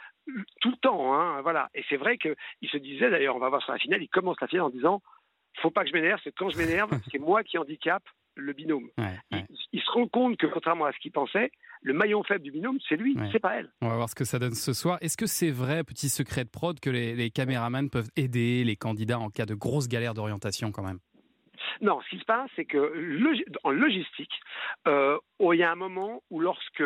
tout 0.60 0.70
le 0.70 0.76
temps, 0.76 1.14
hein, 1.14 1.40
voilà. 1.40 1.70
Et 1.74 1.82
c'est 1.88 1.96
vrai 1.96 2.18
qu'il 2.18 2.36
se 2.70 2.76
disait, 2.76 3.08
d'ailleurs, 3.10 3.34
on 3.34 3.38
va 3.38 3.48
voir 3.48 3.62
sur 3.62 3.72
la 3.72 3.78
finale, 3.78 4.02
il 4.02 4.08
commence 4.08 4.40
la 4.40 4.46
finale 4.46 4.66
en 4.66 4.70
disant, 4.70 5.00
faut 5.62 5.70
pas 5.70 5.82
que 5.84 5.88
je 5.88 5.94
m'énerve, 5.94 6.20
c'est 6.22 6.32
quand 6.34 6.50
je 6.50 6.58
m'énerve, 6.58 6.90
c'est 7.10 7.18
moi 7.18 7.42
qui 7.42 7.56
handicape 7.58 8.04
le 8.38 8.52
binôme. 8.54 8.88
Ouais, 8.96 9.18
ouais. 9.32 9.44
Il, 9.50 9.56
il 9.74 9.80
se 9.82 9.90
rend 9.90 10.08
compte 10.08 10.36
que, 10.38 10.46
contrairement 10.46 10.86
à 10.86 10.92
ce 10.92 10.98
qu'il 10.98 11.12
pensait, 11.12 11.50
le 11.82 11.92
maillon 11.92 12.22
faible 12.24 12.42
du 12.44 12.50
binôme, 12.50 12.78
c'est 12.88 12.96
lui, 12.96 13.16
Ouais. 13.18 13.28
c'est 13.32 13.38
pas 13.38 13.56
elle. 13.56 13.70
On 13.82 13.88
va 13.88 13.96
voir 13.96 14.08
ce 14.08 14.14
que 14.14 14.24
ça 14.24 14.38
donne 14.38 14.54
ce 14.54 14.72
soir. 14.72 14.98
Est-ce 15.00 15.16
que 15.16 15.26
c'est 15.26 15.50
vrai, 15.50 15.84
petit 15.84 16.08
secret 16.08 16.44
de 16.44 16.48
prod, 16.50 16.78
que 16.80 16.90
les, 16.90 17.14
les 17.14 17.30
caméramans 17.30 17.90
peuvent 17.90 18.08
aider 18.16 18.64
les 18.64 18.76
candidats 18.76 19.18
en 19.18 19.28
cas 19.30 19.44
de 19.46 19.54
grosse 19.54 19.88
galère 19.88 20.14
d'orientation 20.14 20.72
quand 20.72 20.82
même? 20.82 20.98
Non, 21.80 22.00
ce 22.02 22.08
qui 22.10 22.18
se 22.18 22.24
passe, 22.24 22.50
c'est 22.56 22.64
que 22.64 22.92
en 23.64 23.70
logistique, 23.70 24.32
euh, 24.88 25.18
oh, 25.38 25.52
il 25.52 25.58
y 25.58 25.62
a 25.62 25.70
un 25.70 25.76
moment 25.76 26.22
où 26.30 26.40
lorsque 26.40 26.82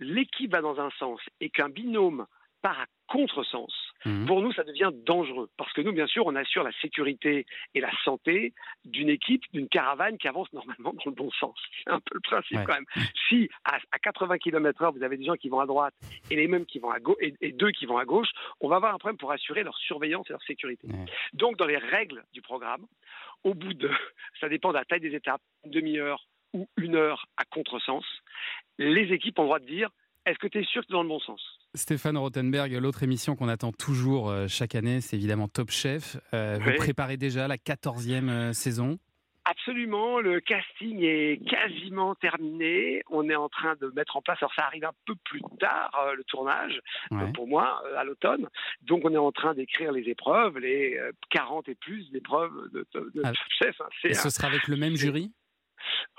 l'équipe 0.00 0.50
va 0.52 0.60
dans 0.60 0.80
un 0.80 0.90
sens 0.98 1.20
et 1.40 1.50
qu'un 1.50 1.68
binôme 1.68 2.26
part 2.62 2.80
à 2.80 2.86
contresens, 3.08 3.72
Mhm. 4.04 4.26
pour 4.26 4.42
nous, 4.42 4.52
ça 4.52 4.64
devient 4.64 4.90
dangereux. 4.92 5.48
Parce 5.56 5.72
que 5.72 5.80
nous, 5.80 5.92
bien 5.92 6.06
sûr, 6.06 6.26
on 6.26 6.34
assure 6.36 6.62
la 6.62 6.72
sécurité 6.82 7.46
et 7.74 7.80
la 7.80 7.90
santé 8.04 8.52
d'une 8.84 9.08
équipe, 9.08 9.42
d'une 9.52 9.68
caravane 9.68 10.18
qui 10.18 10.28
avance 10.28 10.52
normalement 10.52 10.92
dans 10.92 11.10
le 11.10 11.12
bon 11.12 11.30
sens. 11.32 11.56
C'est 11.82 11.90
un 11.90 12.00
peu 12.00 12.14
le 12.14 12.20
principe 12.20 12.58
Ouais. 12.58 12.64
quand 12.66 12.74
même. 12.74 12.86
Si 13.28 13.48
à, 13.64 13.78
à 13.92 13.98
80 13.98 14.38
km/h, 14.38 14.92
vous 14.96 15.02
avez 15.02 15.16
des 15.16 15.24
gens 15.24 15.34
qui 15.36 15.48
vont 15.48 15.60
à 15.60 15.66
droite 15.66 15.94
et 16.30 16.36
les 16.36 16.46
mêmes 16.48 16.66
qui 16.66 16.78
vont 16.78 16.90
à 16.90 17.00
gauche 17.00 17.16
et, 17.20 17.34
et 17.40 17.52
deux 17.52 17.70
qui 17.70 17.86
vont 17.86 17.96
à 17.98 18.04
gauche, 18.04 18.28
on 18.60 18.68
va 18.68 18.76
avoir 18.76 18.94
un 18.94 18.98
problème 18.98 19.16
pour 19.18 19.32
assurer 19.32 19.62
leur 19.62 19.76
surveillance 19.78 20.26
et 20.28 20.32
leur 20.32 20.42
sécurité. 20.42 20.86
Donc, 21.32 21.56
dans 21.56 21.66
les 21.66 21.78
règles 21.78 22.24
du 22.32 22.42
programme, 22.42 22.86
au 23.42 23.54
bout 23.54 23.74
de, 23.74 23.90
ça 24.40 24.48
dépend 24.48 24.68
de 24.70 24.74
la 24.74 24.84
taille 24.84 25.00
des 25.00 25.14
étapes, 25.14 25.42
une 25.64 25.70
demi-heure 25.70 26.26
ou 26.52 26.68
une 26.76 26.94
heure 26.96 27.26
à 27.36 27.44
contresens, 27.44 28.04
les 28.78 29.12
équipes 29.12 29.38
ont 29.38 29.42
le 29.42 29.46
droit 29.48 29.58
de 29.58 29.66
dire 29.66 29.88
est-ce 30.26 30.38
que 30.38 30.46
tu 30.46 30.60
es 30.60 30.64
sûr 30.64 30.82
que 30.82 30.86
tu 30.86 30.92
es 30.92 30.96
dans 30.96 31.02
le 31.02 31.08
bon 31.08 31.20
sens? 31.20 31.40
Stéphane 31.74 32.16
Rothenberg, 32.16 32.72
l'autre 32.74 33.02
émission 33.02 33.34
qu'on 33.36 33.48
attend 33.48 33.72
toujours 33.72 34.30
euh, 34.30 34.46
chaque 34.48 34.74
année, 34.74 35.00
c'est 35.00 35.16
évidemment 35.16 35.48
Top 35.48 35.70
Chef. 35.70 36.16
Euh, 36.32 36.58
Vous 36.60 36.72
préparez 36.76 37.16
déjà 37.16 37.48
la 37.48 37.56
14e 37.56 38.28
euh, 38.28 38.52
saison? 38.52 38.98
Absolument, 39.46 40.20
le 40.20 40.40
casting 40.40 41.02
est 41.02 41.38
quasiment 41.46 42.14
terminé. 42.14 43.02
On 43.10 43.28
est 43.28 43.34
en 43.34 43.50
train 43.50 43.74
de 43.78 43.88
mettre 43.94 44.16
en 44.16 44.22
place, 44.22 44.38
alors 44.40 44.54
ça 44.56 44.64
arrive 44.64 44.86
un 44.86 44.92
peu 45.04 45.14
plus 45.24 45.42
tard, 45.60 45.90
euh, 46.06 46.14
le 46.14 46.24
tournage, 46.24 46.80
euh, 47.12 47.26
pour 47.34 47.46
moi, 47.46 47.82
euh, 47.84 47.98
à 47.98 48.04
l'automne. 48.04 48.48
Donc 48.82 49.02
on 49.04 49.12
est 49.12 49.18
en 49.18 49.32
train 49.32 49.52
d'écrire 49.52 49.92
les 49.92 50.08
épreuves, 50.08 50.58
les 50.58 50.96
euh, 50.96 51.12
40 51.28 51.68
et 51.68 51.74
plus 51.74 52.10
d'épreuves 52.10 52.52
de, 52.72 52.86
de, 52.94 53.10
de 53.14 53.20
Ah. 53.22 53.32
chef. 53.60 53.78
hein. 53.82 53.88
Et 54.04 54.14
ce 54.14 54.28
un- 54.28 54.30
sera 54.30 54.48
avec 54.48 54.66
le 54.66 54.76
même 54.76 54.96
jury? 54.96 55.30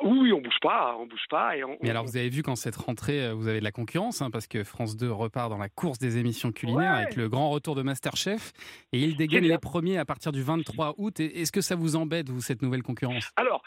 Oui, 0.03 0.31
on 0.33 0.41
bouge 0.41 0.57
pas, 0.61 0.95
on 0.99 1.05
bouge 1.05 1.25
pas. 1.29 1.55
Et 1.57 1.63
on, 1.63 1.69
Mais 1.81 1.87
on- 1.87 1.91
alors, 1.91 2.05
vous 2.05 2.17
avez 2.17 2.29
vu 2.29 2.43
qu'en 2.43 2.55
cette 2.55 2.75
rentrée, 2.75 3.25
euh, 3.25 3.33
vous 3.33 3.47
avez 3.47 3.59
de 3.59 3.63
la 3.63 3.71
concurrence, 3.71 4.21
hein, 4.21 4.29
parce 4.31 4.47
que 4.47 4.63
France 4.63 4.97
2 4.97 5.11
repart 5.11 5.49
dans 5.49 5.57
la 5.57 5.69
course 5.69 5.97
des 5.99 6.17
émissions 6.17 6.51
culinaires 6.51 6.93
Ouais. 6.93 7.03
avec 7.03 7.15
le 7.15 7.29
grand 7.29 7.49
retour 7.49 7.75
de 7.75 7.81
Masterchef. 7.81 8.51
Et 8.91 8.99
il 8.99 9.15
dégaine 9.17 9.45
les 9.45 9.57
premiers 9.57 9.97
à 9.97 10.05
partir 10.05 10.31
du 10.31 10.41
23 10.41 10.95
août. 10.97 11.19
Est-ce 11.19 11.51
que 11.51 11.61
ça 11.61 11.75
vous 11.75 11.95
embête, 11.95 12.29
vous, 12.29 12.41
cette 12.41 12.61
nouvelle 12.61 12.83
concurrence? 12.83 13.31
Alors, 13.35 13.61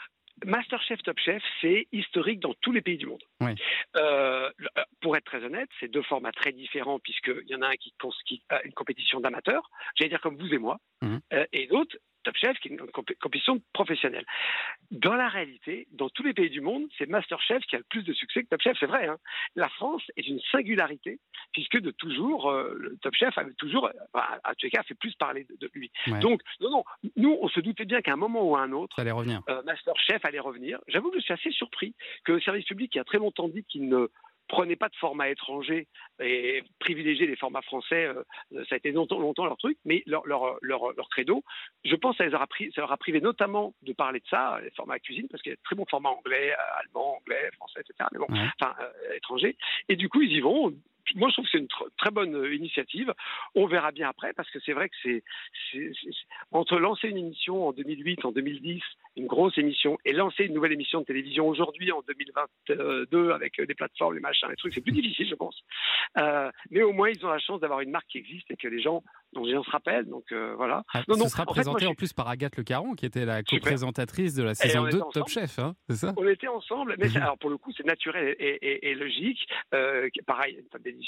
Masterchef 0.45 1.01
Top 1.03 1.17
Chef, 1.19 1.43
c'est 1.59 1.87
historique 1.91 2.39
dans 2.39 2.53
tous 2.61 2.71
les 2.71 2.81
pays 2.81 2.97
du 2.97 3.05
monde. 3.07 3.21
Oui. 3.41 3.51
Euh, 3.97 4.49
euh, 4.77 4.83
pour 5.01 5.17
être 5.17 5.25
très 5.25 5.43
honnête, 5.43 5.67
c'est 5.79 5.89
deux 5.91 6.01
formats 6.03 6.31
très 6.31 6.53
différents 6.53 6.99
puisqu'il 6.99 7.43
y 7.47 7.55
en 7.55 7.61
a 7.61 7.67
un 7.67 7.75
qui, 7.75 7.93
qui 8.25 8.41
a 8.49 8.63
une 8.63 8.71
compétition 8.73 9.19
d'amateurs, 9.19 9.69
j'allais 9.95 10.09
dire 10.09 10.21
comme 10.21 10.37
vous 10.37 10.53
et 10.53 10.57
moi, 10.57 10.77
euh, 11.03 11.45
et 11.51 11.67
l'autre, 11.67 11.97
Top 12.29 12.37
Chef, 12.37 12.59
qui 12.59 12.67
est 12.67 12.71
une 12.71 12.77
compé- 12.91 13.15
compétition 13.15 13.59
professionnelle. 13.73 14.25
Dans 14.91 15.15
la 15.15 15.27
réalité, 15.29 15.87
dans 15.91 16.09
tous 16.09 16.21
les 16.23 16.33
pays 16.33 16.49
du 16.51 16.61
monde, 16.61 16.83
c'est 16.97 17.07
Masterchef 17.09 17.63
qui 17.65 17.75
a 17.75 17.79
le 17.79 17.85
plus 17.89 18.03
de 18.03 18.13
succès 18.13 18.43
que 18.43 18.49
Top 18.49 18.61
Chef, 18.61 18.77
c'est 18.79 18.85
vrai. 18.85 19.07
hein. 19.07 19.17
La 19.55 19.67
France 19.69 20.03
est 20.15 20.27
une 20.27 20.39
singularité 20.51 21.19
puisque 21.53 21.79
de 21.79 21.89
toujours, 21.91 22.51
euh, 22.51 22.75
le 22.77 22.97
Top 23.01 23.15
Chef 23.15 23.35
avait 23.37 23.53
toujours, 23.53 23.89
à 24.13 24.55
tous 24.55 24.65
les 24.65 24.69
cas, 24.69 24.83
fait 24.83 24.93
plus 24.93 25.15
parler 25.15 25.45
de, 25.45 25.55
de 25.59 25.71
lui. 25.73 25.91
Ouais. 26.07 26.19
Donc, 26.19 26.41
non, 26.61 26.69
non, 26.69 26.83
nous, 27.15 27.37
on 27.41 27.47
se 27.49 27.59
doutait 27.61 27.85
bien 27.85 28.01
qu'à 28.01 28.13
un 28.13 28.17
moment 28.17 28.43
ou 28.47 28.55
à 28.55 28.61
un 28.61 28.71
autre, 28.73 28.95
Ça 28.95 29.01
allait 29.01 29.11
revenir. 29.11 29.41
euh, 29.49 29.63
Masterchef 29.63 30.23
allait 30.23 30.39
revenir. 30.39 30.79
J'avoue 30.87 31.09
que 31.09 31.17
je 31.17 31.23
suis 31.23 31.33
assez 31.33 31.51
surpris 31.51 31.95
que 32.25 32.33
le 32.33 32.41
service 32.41 32.65
public, 32.65 32.91
qui 32.91 32.99
a 32.99 33.03
très 33.03 33.17
longtemps 33.17 33.47
dit 33.47 33.63
qu'il 33.63 33.89
ne 33.89 34.07
prenait 34.49 34.75
pas 34.75 34.89
de 34.89 34.95
format 34.95 35.29
étranger 35.29 35.87
et 36.19 36.63
privilégiait 36.79 37.27
les 37.27 37.37
formats 37.37 37.61
français, 37.61 38.07
euh, 38.07 38.23
ça 38.67 38.75
a 38.75 38.77
été 38.77 38.91
longtemps, 38.91 39.19
longtemps 39.19 39.45
leur 39.45 39.57
truc, 39.57 39.77
mais 39.85 40.03
leur, 40.05 40.25
leur, 40.27 40.57
leur, 40.61 40.91
leur 40.93 41.07
credo, 41.09 41.43
je 41.85 41.95
pense 41.95 42.17
que 42.17 42.23
ça, 42.23 42.27
les 42.27 42.35
aura 42.35 42.47
pris, 42.47 42.71
ça 42.73 42.81
leur 42.81 42.91
a 42.91 42.97
privé 42.97 43.21
notamment 43.21 43.73
de 43.83 43.93
parler 43.93 44.19
de 44.19 44.27
ça, 44.27 44.59
les 44.61 44.71
formats 44.71 44.99
cuisine, 44.99 45.27
parce 45.29 45.41
qu'il 45.41 45.51
y 45.51 45.53
a 45.53 45.55
de 45.55 45.61
très 45.63 45.75
bons 45.75 45.85
formats 45.85 46.09
anglais, 46.09 46.51
euh, 46.51 46.79
allemand, 46.79 47.17
anglais, 47.17 47.49
français, 47.55 47.81
etc., 47.81 48.09
mais 48.11 48.19
bon, 48.19 48.27
enfin, 48.59 48.75
euh, 48.81 49.15
étrangers. 49.15 49.55
Et 49.87 49.95
du 49.95 50.09
coup, 50.09 50.21
ils 50.21 50.33
y 50.33 50.41
vont. 50.41 50.73
Moi, 51.15 51.29
je 51.29 51.33
trouve 51.33 51.45
que 51.45 51.51
c'est 51.51 51.57
une 51.59 51.65
tr- 51.65 51.87
très 51.97 52.11
bonne 52.11 52.35
euh, 52.35 52.53
initiative. 52.53 53.13
On 53.55 53.65
verra 53.67 53.91
bien 53.91 54.09
après, 54.09 54.33
parce 54.33 54.49
que 54.51 54.59
c'est 54.65 54.73
vrai 54.73 54.89
que 54.89 54.95
c'est 55.03 55.23
entre 56.51 56.77
lancer 56.77 57.07
une 57.07 57.17
émission 57.17 57.67
en 57.67 57.73
2008, 57.73 58.25
en 58.25 58.31
2010, 58.31 58.81
une 59.17 59.27
grosse 59.27 59.57
émission, 59.57 59.97
et 60.05 60.13
lancer 60.13 60.45
une 60.45 60.53
nouvelle 60.53 60.71
émission 60.73 61.01
de 61.01 61.05
télévision 61.05 61.47
aujourd'hui, 61.47 61.91
en 61.91 62.01
2022, 62.07 63.31
avec 63.31 63.59
euh, 63.59 63.65
des 63.65 63.75
plateformes, 63.75 64.15
les 64.15 64.19
machins, 64.21 64.47
les 64.49 64.55
trucs, 64.55 64.73
c'est 64.73 64.81
plus 64.81 64.91
difficile, 64.91 65.27
je 65.29 65.35
pense. 65.35 65.59
Euh, 66.17 66.51
mais 66.71 66.81
au 66.83 66.93
moins, 66.93 67.09
ils 67.09 67.25
ont 67.25 67.29
la 67.29 67.39
chance 67.39 67.59
d'avoir 67.59 67.81
une 67.81 67.91
marque 67.91 68.07
qui 68.07 68.17
existe 68.17 68.49
et 68.51 68.55
que 68.57 68.67
les 68.67 68.81
gens, 68.81 69.03
dont 69.33 69.43
les 69.45 69.53
gens 69.53 69.63
se 69.63 69.69
rappellent. 69.69 70.07
Donc 70.07 70.25
euh, 70.31 70.53
voilà. 70.55 70.83
Ah, 70.93 71.03
Non, 71.07 71.15
ce 71.15 71.19
non, 71.19 71.27
sera 71.27 71.43
en 71.43 71.45
fait, 71.53 71.63
moi, 71.65 71.73
présenté 71.73 71.85
en 71.87 71.93
plus 71.95 72.13
par 72.13 72.27
Agathe 72.27 72.57
Le 72.57 72.63
Caron, 72.63 72.93
qui 72.95 73.05
était 73.05 73.25
la 73.25 73.43
co-présentatrice 73.43 74.35
de 74.35 74.43
la 74.43 74.51
on 74.51 74.53
saison 74.55 74.87
était 74.87 74.97
2 74.97 75.03
de 75.03 75.11
Top. 75.13 75.27
Chef, 75.29 75.59
hein, 75.59 75.75
c'est 75.89 75.95
ça? 75.97 76.13
On 76.17 76.27
était 76.27 76.47
ensemble, 76.47 76.95
mais 76.97 77.07
alors 77.17 77.37
pour 77.37 77.49
le 77.49 77.57
coup, 77.57 77.71
c'est 77.75 77.85
naturel 77.85 78.35
et, 78.39 78.57
et- 78.61 78.89
et 78.89 78.95
logique. 78.95 79.47
Euh, 79.73 80.09
pareil, 80.25 80.63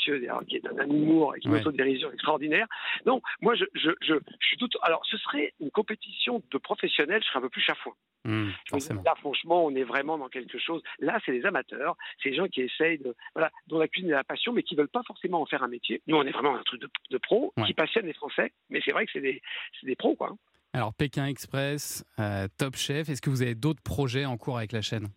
une 0.07 0.23
alors, 0.25 0.45
qui 0.45 0.57
est 0.57 0.61
d'un 0.61 0.89
humour 0.89 1.35
et 1.35 1.39
qui 1.39 1.49
Ouais. 1.49 1.59
autodérision 1.59 2.11
extraordinaire. 2.11 2.67
Non, 3.05 3.21
moi, 3.41 3.55
je, 3.55 3.65
je, 3.75 3.91
je, 4.01 4.13
je 4.39 4.45
suis 4.47 4.57
tout. 4.57 4.69
Alors, 4.83 5.05
ce 5.05 5.17
serait 5.17 5.53
une 5.59 5.71
compétition 5.71 6.41
de 6.51 6.57
professionnels, 6.57 7.21
je 7.23 7.27
serais 7.27 7.39
un 7.39 7.43
peu 7.43 7.49
plus 7.49 7.61
chafouin. 7.61 7.93
Donc, 8.23 8.51
Forcément. 8.69 9.01
Là, 9.03 9.13
franchement, 9.19 9.65
on 9.65 9.75
est 9.75 9.83
vraiment 9.83 10.17
dans 10.17 10.29
quelque 10.29 10.59
chose. 10.59 10.81
Là, 10.99 11.19
c'est 11.25 11.31
les 11.31 11.45
amateurs, 11.45 11.97
c'est 12.21 12.29
les 12.29 12.35
gens 12.35 12.47
qui 12.47 12.61
essayent 12.61 12.99
de, 12.99 13.15
voilà, 13.33 13.49
dont 13.67 13.79
la 13.79 13.87
cuisine 13.87 14.11
est 14.11 14.13
la 14.13 14.23
passion, 14.23 14.53
mais 14.53 14.61
qui 14.63 14.75
veulent 14.75 14.87
pas 14.89 15.01
forcément 15.07 15.41
en 15.41 15.45
faire 15.47 15.63
un 15.63 15.67
métier. 15.67 16.01
Nous, 16.07 16.15
on 16.15 16.23
est 16.23 16.31
vraiment 16.31 16.55
un 16.55 16.63
truc 16.63 16.81
de, 16.81 16.89
de 17.09 17.17
pro 17.17 17.51
Ouais. 17.57 17.65
qui 17.65 17.73
passionne 17.73 18.05
les 18.05 18.13
Français, 18.13 18.51
mais 18.69 18.79
c'est 18.85 18.91
vrai 18.91 19.05
que 19.05 19.11
c'est 19.11 19.21
des, 19.21 19.41
des 19.83 19.95
pros, 19.95 20.15
quoi. 20.15 20.29
hein. 20.31 20.37
Alors, 20.73 20.93
Pékin 20.93 21.25
Express, 21.25 22.05
euh, 22.19 22.47
Top 22.57 22.75
Chef, 22.77 23.09
est-ce 23.09 23.21
que 23.21 23.29
vous 23.29 23.41
avez 23.41 23.55
d'autres 23.55 23.81
projets 23.83 24.25
en 24.25 24.37
cours 24.37 24.57
avec 24.57 24.71
la 24.71 24.81
chaîne? 24.81 25.07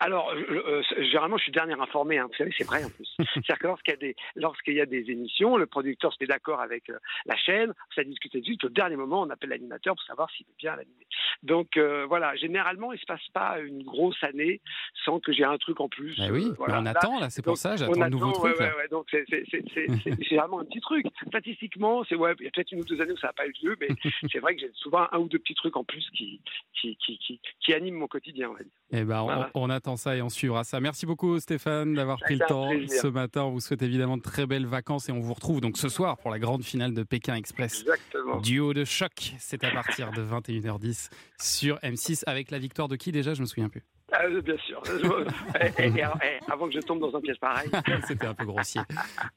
Alors, 0.00 0.32
euh, 0.32 0.82
généralement, 0.98 1.36
je 1.36 1.44
suis 1.44 1.52
dernier 1.52 1.74
informé. 1.74 2.18
Hein. 2.18 2.28
Vous 2.30 2.36
savez, 2.36 2.52
c'est 2.56 2.64
vrai 2.64 2.84
en 2.84 2.90
plus. 2.90 3.08
C'est-à-dire 3.18 3.58
que 3.58 3.66
lorsqu'il 3.66 3.92
y, 3.92 3.94
a 3.94 3.98
des, 3.98 4.16
lorsqu'il 4.36 4.74
y 4.74 4.80
a 4.80 4.86
des 4.86 5.10
émissions, 5.10 5.56
le 5.56 5.66
producteur 5.66 6.12
se 6.12 6.18
met 6.20 6.26
d'accord 6.26 6.60
avec 6.60 6.90
euh, 6.90 6.98
la 7.26 7.36
chaîne, 7.36 7.72
ça 7.94 8.04
discute 8.04 8.34
dessus. 8.34 8.56
Au 8.64 8.68
dernier 8.68 8.96
moment, 8.96 9.22
on 9.22 9.30
appelle 9.30 9.50
l'animateur 9.50 9.94
pour 9.94 10.04
savoir 10.04 10.30
s'il 10.30 10.46
veut 10.46 10.54
bien 10.58 10.76
l'animer. 10.76 11.06
Donc 11.42 11.76
euh, 11.76 12.06
voilà, 12.08 12.34
généralement, 12.36 12.92
il 12.92 12.98
se 12.98 13.06
passe 13.06 13.26
pas 13.32 13.58
une 13.60 13.82
grosse 13.82 14.22
année 14.22 14.60
sans 15.04 15.20
que 15.20 15.32
j'ai 15.32 15.44
un 15.44 15.58
truc 15.58 15.80
en 15.80 15.88
plus. 15.88 16.16
Eh 16.18 16.30
oui, 16.30 16.52
voilà. 16.56 16.80
on 16.80 16.86
attend, 16.86 17.20
là, 17.20 17.30
c'est 17.30 17.42
pour 17.42 17.52
donc, 17.52 17.58
ça, 17.58 17.76
j'attends 17.76 18.00
le 18.00 18.08
nouveau 18.10 18.32
truc. 18.32 18.58
ouais, 18.58 18.66
ouais, 18.66 18.76
ouais, 18.76 18.88
donc 18.88 19.06
c'est, 19.10 19.24
c'est, 19.28 19.44
c'est, 19.50 19.64
c'est, 19.74 19.86
c'est- 20.04 20.18
c'est 20.28 20.36
vraiment 20.36 20.60
un 20.60 20.64
petit 20.64 20.80
truc. 20.80 21.06
Statistiquement, 21.28 22.04
c'est 22.08 22.14
ouais, 22.14 22.34
il 22.40 22.44
y 22.44 22.48
a 22.48 22.50
peut-être 22.50 22.72
une 22.72 22.80
ou 22.80 22.84
deux 22.84 23.00
années 23.00 23.12
où 23.12 23.18
ça 23.18 23.28
n'a 23.28 23.32
pas 23.32 23.46
eu 23.46 23.54
lieu, 23.62 23.76
mais 23.80 23.88
c'est 24.32 24.38
vrai 24.38 24.54
que 24.54 24.60
j'ai 24.60 24.70
souvent 24.74 25.06
un 25.12 25.18
ou 25.18 25.28
deux 25.28 25.38
petits 25.38 25.54
trucs 25.54 25.76
en 25.76 25.84
plus 25.84 26.08
qui, 26.16 26.40
qui, 26.80 26.96
qui, 26.96 27.18
qui, 27.18 27.40
qui 27.60 27.74
animent 27.74 27.96
mon 27.96 28.08
quotidien, 28.08 28.50
on 28.50 28.54
va 28.54 28.62
dire. 28.62 28.72
Eh 28.94 29.04
ben, 29.04 29.48
on, 29.54 29.70
attend 29.70 29.81
ça 29.96 30.16
et 30.16 30.22
on 30.22 30.28
suivra 30.28 30.64
ça. 30.64 30.80
Merci 30.80 31.06
beaucoup 31.06 31.38
Stéphane 31.38 31.94
d'avoir 31.94 32.18
pris 32.18 32.36
le 32.36 32.46
temps 32.46 32.68
plaisir. 32.68 33.02
ce 33.02 33.06
matin. 33.08 33.42
On 33.42 33.50
vous 33.50 33.60
souhaite 33.60 33.82
évidemment 33.82 34.16
de 34.16 34.22
très 34.22 34.46
belles 34.46 34.66
vacances 34.66 35.08
et 35.08 35.12
on 35.12 35.20
vous 35.20 35.34
retrouve 35.34 35.60
donc 35.60 35.76
ce 35.78 35.88
soir 35.88 36.16
pour 36.18 36.30
la 36.30 36.38
grande 36.38 36.64
finale 36.64 36.94
de 36.94 37.02
Pékin 37.02 37.34
Express. 37.34 37.80
Exactement. 37.80 38.40
Duo 38.40 38.74
de 38.74 38.84
choc, 38.84 39.34
c'est 39.38 39.64
à 39.64 39.70
partir 39.70 40.10
de 40.12 40.22
21h10 40.22 41.10
sur 41.40 41.76
M6 41.78 42.22
avec 42.26 42.50
la 42.50 42.58
victoire 42.58 42.88
de 42.88 42.96
qui 42.96 43.12
déjà? 43.12 43.34
Je 43.34 43.40
me 43.40 43.46
souviens 43.46 43.68
plus. 43.68 43.82
Ah, 44.14 44.24
euh, 44.24 44.40
bien 44.42 44.56
sûr. 44.66 44.82
Et- 45.60 45.82
et- 45.82 45.86
et- 45.88 45.98
et 46.00 46.52
avant 46.52 46.66
que 46.68 46.74
je 46.74 46.80
tombe 46.80 47.00
dans 47.00 47.14
un 47.16 47.20
piège 47.20 47.38
pareil. 47.40 47.68
C'était 48.06 48.26
un 48.26 48.34
peu 48.34 48.44
grossier. 48.44 48.80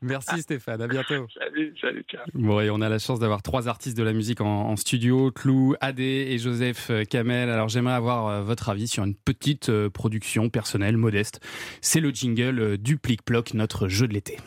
Merci 0.02 0.42
Stéphane, 0.42 0.82
à 0.82 0.88
bientôt. 0.88 1.26
Salut, 1.40 1.74
salut, 1.80 2.04
ciao. 2.10 2.22
Bon, 2.34 2.60
et 2.60 2.70
on 2.70 2.82
a 2.82 2.90
la 2.90 3.00
chance 3.00 3.20
d'avoir 3.20 3.42
trois 3.42 3.68
artistes 3.68 3.98
de 3.98 4.04
la 4.04 4.12
musique 4.14 4.42
en, 4.42 4.48
en 4.70 4.76
studio, 4.76 5.32
Clou, 5.32 5.76
Adé 5.82 6.28
et 6.30 6.38
Joseph 6.38 6.90
euh, 6.90 7.04
Kamel. 7.04 7.50
Alors 7.50 7.70
j'aimerais 7.70 7.94
avoir 7.94 8.28
euh, 8.28 8.42
votre 8.42 8.70
avis 8.70 8.88
sur 8.88 9.04
une 9.04 9.16
petite 9.16 9.70
euh, 9.70 9.90
production 9.90 10.50
personnelle, 10.50 10.98
modeste. 10.98 11.40
C'est 11.82 12.00
le 12.02 12.10
jingle 12.10 12.78
du 12.78 12.98
Plic 12.98 13.24
Ploc, 13.24 13.54
notre 13.54 13.88
jeu 13.88 14.08
de 14.08 14.14
l'été. 14.14 14.38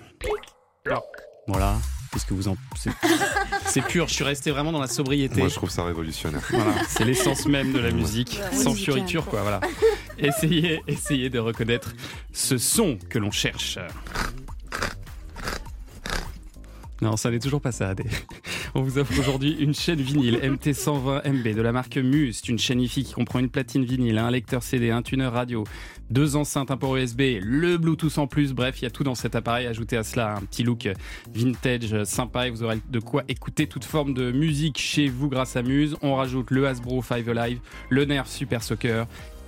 Voilà. 1.47 1.77
Qu'est-ce 2.13 2.27
que 2.27 2.35
vous 2.35 2.49
en... 2.49 2.57
C'est 2.77 2.91
c'est 3.67 3.83
pur, 3.83 4.09
je 4.09 4.15
suis 4.15 4.25
resté 4.25 4.51
vraiment 4.51 4.73
dans 4.73 4.81
la 4.81 4.87
sobriété. 4.89 5.41
Moi, 5.41 5.49
je 5.49 5.55
trouve 5.55 5.71
ça 5.71 5.85
révolutionnaire. 5.85 6.43
Voilà, 6.51 6.73
c'est 6.89 7.05
l'essence 7.05 7.47
même 7.47 7.73
de 7.73 7.79
la 7.79 7.91
musique, 7.91 8.41
Ouais, 8.41 8.57
sans 8.57 8.75
fioriture, 8.75 9.27
quoi. 9.27 9.43
Voilà. 9.43 9.61
Essayez, 10.19 10.83
essayez 10.87 11.31
de 11.31 11.39
reconnaître 11.39 11.93
ce 12.33 12.59
son 12.59 12.99
que 13.09 13.19
l'on 13.19 13.31
cherche. 13.31 13.79
Non, 17.01 17.17
ça 17.17 17.31
n'est 17.31 17.39
toujours 17.39 17.61
pas 17.61 17.71
ça. 17.71 17.95
On 18.75 18.83
vous 18.83 18.99
offre 18.99 19.19
aujourd'hui 19.19 19.57
une 19.61 19.73
chaîne 19.73 20.01
vinyle 20.01 20.37
MT120 20.43 21.31
MB 21.31 21.55
de 21.55 21.63
la 21.63 21.71
marque 21.71 21.97
Must, 21.97 22.49
une 22.49 22.59
chaîne 22.59 22.81
IFI 22.81 23.05
qui 23.05 23.13
comprend 23.13 23.39
une 23.39 23.51
platine 23.51 23.85
vinyle, 23.85 24.19
un 24.19 24.31
lecteur 24.31 24.65
CD, 24.65 24.91
un 24.91 25.03
tuner 25.03 25.27
radio, 25.27 25.65
deux 26.11 26.35
enceintes, 26.35 26.73
un 26.73 26.77
port 26.77 26.97
USB, 26.97 27.39
le 27.41 27.77
Bluetooth 27.77 28.19
en 28.19 28.27
plus. 28.27 28.53
Bref, 28.53 28.81
il 28.81 28.85
y 28.85 28.87
a 28.87 28.91
tout 28.91 29.05
dans 29.05 29.15
cet 29.15 29.37
appareil. 29.37 29.67
Ajoutez 29.67 29.97
à 29.97 30.03
cela 30.03 30.37
un 30.37 30.41
petit 30.41 30.65
look 30.65 30.89
vintage 31.33 32.03
sympa 32.05 32.49
et 32.49 32.51
vous 32.51 32.65
aurez 32.65 32.81
de 32.91 32.99
quoi 32.99 33.23
écouter 33.29 33.69
toute 33.69 33.85
forme 33.85 34.13
de 34.13 34.33
musique 34.33 34.79
chez 34.79 35.09
vous 35.09 35.29
grâce 35.29 35.55
à 35.55 35.63
Muse. 35.63 35.97
On 36.03 36.17
rajoute 36.17 36.51
le 36.51 36.67
Hasbro 36.67 37.03
5 37.03 37.29
Alive, 37.29 37.61
le 37.91 38.05
Nerf 38.07 38.27
Super 38.27 38.63
Soccer 38.63 39.07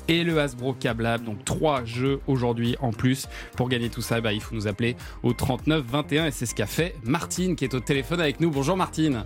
et 0.09 0.25
le 0.25 0.39
Hasbro 0.39 0.75
Cablab. 0.75 1.25
Donc 1.25 1.45
trois 1.45 1.85
jeux 1.85 2.21
aujourd'hui 2.27 2.77
en 2.81 2.93
plus. 2.93 3.29
Pour 3.57 3.69
gagner 3.69 3.91
tout 3.91 4.03
ça, 4.03 4.21
bah, 4.21 4.33
il 4.33 4.41
faut 4.41 4.55
nous 4.55 4.69
appeler 4.69 4.97
au 5.23 5.33
39 5.33 5.85
21 5.85 6.27
et 6.27 6.31
c'est 6.31 6.47
ce 6.47 6.55
qu'a 6.55 6.67
fait 6.67 6.95
Martine 7.05 7.57
qui 7.57 7.65
est 7.65 7.75
au 7.75 7.81
téléphone 7.81 8.21
avec 8.21 8.41
nous. 8.41 8.51
Bonjour 8.51 8.77
Martine. 8.77 9.25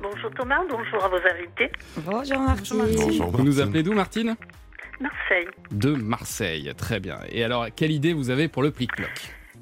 Bonjour 0.00 0.30
Thomas, 0.32 0.60
bonjour 0.68 1.04
à 1.04 1.08
vos 1.08 1.16
invités. 1.16 1.70
Bonjour 1.98 2.40
Martine. 2.40 2.82
Vous 3.30 3.44
nous 3.44 3.60
appelez 3.60 3.82
d'où 3.82 3.92
Martine? 3.92 4.36
Marseille. 5.00 5.48
De 5.70 5.94
Marseille, 5.94 6.72
très 6.76 7.00
bien. 7.00 7.18
Et 7.30 7.44
alors, 7.44 7.66
quelle 7.74 7.90
idée 7.90 8.12
vous 8.12 8.30
avez 8.30 8.48
pour 8.48 8.62
le 8.62 8.70
plic-ploc 8.70 9.10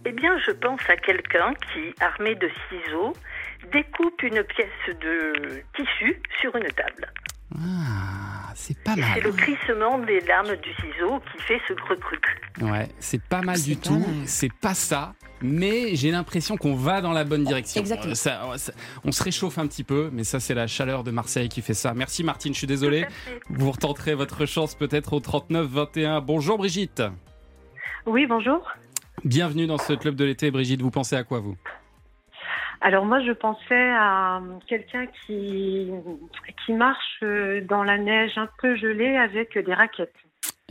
Eh 0.05 0.13
bien, 0.13 0.37
je 0.47 0.53
pense 0.53 0.81
à 0.89 0.97
quelqu'un 0.97 1.55
qui, 1.73 1.95
armé 2.03 2.35
de 2.35 2.51
ciseaux, 2.69 3.13
découpe 3.73 4.23
une 4.23 4.43
pièce 4.45 4.97
de 5.01 5.63
tissu 5.75 6.21
sur 6.41 6.55
une 6.57 6.69
table. 6.73 7.13
Ah, 7.57 8.30
c'est 8.55 8.79
pas 8.83 8.97
mal. 8.97 9.11
c'est 9.15 9.21
le 9.21 9.33
crissement 9.33 9.99
des 9.99 10.21
lames 10.21 10.57
du 10.63 10.71
ciseau 10.75 11.21
qui 11.33 11.43
fait 11.43 11.61
ce 11.69 11.73
cruc-cruc. 11.75 12.25
Ouais, 12.63 12.89
c'est 12.99 13.23
pas 13.23 13.43
mal 13.43 13.61
du 13.61 13.77
pas 13.77 13.89
tout. 13.89 14.07
C'est 14.27 14.53
pas 14.53 14.75
ça. 14.75 15.15
Mais 15.43 15.97
j'ai 15.97 16.11
l'impression 16.11 16.57
qu'on 16.59 16.75
va 16.75 17.01
dans 17.01 17.13
la 17.13 17.25
bonne 17.25 17.45
direction. 17.45 17.81
Exactement. 17.81 18.15
Ça- 18.15 18.41
ça- 18.57 18.73
on 19.05 19.13
se 19.13 19.23
réchauffe 19.23 19.57
un 19.59 19.67
petit 19.67 19.85
peu, 19.85 20.11
mais 20.13 20.23
ça 20.25 20.39
c'est 20.39 20.53
la 20.55 20.67
chaleur 20.67 21.03
de 21.03 21.11
Marseille 21.11 21.49
qui 21.49 21.63
fait 21.63 21.73
ça. 21.75 21.95
Merci 21.95 22.23
Martine, 22.25 22.53
je 22.53 22.59
suis 22.59 22.67
désolé. 22.67 23.07
Vous 23.49 23.71
retenterez 23.71 24.15
votre 24.15 24.45
chance 24.45 24.75
peut-être 24.75 25.15
au 25.15 25.21
39 25.21 25.67
21. 25.67 26.21
Bonjour 26.21 26.59
Brigitte. 26.59 27.03
Oui, 28.07 28.27
bonjour. 28.27 28.69
Bienvenue 29.25 29.67
dans 29.67 29.79
ce 29.79 29.93
club 29.95 30.15
de 30.15 30.25
l'été. 30.25 30.51
Brigitte, 30.51 30.83
vous 30.83 30.91
pensez 30.91 31.17
à 31.17 31.25
quoi 31.25 31.41
vous? 31.41 31.57
Alors 32.81 33.05
moi, 33.05 33.21
je 33.21 33.33
pensais 33.33 33.91
à 33.93 34.41
quelqu'un 34.67 35.07
qui, 35.07 35.91
qui 36.65 36.73
marche 36.73 37.21
euh, 37.23 37.61
dans 37.63 37.85
la 37.85 37.99
neige 37.99 38.39
un 38.39 38.49
peu 38.59 38.75
gelée 38.77 39.17
avec 39.17 39.59
des 39.59 39.75
raquettes. 39.75 40.15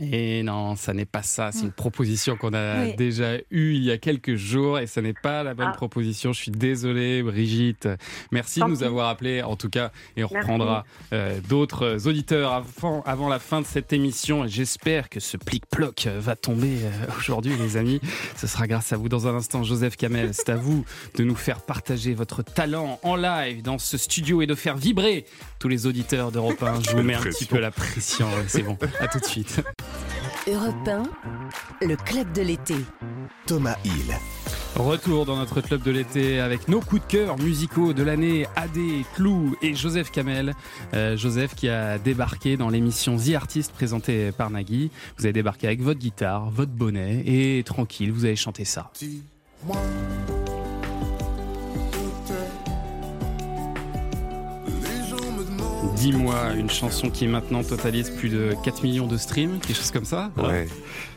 Et 0.00 0.42
non, 0.42 0.76
ça 0.76 0.92
n'est 0.94 1.04
pas 1.04 1.22
ça. 1.22 1.50
C'est 1.52 1.62
une 1.64 1.72
proposition 1.72 2.36
qu'on 2.36 2.54
a 2.54 2.84
Oui. 2.84 2.96
déjà 2.96 3.36
eue 3.50 3.74
il 3.74 3.84
y 3.84 3.90
a 3.90 3.98
quelques 3.98 4.36
jours 4.36 4.78
et 4.78 4.86
ça 4.86 5.02
n'est 5.02 5.12
pas 5.14 5.42
la 5.42 5.54
bonne 5.54 5.70
Ah. 5.72 5.76
proposition. 5.76 6.32
Je 6.32 6.40
suis 6.42 6.50
désolé, 6.50 7.22
Brigitte. 7.22 7.88
Merci 8.32 8.60
de 8.60 8.66
nous 8.66 8.82
avoir 8.82 9.08
appelés, 9.08 9.42
en 9.42 9.56
tout 9.56 9.68
cas, 9.68 9.92
et 10.16 10.24
on 10.24 10.28
Merci. 10.32 10.36
reprendra 10.50 10.84
euh, 11.12 11.40
d'autres 11.48 12.06
auditeurs 12.06 12.52
avant, 12.52 13.02
avant 13.02 13.28
la 13.28 13.38
fin 13.38 13.60
de 13.60 13.66
cette 13.66 13.92
émission. 13.92 14.46
J'espère 14.46 15.08
que 15.08 15.20
ce 15.20 15.36
plic-ploc 15.36 16.06
va 16.18 16.36
tomber 16.36 16.78
euh, 16.82 16.90
aujourd'hui, 17.18 17.54
les 17.58 17.76
amis. 17.76 18.00
Ce 18.36 18.46
sera 18.46 18.66
grâce 18.66 18.92
à 18.92 18.96
vous. 18.96 19.08
Dans 19.08 19.26
un 19.28 19.34
instant, 19.34 19.62
Joseph 19.64 19.96
Kamel, 19.96 20.30
c'est 20.32 20.48
à 20.48 20.56
vous 20.56 20.84
de 21.16 21.24
nous 21.24 21.34
faire 21.36 21.60
partager 21.60 22.14
votre 22.14 22.42
talent 22.42 22.98
en 23.02 23.16
live 23.16 23.62
dans 23.62 23.78
ce 23.78 23.96
studio 23.98 24.40
et 24.42 24.46
de 24.46 24.54
faire 24.54 24.76
vibrer 24.76 25.24
tous 25.60 25.68
les 25.68 25.86
auditeurs 25.86 26.32
d'Europe 26.32 26.62
1. 26.62 26.80
Je 26.82 26.96
vous 26.96 27.02
mets 27.02 27.14
un 27.14 27.20
petit 27.20 27.44
peu 27.44 27.60
la 27.60 27.70
pression. 27.70 28.26
C'est 28.48 28.62
bon. 28.62 28.76
À 28.98 29.06
tout 29.06 29.20
de 29.20 29.26
suite. 29.26 29.62
Europe 30.48 30.88
1, 30.88 31.86
le 31.86 31.96
club 31.96 32.32
de 32.32 32.42
l'été. 32.42 32.74
Thomas 33.46 33.76
Hill. 33.84 34.16
Retour 34.76 35.26
dans 35.26 35.36
notre 35.36 35.60
club 35.60 35.82
de 35.82 35.90
l'été 35.90 36.40
avec 36.40 36.68
nos 36.68 36.80
coups 36.80 37.02
de 37.02 37.06
cœur 37.06 37.38
musicaux 37.38 37.92
de 37.92 38.02
l'année, 38.02 38.46
Adé, 38.56 39.04
Clou 39.14 39.54
et 39.60 39.74
Joseph 39.74 40.10
Kamel. 40.10 40.54
Euh, 40.94 41.16
Joseph 41.16 41.54
qui 41.54 41.68
a 41.68 41.98
débarqué 41.98 42.56
dans 42.56 42.70
l'émission 42.70 43.16
The 43.18 43.34
Artist 43.34 43.72
présentée 43.72 44.32
par 44.32 44.48
Nagui. 44.48 44.90
Vous 45.18 45.26
avez 45.26 45.34
débarqué 45.34 45.66
avec 45.66 45.82
votre 45.82 46.00
guitare, 46.00 46.50
votre 46.50 46.72
bonnet 46.72 47.22
et 47.26 47.62
tranquille, 47.64 48.12
vous 48.12 48.24
avez 48.24 48.36
chanté 48.36 48.64
ça. 48.64 48.90
Dis-moi, 48.98 49.76
une 56.08 56.70
chanson 56.70 57.10
qui 57.10 57.26
maintenant 57.26 57.62
totalise 57.62 58.10
plus 58.10 58.30
de 58.30 58.54
4 58.64 58.82
millions 58.84 59.06
de 59.06 59.16
streams, 59.18 59.58
quelque 59.60 59.76
chose 59.76 59.90
comme 59.90 60.04
ça 60.04 60.30
Ouais. 60.36 60.66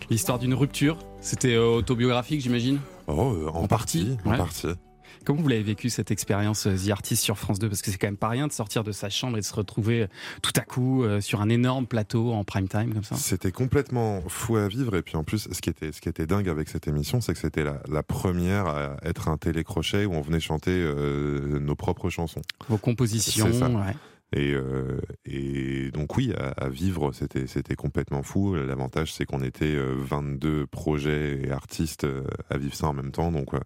L'histoire 0.10 0.40
d'une 0.40 0.54
rupture, 0.54 0.98
c'était 1.22 1.54
euh, 1.56 1.78
autobiographique 1.78 2.42
j'imagine 2.42 2.80
Oh, 3.08 3.34
euh, 3.34 3.48
en, 3.48 3.64
En 3.64 3.68
partie, 3.68 4.18
partie. 4.24 4.30
En 4.30 4.38
partie. 4.38 4.68
Comment 5.26 5.42
vous 5.42 5.48
l'avez 5.48 5.64
vécu 5.64 5.90
cette 5.90 6.12
expérience 6.12 6.68
euh, 6.68 6.76
The 6.76 6.90
Artist 6.90 7.24
sur 7.24 7.38
France 7.38 7.60
2 7.60 7.70
Parce 7.70 7.82
que 7.82 7.92
c'est 7.92 7.98
quand 7.98 8.08
même 8.08 8.18
pas 8.18 8.28
rien 8.28 8.46
de 8.48 8.52
sortir 8.52 8.84
de 8.84 8.92
sa 8.92 9.10
chambre 9.10 9.38
et 9.38 9.40
de 9.40 9.46
se 9.46 9.54
retrouver 9.56 10.08
tout 10.42 10.52
à 10.58 10.62
coup 10.62 11.06
sur 11.22 11.40
un 11.40 11.48
énorme 11.48 11.88
plateau 11.88 12.34
en 12.34 12.44
prime 12.44 12.68
time 12.68 12.94
comme 12.94 13.06
ça? 13.06 13.16
C'était 13.16 13.54
complètement 13.54 14.22
fou 14.28 14.58
à 14.58 14.68
vivre. 14.68 14.98
Et 14.98 15.02
puis 15.02 15.16
en 15.16 15.24
plus, 15.24 15.48
ce 15.50 15.62
qui 15.62 15.70
était, 15.70 15.94
ce 15.94 16.02
qui 16.02 16.10
était 16.10 16.26
dingue 16.26 16.50
avec 16.50 16.68
cette 16.68 16.90
émission, 16.90 17.22
c'est 17.22 17.34
que 17.34 17.40
c'était 17.40 17.64
la, 17.64 17.82
la 17.90 18.04
première 18.04 18.68
à 18.68 18.98
être 19.04 19.30
un 19.30 19.38
télécrochet 19.38 20.06
où 20.06 20.14
on 20.14 20.22
venait 20.22 20.42
chanter 20.42 20.72
euh, 20.72 21.58
nos 21.60 21.76
propres 21.76 22.10
chansons. 22.10 22.42
Vos 22.68 22.78
compositions, 22.78 23.48
ouais. 23.48 23.96
Et, 24.36 24.52
euh, 24.54 25.00
et 25.26 25.92
donc 25.92 26.18
oui, 26.18 26.34
à, 26.38 26.50
à 26.66 26.70
vivre, 26.70 27.12
c'était 27.12 27.46
c'était 27.48 27.76
complètement 27.76 28.24
fou. 28.24 28.56
L'avantage, 28.56 29.14
c'est 29.14 29.26
qu'on 29.26 29.42
était 29.44 29.76
euh, 29.76 29.94
22 29.98 30.66
projets 30.68 31.42
et 31.44 31.52
artistes 31.52 32.04
euh, 32.06 32.24
à 32.50 32.58
vivre 32.58 32.74
ça 32.74 32.88
en 32.88 32.94
même 32.94 33.12
temps. 33.12 33.32
Donc 33.32 33.54
euh, 33.54 33.60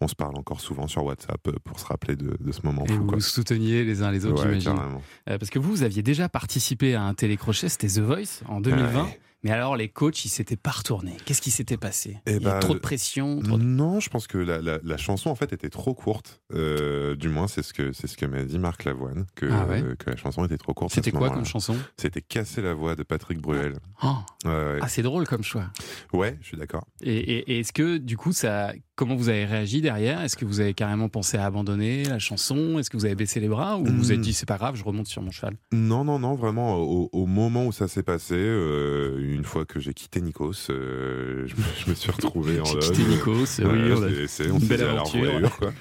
on 0.00 0.08
se 0.08 0.14
parle 0.14 0.36
encore 0.36 0.60
souvent 0.60 0.86
sur 0.86 1.04
WhatsApp 1.04 1.40
euh, 1.48 1.52
pour 1.64 1.78
se 1.80 1.86
rappeler 1.86 2.16
de, 2.16 2.36
de 2.38 2.52
ce 2.52 2.60
moment 2.64 2.84
Et 2.84 2.88
fou. 2.88 2.98
vous 2.98 3.06
quoi. 3.06 3.14
vous 3.16 3.20
souteniez 3.22 3.84
les 3.84 4.02
uns 4.02 4.10
les 4.10 4.26
autres, 4.26 4.44
Ouais, 4.46 4.60
j'imagine. 4.60 4.82
Euh, 5.30 5.38
parce 5.38 5.48
que 5.50 5.58
vous, 5.58 5.70
vous 5.70 5.82
aviez 5.82 6.02
déjà 6.02 6.28
participé 6.28 6.94
à 6.94 7.04
un 7.04 7.14
télécrochet, 7.14 7.68
c'était 7.68 7.86
The 7.88 8.00
Voice 8.00 8.42
en 8.48 8.60
2020. 8.60 9.04
Ouais. 9.04 9.20
Mais 9.44 9.50
alors, 9.50 9.76
les 9.76 9.88
coachs, 9.88 10.24
ils 10.24 10.28
s'étaient 10.28 10.56
pas 10.56 10.70
retournés. 10.70 11.16
Qu'est-ce 11.24 11.42
qui 11.42 11.50
s'était 11.50 11.76
passé 11.76 12.18
Eh 12.26 12.36
Il 12.36 12.42
y 12.42 12.46
a 12.46 12.52
ben, 12.54 12.58
trop 12.60 12.74
de 12.74 12.78
pression. 12.78 13.40
trop 13.40 13.58
de- 13.58 13.62
Non, 13.62 13.98
je 13.98 14.08
pense 14.08 14.26
que 14.28 14.38
la, 14.38 14.60
la- 14.62 14.78
la 14.84 14.96
chanson 14.96 15.30
en 15.30 15.34
fait 15.34 15.52
était 15.52 15.68
trop 15.68 15.94
courte. 15.94 16.40
Euh, 16.54 17.16
du 17.16 17.28
moins, 17.28 17.48
c'est 17.48 17.62
ce 17.62 17.72
que 17.74 17.92
ce 17.92 18.06
que 18.16 18.26
m'a 18.26 18.42
dit 18.44 18.58
Marc 18.58 18.84
Lavoine 18.84 19.26
que, 19.34 19.46
Ah 19.50 19.66
ouais 19.66 19.82
euh, 19.82 19.94
que 19.96 20.10
la 20.10 20.16
chanson 20.16 20.44
était 20.44 20.58
trop 20.58 20.74
courte. 20.74 20.92
C'était 20.94 21.10
quoi 21.10 21.30
comme 21.30 21.44
chanson? 21.44 21.76
C'était 21.96 22.22
Casser 22.22 22.62
la 22.62 22.74
voix 22.74 22.94
de 22.94 23.02
Patrick 23.02 23.40
Bruel. 23.40 23.78
Oh, 24.04 24.14
Ouais, 24.44 24.50
ouais. 24.50 24.78
Ah, 24.80 24.88
c'est 24.88 25.02
drôle 25.02 25.26
comme 25.26 25.42
choix. 25.42 25.70
Ouais, 26.12 26.38
je 26.40 26.46
suis 26.48 26.56
d'accord. 26.56 26.86
Et, 27.00 27.16
et- 27.16 27.52
et 27.52 27.60
est-ce 27.60 27.72
que, 27.72 27.96
du 27.98 28.16
coup, 28.16 28.32
ça, 28.32 28.72
comment 29.02 29.16
vous 29.16 29.28
avez 29.28 29.44
réagi 29.44 29.80
derrière? 29.80 30.20
Est-ce 30.22 30.36
que 30.36 30.44
vous 30.44 30.60
avez 30.60 30.74
carrément 30.74 31.08
pensé 31.08 31.36
à 31.36 31.44
abandonner 31.46 32.04
la 32.04 32.18
chanson? 32.18 32.78
Est-ce 32.78 32.88
que 32.90 32.96
vous 32.96 33.04
avez 33.04 33.14
baissé 33.14 33.40
les 33.40 33.48
bras? 33.48 33.76
Ou 33.78 33.84
vous 33.84 33.96
vous 33.96 34.12
êtes 34.12 34.18
Hmm. 34.18 34.22
dit, 34.22 34.32
c'est 34.32 34.46
pas 34.46 34.56
grave, 34.58 34.76
je 34.76 34.84
remonte 34.84 35.06
sur 35.06 35.22
mon 35.22 35.30
cheval? 35.30 35.54
Non, 35.72 36.04
non, 36.04 36.18
non, 36.18 36.34
vraiment, 36.34 36.76
au, 36.76 37.08
au 37.12 37.26
moment 37.26 37.66
où 37.66 37.72
ça 37.72 37.88
s'est 37.88 38.02
passé, 38.02 38.34
euh, 38.36 39.18
une 39.34 39.44
fois 39.44 39.64
que 39.64 39.80
j'ai 39.80 39.94
quitté 39.94 40.20
Nikos, 40.20 40.52
euh, 40.70 41.46
je, 41.46 41.54
me, 41.56 41.62
je 41.84 41.90
me 41.90 41.94
suis 41.94 42.10
retrouvé 42.10 42.60
en 42.60 42.72
loge. 42.72 42.90
quitté 42.92 43.04
Nikos, 43.08 43.32
oui, 43.60 43.92
on 43.92 44.02
a 44.02 44.26
c'est- 44.28 44.50
on 44.50 44.58
belle 44.58 44.82
à 44.84 44.90
aventure. 44.92 45.20
revoyure, 45.22 45.56
quoi. 45.56 45.72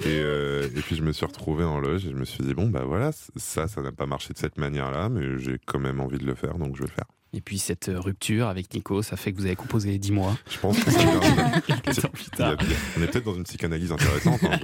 et, 0.00 0.06
euh, 0.06 0.68
et 0.76 0.80
puis 0.80 0.96
je 0.96 1.02
me 1.02 1.12
suis 1.12 1.26
retrouvé 1.26 1.64
en 1.64 1.80
loge 1.80 2.06
et 2.06 2.10
je 2.10 2.16
me 2.16 2.24
suis 2.24 2.44
dit, 2.44 2.54
bon, 2.54 2.68
bah 2.68 2.84
voilà, 2.86 3.10
ça, 3.36 3.68
ça 3.68 3.80
n'a 3.82 3.92
pas 3.92 4.06
marché 4.06 4.32
de 4.34 4.38
cette 4.38 4.58
manière-là, 4.58 5.08
mais 5.08 5.38
j'ai 5.38 5.58
quand 5.64 5.78
même 5.78 6.00
envie 6.00 6.18
de 6.18 6.26
le 6.26 6.34
faire, 6.34 6.58
donc 6.58 6.76
je 6.76 6.82
vais 6.82 6.88
le 6.88 6.94
faire. 6.94 7.06
Et 7.32 7.40
puis 7.40 7.58
cette 7.58 7.88
euh, 7.88 8.00
rupture 8.00 8.48
avec 8.48 8.74
Nico, 8.74 9.02
ça 9.02 9.16
fait 9.16 9.32
que 9.32 9.38
vous 9.38 9.46
avez 9.46 9.54
composé 9.54 9.96
10 9.98 10.10
mois. 10.12 10.36
Je 10.50 10.58
pense 10.58 10.82
que 10.82 10.90
c'est 10.90 10.98
a- 12.42 12.56
on 12.98 13.02
est 13.02 13.06
peut-être 13.06 13.24
dans 13.24 13.34
une 13.34 13.44
psychanalyse 13.44 13.92
intéressante. 13.92 14.40
hein, 14.42 14.58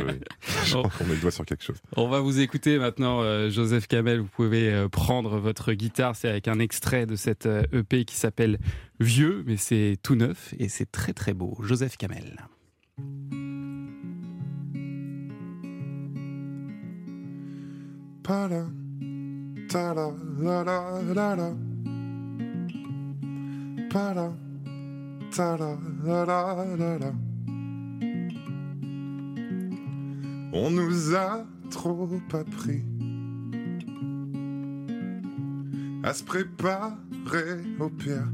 je, 0.65 0.71
je 0.71 0.75
qu'on 0.75 1.05
met 1.05 1.15
le 1.15 1.21
doigt 1.21 1.31
sur 1.31 1.45
quelque 1.45 1.63
chose. 1.63 1.77
On 1.97 2.09
va 2.09 2.19
vous 2.21 2.41
écouter 2.41 2.79
maintenant, 2.79 3.23
euh, 3.23 3.51
Joseph 3.51 3.87
Kamel. 3.87 4.19
Vous 4.21 4.29
pouvez 4.35 4.73
euh, 4.73 4.89
prendre 4.89 5.39
votre 5.39 5.73
guitare. 5.75 6.17
C'est 6.17 6.29
avec 6.29 6.49
un 6.49 6.59
extrait 6.59 7.07
de 7.07 7.15
cette 7.15 7.47
euh, 7.47 7.63
EP 7.73 8.05
qui 8.05 8.17
s'appelle 8.17 8.59
Vieux, 8.99 9.45
mais 9.47 9.57
c'est 9.57 9.97
tout 10.03 10.17
neuf 10.17 10.53
et 10.59 10.69
c'est 10.69 10.91
très 10.91 11.13
très 11.13 11.35
beau. 11.35 11.57
Joseph 11.63 11.97
Kamel. 11.97 12.37
Ta 19.69 19.93
la 19.95 20.13
la 21.15 21.35
la. 21.37 21.76
On 30.53 30.71
nous 30.71 31.15
a 31.15 31.47
trop 31.71 32.11
appris 32.35 32.85
à 36.03 36.13
se 36.13 36.23
préparer 36.25 36.95
au 37.81 37.89
pire. 37.89 38.29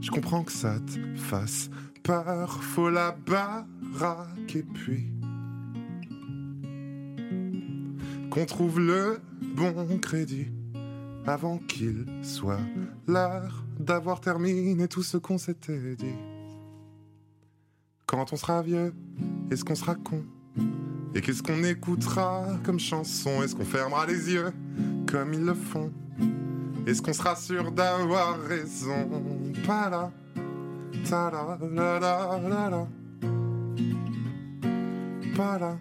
Je 0.00 0.10
comprends 0.12 0.44
que 0.44 0.52
ça 0.52 0.78
te 0.78 1.18
fasse 1.18 1.68
peur, 2.04 2.62
faut 2.62 2.88
la 2.88 3.16
baraque 3.26 4.54
et 4.54 4.62
puis 4.62 5.08
qu'on 8.30 8.46
trouve 8.46 8.78
le 8.78 9.18
bon 9.56 9.98
crédit 9.98 10.46
avant 11.26 11.58
qu'il 11.58 12.06
soit 12.22 12.60
l'heure 13.08 13.64
d'avoir 13.82 14.20
terminé 14.20 14.86
tout 14.88 15.02
ce 15.02 15.16
qu'on 15.16 15.38
s'était 15.38 15.96
dit. 15.96 16.14
Quand 18.06 18.32
on 18.32 18.36
sera 18.36 18.62
vieux, 18.62 18.94
est-ce 19.50 19.64
qu'on 19.64 19.74
sera 19.74 19.94
con? 19.94 20.24
Et 21.14 21.20
qu'est-ce 21.20 21.42
qu'on 21.42 21.62
écoutera 21.64 22.46
comme 22.62 22.78
chanson? 22.78 23.42
Est-ce 23.42 23.54
qu'on 23.54 23.64
fermera 23.64 24.06
les 24.06 24.32
yeux 24.32 24.52
comme 25.10 25.34
ils 25.34 25.44
le 25.44 25.54
font? 25.54 25.92
Est-ce 26.86 27.02
qu'on 27.02 27.12
sera 27.12 27.36
sûr 27.36 27.72
d'avoir 27.72 28.40
raison? 28.40 29.08
Pas 29.66 29.90
là, 29.90 30.12
ta 31.08 31.30
la 31.30 31.58
la 31.60 31.98
la 31.98 32.40
la 32.48 32.70
la. 32.70 32.88
Pas 35.36 35.58
là, 35.58 35.78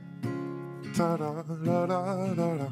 ta 0.95 1.17
la 1.17 1.45
la 1.63 1.87
la 1.87 2.33
la 2.35 2.55
la. 2.55 2.69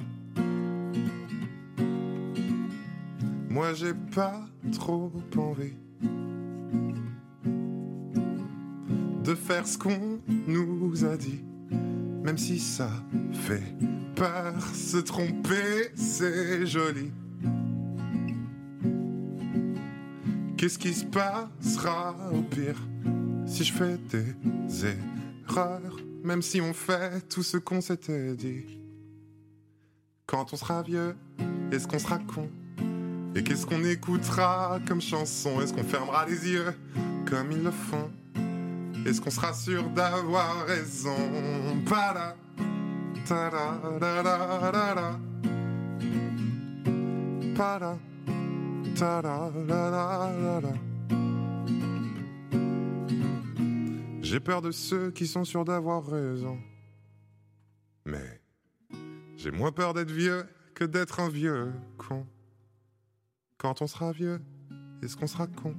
Moi 3.49 3.73
j'ai 3.73 3.93
pas 3.93 4.48
trop 4.71 5.11
envie 5.37 5.73
de 9.23 9.35
faire 9.35 9.67
ce 9.67 9.77
qu'on 9.77 10.19
nous 10.47 11.05
a 11.05 11.17
dit, 11.17 11.43
même 12.23 12.37
si 12.37 12.59
ça 12.59 12.89
fait 13.31 13.75
peur. 14.15 14.59
Se 14.73 14.97
tromper, 14.97 15.91
c'est 15.95 16.65
joli. 16.65 17.11
Qu'est-ce 20.57 20.79
qui 20.79 20.93
se 20.93 21.05
passera 21.05 22.15
au 22.33 22.41
pire 22.41 22.81
si 23.45 23.63
je 23.63 23.73
fais 23.73 23.97
des 24.09 24.35
erreurs, 25.47 25.97
même 26.23 26.41
si 26.41 26.59
on 26.59 26.73
fait 26.73 27.27
tout 27.29 27.43
ce 27.43 27.57
qu'on 27.57 27.81
s'était 27.81 28.35
dit? 28.35 28.65
Quand 30.25 30.53
on 30.53 30.55
sera 30.57 30.83
vieux, 30.83 31.15
est-ce 31.71 31.87
qu'on 31.87 31.99
sera 31.99 32.19
con? 32.19 32.49
Et 33.35 33.43
qu'est-ce 33.43 33.65
qu'on 33.65 33.83
écoutera 33.83 34.79
comme 34.87 35.01
chanson? 35.01 35.61
Est-ce 35.61 35.73
qu'on 35.73 35.83
fermera 35.83 36.25
les 36.25 36.49
yeux 36.49 36.73
comme 37.25 37.51
ils 37.51 37.63
le 37.63 37.71
font? 37.71 38.11
Est-ce 39.05 39.21
qu'on 39.21 39.29
sera 39.29 39.53
sûr 39.53 39.83
d'avoir 39.91 40.65
raison? 40.65 41.15
J'ai 54.21 54.39
peur 54.39 54.61
de 54.61 54.71
ceux 54.71 55.11
qui 55.11 55.27
sont 55.27 55.43
sûrs 55.45 55.65
d'avoir 55.65 56.05
raison. 56.05 56.57
Mais 58.05 58.41
j'ai 59.37 59.51
moins 59.51 59.71
peur 59.71 59.93
d'être 59.93 60.11
vieux 60.11 60.43
que 60.73 60.83
d'être 60.83 61.19
un 61.19 61.29
vieux 61.29 61.71
con. 61.97 62.25
Quand 63.61 63.81
on 63.81 63.87
sera 63.87 64.13
vieux, 64.13 64.39
est-ce 65.03 65.17
qu'on 65.17 65.27
sera 65.27 65.45
con? 65.45 65.75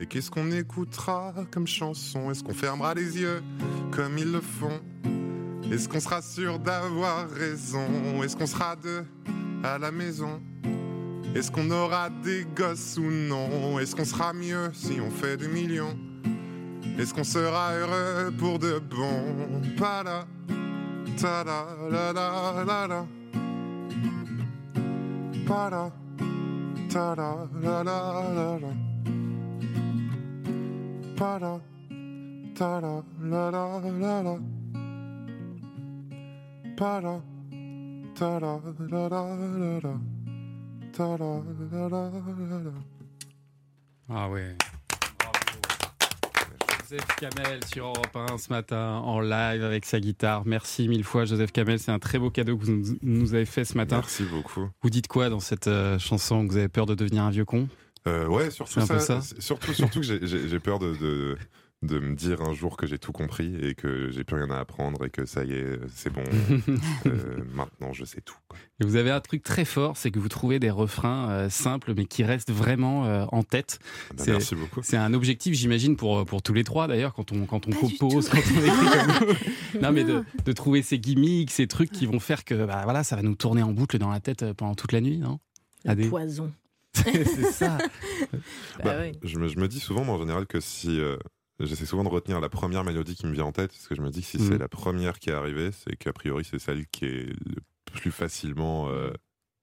Et 0.00 0.06
qu'est-ce 0.06 0.30
qu'on 0.30 0.50
écoutera 0.50 1.34
comme 1.50 1.66
chanson? 1.66 2.30
Est-ce 2.30 2.42
qu'on 2.42 2.54
fermera 2.54 2.94
les 2.94 3.20
yeux 3.20 3.42
comme 3.90 4.16
ils 4.16 4.32
le 4.32 4.40
font? 4.40 4.80
Est-ce 5.70 5.90
qu'on 5.90 6.00
sera 6.00 6.22
sûr 6.22 6.58
d'avoir 6.58 7.28
raison? 7.28 8.22
Est-ce 8.22 8.34
qu'on 8.34 8.46
sera 8.46 8.76
deux 8.76 9.04
à 9.62 9.76
la 9.76 9.90
maison? 9.90 10.40
Est-ce 11.34 11.50
qu'on 11.50 11.70
aura 11.70 12.08
des 12.08 12.46
gosses 12.56 12.96
ou 12.96 13.10
non? 13.10 13.78
Est-ce 13.78 13.94
qu'on 13.94 14.06
sera 14.06 14.32
mieux 14.32 14.70
si 14.72 14.98
on 14.98 15.10
fait 15.10 15.36
des 15.36 15.48
millions? 15.48 15.98
Est-ce 16.98 17.12
qu'on 17.12 17.24
sera 17.24 17.74
heureux 17.74 18.32
pour 18.38 18.58
de 18.58 18.78
bon? 18.78 19.60
Pas 19.76 20.02
là, 20.02 20.26
ta 21.20 21.44
la 21.44 21.66
la 21.90 22.12
la 22.14 22.64
la 22.64 22.86
la. 22.86 23.06
Pas 25.46 25.68
là. 25.68 25.92
Ta 26.96 27.14
la 27.14 27.46
la 27.60 27.82
la 27.82 27.98
la 28.36 28.58
la. 28.62 28.72
Pa 31.14 31.38
la 31.38 31.60
ta 32.54 32.80
la 32.80 33.02
la 33.20 33.50
la 33.50 33.64
la 34.02 34.22
la. 34.26 34.36
Pa 36.74 37.00
la 37.04 37.20
ta 38.18 38.38
la 38.40 38.52
la 38.92 39.08
la 39.12 39.22
la 39.60 39.78
la. 39.84 39.94
Ta 40.96 41.08
la 41.20 41.32
la 41.70 41.88
la 41.92 42.02
la 42.50 42.58
la. 42.66 42.74
Ah 44.08 44.28
ouais. 44.30 44.56
Joseph 46.88 47.06
Kamel 47.18 47.60
sur 47.72 47.86
Europe 47.86 48.14
1 48.14 48.38
ce 48.38 48.48
matin 48.50 49.00
en 49.04 49.18
live 49.20 49.64
avec 49.64 49.84
sa 49.84 49.98
guitare. 49.98 50.42
Merci 50.46 50.86
mille 50.88 51.02
fois 51.02 51.24
Joseph 51.24 51.50
Kamel, 51.50 51.80
c'est 51.80 51.90
un 51.90 51.98
très 51.98 52.18
beau 52.18 52.30
cadeau 52.30 52.56
que 52.56 52.64
vous 52.64 52.96
nous- 53.02 53.34
avez 53.34 53.44
fait 53.44 53.64
ce 53.64 53.76
matin. 53.76 53.96
Merci 53.96 54.22
beaucoup. 54.24 54.68
Vous 54.82 54.90
dites 54.90 55.08
quoi 55.08 55.28
dans 55.28 55.40
cette 55.40 55.66
euh, 55.66 55.98
chanson 55.98 56.46
que 56.46 56.52
Vous 56.52 56.58
avez 56.58 56.68
peur 56.68 56.86
de 56.86 56.94
devenir 56.94 57.24
un 57.24 57.30
vieux 57.30 57.44
con? 57.44 57.68
Euh, 58.06 58.26
ouais, 58.28 58.50
surtout 58.52 58.74
C'est 58.74 58.80
un 58.82 58.86
peu 58.86 58.98
ça. 59.00 59.20
ça. 59.20 59.34
Surtout, 59.40 59.72
surtout 59.72 60.00
que 60.00 60.06
j'ai- 60.06 60.60
peur 60.60 60.78
de, 60.78 60.94
de, 60.94 61.36
de 61.82 61.98
me 61.98 62.14
dire 62.16 62.40
un 62.40 62.54
jour 62.54 62.76
que 62.76 62.86
j'ai 62.86 62.98
tout 62.98 63.12
compris 63.12 63.54
et 63.60 63.74
que 63.74 64.10
j'ai 64.10 64.24
plus 64.24 64.36
rien 64.36 64.50
à 64.50 64.58
apprendre 64.58 65.04
et 65.04 65.10
que 65.10 65.26
ça 65.26 65.44
y 65.44 65.52
est, 65.52 65.78
c'est 65.94 66.10
bon. 66.12 66.22
Euh, 67.06 67.44
maintenant, 67.54 67.92
je 67.92 68.04
sais 68.04 68.20
tout. 68.20 68.36
Et 68.80 68.84
vous 68.86 68.96
avez 68.96 69.10
un 69.10 69.20
truc 69.20 69.42
très 69.42 69.64
fort, 69.64 69.96
c'est 69.96 70.10
que 70.10 70.18
vous 70.18 70.28
trouvez 70.28 70.58
des 70.58 70.70
refrains 70.70 71.30
euh, 71.30 71.50
simples 71.50 71.92
mais 71.96 72.06
qui 72.06 72.24
restent 72.24 72.50
vraiment 72.50 73.04
euh, 73.06 73.24
en 73.30 73.42
tête. 73.44 73.78
Bah, 74.10 74.24
C'est- 74.24 74.30
merci 74.32 74.54
beaucoup. 74.56 74.80
C'est 74.82 74.96
un 74.96 75.14
objectif, 75.14 75.54
j'imagine, 75.54 75.96
pour, 75.96 76.24
pour 76.24 76.42
tous 76.42 76.54
les 76.54 76.64
trois 76.64 76.88
d'ailleurs, 76.88 77.12
quand 77.14 77.30
on, 77.32 77.44
quand 77.46 77.66
on 77.68 77.70
Pas 77.70 77.76
compose, 77.76 78.28
quand 78.28 78.38
on 78.38 78.64
écrit 78.64 78.86
comme 78.90 79.28
vous. 79.74 79.78
Non, 79.80 79.92
mais 79.92 80.02
de, 80.04 80.24
de 80.44 80.52
trouver 80.52 80.82
ces 80.82 80.98
gimmicks, 80.98 81.50
ces 81.50 81.66
trucs 81.68 81.92
qui 81.92 82.06
vont 82.06 82.18
faire 82.20 82.44
que 82.44 82.66
bah, 82.66 82.80
voilà, 82.84 83.04
ça 83.04 83.14
va 83.16 83.22
nous 83.22 83.34
tourner 83.36 83.62
en 83.62 83.72
boucle 83.72 83.98
dans 83.98 84.10
la 84.10 84.20
tête 84.20 84.52
pendant 84.54 84.74
toute 84.74 84.92
la 84.92 85.00
nuit, 85.00 85.18
non? 85.18 85.38
Le 85.84 85.90
Adé 85.92 86.08
poison. 86.08 86.52
C'est 86.94 87.52
ça. 87.52 87.78
Bah 88.32 88.38
Bah, 88.82 88.94
oui. 89.02 89.12
je, 89.22 89.38
me, 89.38 89.48
je 89.48 89.58
me 89.58 89.68
dis 89.68 89.80
souvent, 89.80 90.02
moi, 90.04 90.16
en 90.16 90.20
général, 90.20 90.46
que 90.46 90.60
si. 90.60 90.98
euh, 90.98 91.16
J'essaie 91.60 91.86
souvent 91.86 92.04
de 92.04 92.08
retenir 92.08 92.40
la 92.40 92.48
première 92.48 92.84
mélodie 92.84 93.14
qui 93.16 93.26
me 93.26 93.32
vient 93.32 93.44
en 93.46 93.52
tête, 93.52 93.70
parce 93.70 93.88
que 93.88 93.94
je 93.94 94.02
me 94.02 94.10
dis 94.10 94.20
que 94.20 94.26
si 94.26 94.38
Mhm. 94.38 94.48
c'est 94.48 94.58
la 94.58 94.68
première 94.68 95.18
qui 95.18 95.30
est 95.30 95.34
arrivée, 95.34 95.70
c'est 95.72 95.96
qu'a 95.96 96.12
priori 96.12 96.44
c'est 96.44 96.58
celle 96.58 96.86
qui 96.86 97.06
est 97.06 97.26
le 97.46 97.56
plus 97.94 98.10
facilement 98.10 98.88
euh, 98.90 99.10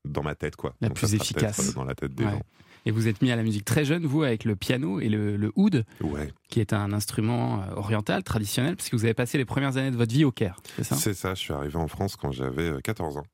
dans 0.08 0.24
ma 0.24 0.34
tête, 0.36 0.56
quoi. 0.56 0.74
La 0.82 0.90
Donc 0.90 0.98
plus 0.98 1.14
efficace. 1.14 1.70
euh, 1.70 1.74
dans 1.74 1.84
la 1.84 1.94
tête 1.96 2.14
des 2.16 2.26
Ouais. 2.26 2.32
gens. 2.32 2.42
Et 2.86 2.92
vous 2.92 3.08
êtes 3.08 3.22
mis 3.22 3.32
à 3.32 3.36
la 3.38 3.44
musique 3.44 3.64
très 3.64 3.86
jeune, 3.86 4.06
vous, 4.06 4.24
avec 4.24 4.44
le 4.44 4.56
piano 4.58 5.00
et 5.00 5.08
le, 5.08 5.38
le 5.38 5.52
oud, 5.56 5.86
Ouais. 6.02 6.34
qui 6.50 6.60
est 6.60 6.74
un 6.74 6.92
instrument 6.92 7.62
euh, 7.64 7.76
oriental, 7.76 8.24
traditionnel, 8.24 8.76
parce 8.76 8.90
que 8.90 8.96
vous 8.98 9.06
avez 9.06 9.14
passé 9.14 9.38
les 9.38 9.46
premières 9.46 9.78
années 9.78 9.92
de 9.92 9.96
votre 9.96 10.12
vie 10.14 10.26
au 10.26 10.32
Caire, 10.32 10.60
c'est 10.76 10.84
ça? 10.84 10.96
C'est 10.96 11.14
ça, 11.14 11.34
je 11.36 11.40
suis 11.40 11.54
arrivé 11.54 11.76
en 11.78 11.88
France 11.88 12.16
quand 12.18 12.32
j'avais 12.32 12.70
euh, 12.72 12.80
14 12.82 13.18
ans. 13.18 13.26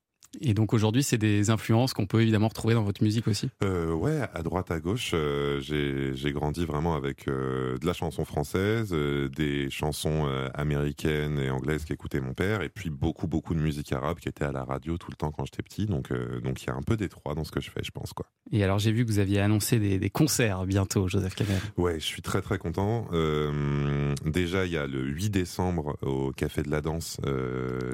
Et 0.41 0.53
donc 0.53 0.73
aujourd'hui, 0.73 1.03
c'est 1.03 1.17
des 1.17 1.49
influences 1.49 1.93
qu'on 1.93 2.05
peut 2.05 2.21
évidemment 2.21 2.47
retrouver 2.49 2.75
dans 2.75 2.83
votre 2.83 3.03
musique 3.03 3.27
aussi? 3.27 3.49
Euh, 3.63 3.91
ouais, 3.91 4.21
à 4.33 4.43
droite, 4.43 4.69
à 4.71 4.79
gauche, 4.79 5.11
euh, 5.13 5.59
j'ai 5.61 6.31
grandi 6.31 6.65
vraiment 6.65 6.95
avec 6.95 7.27
euh, 7.27 7.77
de 7.77 7.85
la 7.85 7.93
chanson 7.93 8.25
française, 8.25 8.89
euh, 8.93 9.27
des 9.29 9.69
chansons 9.69 10.27
euh, 10.27 10.49
américaines 10.53 11.39
et 11.39 11.49
anglaises 11.49 11.83
qu'écoutait 11.85 12.21
mon 12.21 12.33
père, 12.33 12.61
et 12.61 12.69
puis 12.69 12.89
beaucoup, 12.89 13.27
beaucoup 13.27 13.53
de 13.55 13.59
musique 13.59 13.91
arabe 13.91 14.19
qui 14.19 14.29
était 14.29 14.45
à 14.45 14.51
la 14.51 14.63
radio 14.63 14.97
tout 14.97 15.09
le 15.09 15.15
temps 15.15 15.31
quand 15.31 15.45
j'étais 15.45 15.63
petit. 15.63 15.87
Donc, 15.87 16.13
donc 16.43 16.61
il 16.61 16.67
y 16.67 16.69
a 16.69 16.75
un 16.75 16.81
peu 16.81 16.95
des 16.95 17.09
trois 17.09 17.33
dans 17.33 17.43
ce 17.43 17.51
que 17.51 17.61
je 17.61 17.71
fais, 17.71 17.81
je 17.83 17.91
pense, 17.91 18.13
quoi. 18.13 18.27
Et 18.51 18.63
alors 18.63 18.79
j'ai 18.79 18.91
vu 18.91 19.05
que 19.05 19.11
vous 19.11 19.19
aviez 19.19 19.39
annoncé 19.39 19.79
des, 19.79 19.99
des 19.99 20.09
concerts 20.09 20.65
bientôt, 20.65 21.07
Joseph 21.07 21.35
Kamel. 21.35 21.59
Ouais, 21.77 21.99
je 21.99 22.05
suis 22.05 22.21
très 22.21 22.41
très 22.41 22.57
content. 22.57 23.07
Déjà, 24.25 24.65
il 24.65 24.71
y 24.71 24.77
a 24.77 24.87
le 24.87 25.03
8 25.03 25.29
décembre 25.29 25.97
au 26.01 26.31
Café 26.31 26.63
de 26.63 26.69
la 26.69 26.81
Danse 26.81 27.17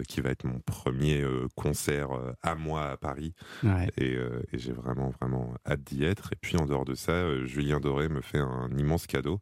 qui 0.07 0.21
va 0.21 0.31
être 0.31 0.43
mon 0.43 0.59
premier 0.59 1.23
concert 1.55 2.09
à 2.41 2.55
moi 2.55 2.89
à 2.91 2.97
Paris. 2.97 3.33
Ouais. 3.63 3.89
Et, 3.97 4.15
euh, 4.15 4.41
et 4.51 4.57
j'ai 4.57 4.71
vraiment 4.73 5.09
vraiment 5.21 5.53
hâte 5.67 5.83
d'y 5.83 6.03
être. 6.03 6.29
Et 6.33 6.37
puis 6.39 6.57
en 6.57 6.65
dehors 6.65 6.85
de 6.85 6.95
ça, 6.95 7.11
euh, 7.11 7.45
Julien 7.45 7.79
Doré 7.79 8.09
me 8.09 8.21
fait 8.21 8.39
un 8.39 8.69
immense 8.77 9.07
cadeau. 9.07 9.39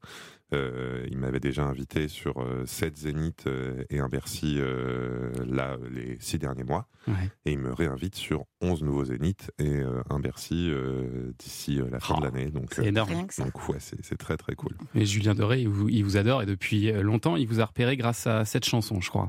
Euh, 0.54 1.08
il 1.10 1.18
m'avait 1.18 1.40
déjà 1.40 1.64
invité 1.64 2.08
sur 2.08 2.40
euh, 2.40 2.64
7 2.68 2.96
Zénith 2.96 3.46
euh, 3.48 3.84
et 3.90 3.98
un 4.00 4.08
Bercy 4.08 4.58
euh, 4.60 5.32
là 5.48 5.78
les 5.90 6.18
six 6.20 6.38
derniers 6.38 6.64
mois. 6.64 6.88
Ouais. 7.08 7.14
Et 7.46 7.54
il 7.54 7.58
me 7.58 7.74
réinvite 7.74 8.14
sur 8.14 8.46
11 8.62 8.84
nouveaux 8.84 9.06
Zénith 9.06 9.50
et 9.58 9.78
euh, 9.80 10.04
un 10.12 10.20
Bercy 10.20 10.70
euh, 10.70 11.32
d'ici 11.40 11.82
euh, 11.82 11.88
la 11.92 12.00
fin 12.00 12.14
Oh, 12.18 12.20
de 12.20 12.26
l'année. 12.26 12.52
Donc, 12.52 12.72
c'est 12.72 12.86
énorme. 12.86 13.26
Donc 13.40 13.68
ouais, 13.70 13.78
c'est 13.80 13.98
c'est 14.06 14.18
très 14.18 14.38
très 14.38 14.54
cool. 14.54 14.78
Et 14.94 15.06
Julien 15.08 15.34
Doré, 15.34 15.62
il 15.62 15.70
vous, 15.70 15.90
il 15.90 16.04
vous 16.04 16.18
adore 16.18 16.44
et 16.44 16.46
depuis 16.46 16.92
euh, 16.92 17.02
longtemps, 17.02 17.36
il 17.36 17.48
vous 17.48 17.60
a 17.60 17.66
repéré 17.66 17.98
grâce 17.98 18.28
à 18.28 18.46
cette 18.46 18.66
chanson, 18.66 19.02
je 19.02 19.10
crois. 19.10 19.28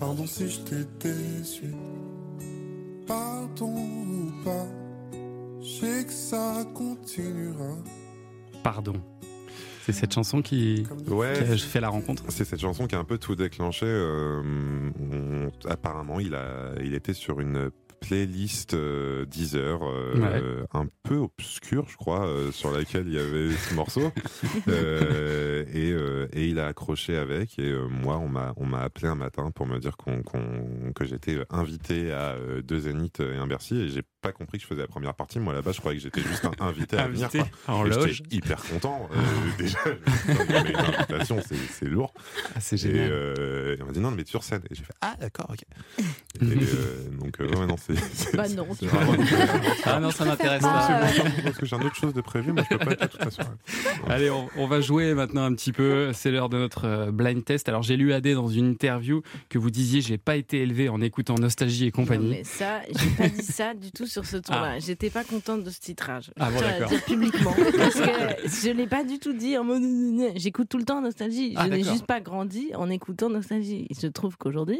Pardon 0.00 0.26
si 0.26 0.48
je 0.50 0.58
t'ai 0.60 0.84
déçu. 0.98 1.66
Pardon 3.06 3.74
ou 3.76 4.32
pas. 4.44 4.66
Je 5.60 5.66
sais 5.66 6.04
que 6.04 6.12
ça 6.12 6.64
continuera. 6.74 7.76
Pardon. 8.62 8.94
C'est 9.84 9.92
cette 9.92 10.12
chanson 10.12 10.42
qui, 10.42 10.84
Ouais. 11.08 11.32
qui 11.34 11.52
a 11.52 11.56
fait 11.56 11.80
la 11.80 11.88
rencontre. 11.88 12.24
C'est 12.28 12.44
cette 12.44 12.60
chanson 12.60 12.88
qui 12.88 12.96
a 12.96 12.98
un 12.98 13.04
peu 13.04 13.18
tout 13.18 13.36
déclenché. 13.36 13.86
euh, 13.86 14.42
on- 15.00 15.68
apparemment, 15.70 16.18
il, 16.18 16.34
a, 16.34 16.72
il 16.82 16.94
était 16.94 17.12
sur 17.14 17.38
une 17.40 17.70
playlist 18.06 18.74
euh, 18.74 19.24
Deezer 19.26 19.80
euh, 19.82 20.64
un 20.72 20.86
peu 21.02 21.16
obscure, 21.16 21.86
je 21.88 21.96
crois, 21.96 22.26
euh, 22.26 22.52
sur 22.52 22.70
laquelle 22.70 23.06
il 23.08 23.14
y 23.14 23.18
avait 23.18 23.50
ce 23.52 23.74
morceau. 23.74 24.12
Euh, 24.68 25.64
et, 25.72 25.90
et 26.38 26.46
il 26.48 26.58
a 26.58 26.66
accroché 26.66 27.16
avec. 27.16 27.58
Et 27.58 27.72
moi, 27.88 28.16
on 28.18 28.28
m'a 28.28 28.52
on 28.56 28.66
m'a 28.66 28.80
appelé 28.80 29.06
un 29.06 29.14
matin 29.14 29.50
pour 29.52 29.66
me 29.66 29.78
dire 29.78 29.96
qu'on 29.96 30.22
que 30.94 31.04
j'étais 31.04 31.38
invité 31.50 32.12
à 32.12 32.36
deux 32.64 32.80
Zénith 32.80 33.20
et 33.20 33.36
un 33.36 33.46
Bercy. 33.46 33.76
Et 33.76 33.88
j'ai 33.88 34.02
pas 34.22 34.32
compris 34.32 34.58
que 34.58 34.62
je 34.62 34.68
faisais 34.68 34.80
la 34.82 34.88
première 34.88 35.14
partie. 35.14 35.38
Moi, 35.38 35.52
là-bas, 35.54 35.72
je 35.72 35.80
croyais 35.80 35.98
que 35.98 36.02
j'étais 36.02 36.20
juste 36.22 36.44
un 36.44 36.64
invité 36.64 36.96
à 36.98 37.06
venir. 37.08 37.30
Quoi. 37.30 37.46
en 37.68 37.86
Et 37.86 37.92
j'étais 37.92 38.06
loge. 38.06 38.22
hyper 38.30 38.62
content. 38.64 39.08
Déjà, 39.58 39.78
c'est 41.72 41.88
lourd. 41.88 42.12
Ah, 42.54 42.60
c'est 42.60 42.76
Et, 42.76 42.78
génial. 42.78 43.10
et 43.10 43.82
on 43.82 43.86
m'a 43.86 43.92
dit 43.92 44.00
non, 44.00 44.10
mais 44.10 44.24
sur 44.24 44.42
scène. 44.42 44.62
Et 44.70 44.74
j'ai 44.74 44.84
fait 44.84 44.94
ah 45.00 45.14
d'accord, 45.20 45.50
ok. 45.50 45.62
Et, 46.42 46.44
euh, 46.44 47.08
donc 47.18 47.40
euh, 47.40 47.48
ouais, 47.48 47.66
non, 47.66 47.76
c'est. 47.76 47.95
C'est- 48.12 48.36
Bah 48.36 48.48
non, 48.48 48.66
c'est 48.72 48.78
tu 48.80 48.86
vraiment- 48.86 49.12
Ah 49.84 50.00
non, 50.00 50.10
ça 50.10 50.24
m'intéresse 50.24 50.62
Non, 50.62 50.68
pas. 50.68 51.00
Parce 51.44 51.56
que 51.58 51.66
j'ai 51.66 51.76
un 51.76 51.80
autre 51.80 51.94
chose 51.96 52.12
de 52.14 52.20
prévu, 52.20 52.52
mais 52.52 52.62
je 52.70 52.76
peux 52.76 52.84
pas 52.84 52.92
être 52.92 53.08
toute 53.08 53.24
la 53.24 53.30
soirée. 53.30 53.50
Allez, 54.08 54.30
on, 54.30 54.48
on 54.56 54.66
va 54.66 54.80
jouer 54.80 55.14
maintenant 55.14 55.44
un 55.44 55.54
petit 55.54 55.72
peu. 55.72 56.12
C'est 56.12 56.30
l'heure 56.30 56.48
de 56.48 56.58
notre 56.58 56.84
euh, 56.86 57.10
blind 57.10 57.44
test. 57.44 57.68
Alors, 57.68 57.82
j'ai 57.82 57.96
lu 57.96 58.12
Adé 58.12 58.34
dans 58.34 58.48
une 58.48 58.66
interview 58.70 59.22
que 59.48 59.58
vous 59.58 59.70
disiez 59.70 60.00
j'ai 60.00 60.18
pas 60.18 60.36
été 60.36 60.60
élevé 60.60 60.88
en 60.88 61.00
écoutant 61.00 61.34
Nostalgie 61.36 61.84
et 61.84 61.92
Non, 61.96 62.02
compagnie. 62.04 62.30
mais 62.30 62.44
ça, 62.44 62.80
j'ai 62.88 63.10
pas 63.10 63.28
dit 63.28 63.42
ça 63.42 63.74
du 63.74 63.90
tout 63.92 64.06
sur 64.06 64.24
ce 64.26 64.36
ton-là. 64.38 64.72
Ah. 64.76 64.78
J'étais 64.78 65.10
pas 65.10 65.24
contente 65.24 65.64
de 65.64 65.70
ce 65.70 65.80
titrage. 65.80 66.30
Ah 66.38 66.50
bon, 66.50 66.60
d'accord. 66.60 66.88
dire 66.88 67.04
publiquement. 67.04 67.54
Parce 67.78 67.94
que 67.94 68.48
je 68.66 68.70
l'ai 68.70 68.86
pas 68.86 69.04
du 69.04 69.18
tout 69.18 69.32
dit 69.32 69.56
en 69.58 69.64
mode. 69.64 69.82
J'écoute 70.36 70.68
tout 70.68 70.78
le 70.78 70.84
temps 70.84 71.00
Nostalgie. 71.00 71.54
Ah, 71.56 71.64
je 71.64 71.70
n'ai 71.70 71.78
d'accord. 71.78 71.92
juste 71.92 72.06
pas 72.06 72.20
grandi 72.20 72.70
en 72.74 72.88
écoutant 72.90 73.28
Nostalgie. 73.30 73.86
Il 73.90 73.96
se 73.96 74.06
trouve 74.06 74.36
qu'aujourd'hui. 74.36 74.78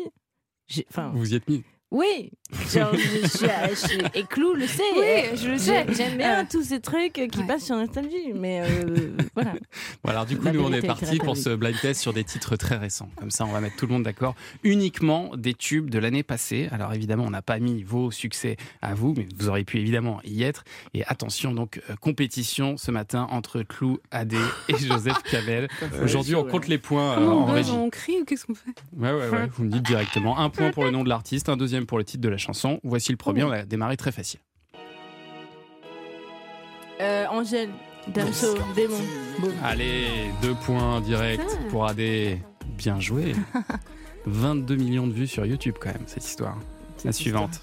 j'ai- 0.69 0.87
Enfin, 0.91 1.11
Vous 1.15 1.33
y 1.33 1.37
êtes 1.37 1.49
mis. 1.49 1.63
Oui, 1.93 2.31
genre, 2.73 2.93
je, 2.95 2.99
je 2.99 3.29
je 3.29 4.19
et 4.19 4.25
Clou 4.25 4.55
le 4.55 4.67
sait. 4.67 4.83
Oui, 4.97 5.37
je 5.37 5.49
le 5.51 5.59
sais. 5.59 5.87
J'ai- 5.89 5.95
J'aime 5.95 6.19
bien 6.19 6.41
Euh. 6.41 6.45
tous 6.51 6.65
ces 6.65 6.81
trucs 6.81 7.13
qui 7.13 7.43
passent 7.45 7.65
sur 7.67 7.77
Nostalgie, 7.77 8.33
mais 8.35 8.63
euh, 8.63 9.11
voilà. 9.35 9.53
Bon, 10.05 10.11
alors 10.11 10.27
du 10.27 10.37
coup, 10.37 10.45
La 10.47 10.53
nous, 10.53 10.65
on 10.65 10.73
est 10.73 10.87
parti 10.87 11.19
pour 11.19 11.37
ce 11.37 11.55
blind 11.55 11.79
test 11.81 12.01
sur 12.01 12.13
des 12.13 12.25
titres 12.25 12.57
très 12.57 12.77
récents. 12.77 13.09
Comme 13.17 13.31
ça, 13.31 13.45
on 13.45 13.53
va 13.53 13.61
mettre 13.61 13.77
tout 13.77 13.87
le 13.87 13.93
monde 13.93 14.03
d'accord. 14.03 14.35
Uniquement 14.65 15.31
des 15.37 15.55
tubes 15.55 15.89
de 15.91 15.99
l'année 15.99 16.23
passée. 16.23 16.69
Alors 16.73 16.93
évidemment, 16.93 17.25
on 17.25 17.31
n'a 17.31 17.43
pas 17.43 17.59
mis 17.61 17.83
vos 17.83 18.11
succès 18.11 18.57
à 18.83 18.95
vous, 18.95 19.15
mais 19.17 19.27
vous 19.39 19.49
auriez 19.49 19.65
pu 19.65 19.79
évidemment 19.79 20.21
y 20.25 20.43
être. 20.43 20.65
Et 20.95 21.05
attention, 21.07 21.53
donc, 21.53 21.81
euh, 21.91 21.95
compétition 22.01 22.77
ce 22.77 22.91
matin 22.91 23.27
entre 23.31 23.63
Clou, 23.63 23.99
Adé 24.11 24.39
et 24.69 24.77
Joseph 24.79 25.23
Cabel. 25.31 25.69
Aujourd'hui, 26.03 26.35
on 26.35 26.45
compte 26.45 26.67
les 26.69 26.79
points 26.79 27.19
euh, 27.19 27.27
en 27.29 27.43
on 27.43 27.45
régie. 27.47 27.71
on 27.71 27.91
crie 27.91 28.21
ou 28.21 28.25
qu'est-ce 28.25 28.45
qu'on 28.47 28.55
fait? 28.55 28.71
Ouais, 28.97 29.13
ouais, 29.13 29.29
ouais. 29.31 29.49
Vous 29.55 29.65
me 29.65 29.71
dites 29.71 29.85
directement. 29.85 30.39
Un 30.39 30.51
point 30.51 30.71
pour 30.73 30.85
le 30.85 30.91
nom 30.91 31.05
de 31.05 31.09
l'artiste, 31.09 31.49
un 31.49 31.57
deuxième 31.57 31.76
pour 31.85 31.99
le 31.99 32.05
titre 32.05 32.23
de 32.23 32.29
la 32.29 32.39
chanson. 32.39 32.81
Voici 32.85 33.11
le 33.13 33.19
premier. 33.19 33.43
On 33.45 33.51
a 33.51 33.65
démarré 33.65 33.97
très 33.99 34.13
facile. 34.13 34.41
Euh, 37.01 37.27
Angèle, 37.27 37.69
Damso, 38.09 38.55
Démon. 38.75 38.95
Allez, 39.63 40.07
deux 40.41 40.55
points 40.55 41.01
direct 41.03 41.43
Ah. 41.47 41.69
pour 41.71 41.87
Adé. 41.87 42.41
Bien 42.79 42.99
joué. 43.01 43.35
22 44.27 44.77
millions 44.77 45.07
de 45.07 45.13
vues 45.13 45.27
sur 45.27 45.45
YouTube 45.45 45.75
quand 45.81 45.93
même, 45.93 46.03
cette 46.07 46.25
histoire. 46.25 46.57
La 47.05 47.13
suivante. 47.13 47.61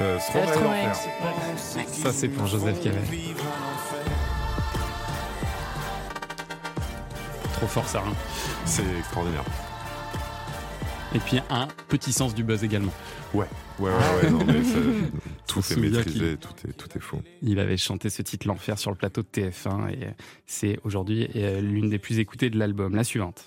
Euh, 0.00 0.18
Stromae, 0.18 0.46
Stromae. 0.46 0.86
l'enfer. 0.86 0.96
Ça, 1.88 2.12
c'est 2.12 2.28
pour 2.28 2.46
Joseph 2.46 2.80
Cabel. 2.82 3.02
Trop 7.54 7.66
fort, 7.66 7.88
ça. 7.88 8.02
hein. 8.06 8.12
C'est 8.64 8.82
extraordinaire. 8.98 9.44
Et 11.16 11.18
puis 11.18 11.40
un 11.48 11.66
petit 11.88 12.12
sens 12.12 12.34
du 12.34 12.44
buzz 12.44 12.62
également. 12.62 12.92
Ouais, 13.32 13.46
ouais, 13.78 13.90
ouais, 13.90 14.22
ouais, 14.24 14.30
non, 14.30 14.44
mais 14.46 14.62
ça- 14.62 14.76
tout 15.46 15.60
est 15.60 15.76
maîtrisé, 15.76 16.36
tout 16.36 16.68
est, 16.68 16.72
tout 16.74 16.88
est 16.94 17.00
fou. 17.00 17.22
Il 17.40 17.58
avait 17.58 17.78
chanté 17.78 18.10
ce 18.10 18.20
titre 18.20 18.46
L'Enfer 18.46 18.78
sur 18.78 18.90
le 18.90 18.96
plateau 18.98 19.22
de 19.22 19.26
TF1 19.28 19.88
et 19.90 20.04
euh, 20.04 20.10
c'est 20.46 20.78
aujourd'hui 20.84 21.28
euh, 21.36 21.62
l'une 21.62 21.88
des 21.88 21.98
plus 21.98 22.18
écoutées 22.18 22.50
de 22.50 22.58
l'album. 22.58 22.94
La 22.94 23.02
suivante. 23.02 23.46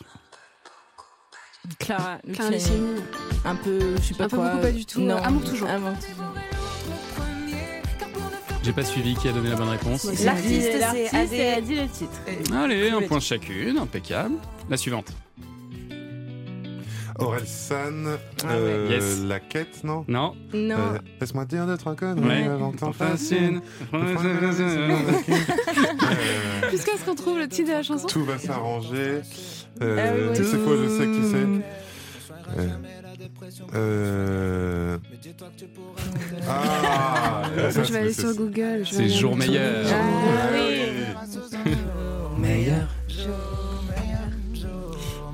Clara, 1.78 2.18
Clara. 2.34 2.50
Un 3.46 3.56
peu, 3.56 3.96
je 3.98 4.02
sais 4.02 4.14
pas 4.16 4.24
Un 4.24 4.30
peu 4.30 4.38
quoi. 4.38 4.50
beaucoup, 4.50 4.62
pas 4.64 4.72
du 4.72 4.86
tout. 4.88 5.02
Non, 5.02 5.18
Amour 5.18 5.44
toujours. 5.44 5.70
Amour 5.70 5.94
toujours. 6.00 6.34
J'ai 8.64 8.74
pas 8.74 8.84
suivi 8.84 9.14
qui 9.16 9.28
a 9.28 9.32
donné 9.32 9.50
la 9.52 9.56
bonne 9.56 9.70
réponse. 9.70 10.06
L'artiste, 10.24 10.70
c'est 10.72 10.80
L'artiste, 10.80 11.14
Adé. 11.14 11.36
elle 11.38 11.58
a 11.58 11.62
dit 11.62 11.76
le 11.76 11.88
titre. 11.88 12.20
Allez, 12.56 12.90
un 12.90 13.02
point 13.04 13.20
chacune, 13.20 13.78
impeccable. 13.78 14.36
La 14.70 14.78
suivante. 14.78 15.14
Aurel 17.20 17.46
San, 17.46 18.18
Ah 18.44 18.48
euh, 18.52 18.88
ouais. 18.88 18.94
Yes. 18.96 19.20
La 19.28 19.40
Quête, 19.40 19.84
non 19.84 20.06
Non. 20.08 20.36
Non. 20.54 20.76
Euh, 20.78 20.98
Laisse-moi 21.20 21.46
dire 21.46 21.66
deux, 21.66 21.78
trois 21.78 21.96
connes. 21.96 22.24
Ouais. 22.26 22.44
avant 22.48 22.72
que 22.72 22.78
t'en 22.78 22.94
fasses 22.94 23.30
Fascine. 23.30 23.62
une. 23.92 23.92
Jusqu'à 26.72 26.98
ce 26.98 27.04
qu'on 27.06 27.16
trouve 27.16 27.40
le 27.40 27.48
titre 27.48 27.70
de 27.70 27.74
la 27.74 27.84
chanson. 27.84 28.08
Tout 28.08 28.24
va 28.26 28.38
s'arranger. 28.38 29.22
Ah 29.82 29.84
Euh, 29.84 30.30
oui. 30.32 30.38
sais 30.46 30.58
quoi, 30.58 30.76
je 30.78 30.88
sais 30.90 31.08
qui 31.08 31.24
c'est. 31.30 31.48
Euh, 32.58 32.68
euh, 33.76 34.98
Ah 36.48 37.44
ça, 37.72 37.84
je 37.84 37.92
vais 37.94 38.00
aller 38.00 38.14
c'est- 38.14 38.22
sur 38.22 38.34
Google. 38.36 38.84
C'est 38.90 39.10
jour 39.10 39.36
meilleur. 39.36 39.86
Ah 39.92 40.50
oui. 40.54 40.80
Meilleur. 42.38 42.88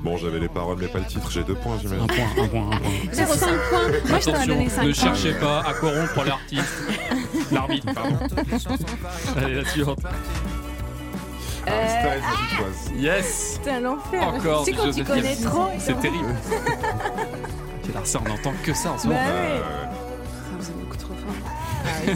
Bon, 0.06 0.16
j'avais 0.16 0.38
les 0.38 0.46
paroles, 0.48 0.76
mais 0.80 0.86
pas 0.86 1.00
le 1.00 1.04
titre. 1.06 1.28
J'ai 1.32 1.42
deux 1.42 1.56
points, 1.56 1.78
j'imagine. 1.82 2.04
Un 2.04 2.06
point, 2.06 2.44
un 2.44 2.46
point, 2.46 2.60
un 2.70 2.76
point. 2.78 2.88
0,5 3.12 3.38
points. 3.70 3.80
Moi, 4.08 4.20
je 4.20 4.24
t'aurais 4.24 4.36
Attention, 4.36 4.46
donné 4.54 4.68
5 4.68 4.82
ne 4.84 4.92
points. 4.92 5.02
cherchez 5.02 5.32
pas 5.32 5.60
à 5.66 5.74
corrompre 5.74 6.24
l'artiste. 6.24 6.82
L'arbitre, 7.50 7.92
pardon. 7.92 8.16
Allez, 9.36 9.54
la 9.56 9.64
suivante. 9.68 9.98
Victoise. 11.66 12.92
Yes 12.96 13.60
C'est 13.64 13.70
un 13.72 13.84
enfer. 13.84 14.22
Encore 14.28 14.64
Tu 14.64 14.70
sais 14.72 14.76
quand 14.78 14.92
tu 14.92 15.02
connais 15.02 15.34
trop. 15.34 15.66
C'est 15.80 15.98
terrible. 15.98 16.36
Alors 17.92 18.06
ça, 18.06 18.20
on 18.24 18.28
n'entend 18.28 18.52
que 18.62 18.72
ça 18.74 18.92
en 18.92 18.98
ce 18.98 19.08
moment. 19.08 19.18
Bah 19.18 19.26
ouais. 19.32 19.40
Euh, 19.40 19.60
Ah, 19.64 20.56
Vous 20.60 20.68
êtes 20.68 20.78
beaucoup 20.78 20.96
trop 20.96 21.14
fort. 21.14 22.14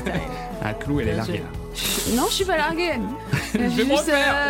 Ah, 0.62 0.74
Clou, 0.74 1.00
elle 1.00 1.08
est 1.08 1.14
larguée 1.16 1.38
là. 1.38 1.44
Non, 2.14 2.26
je 2.28 2.34
suis 2.34 2.44
pas 2.44 2.56
larguée. 2.56 2.92
Euh, 3.56 3.66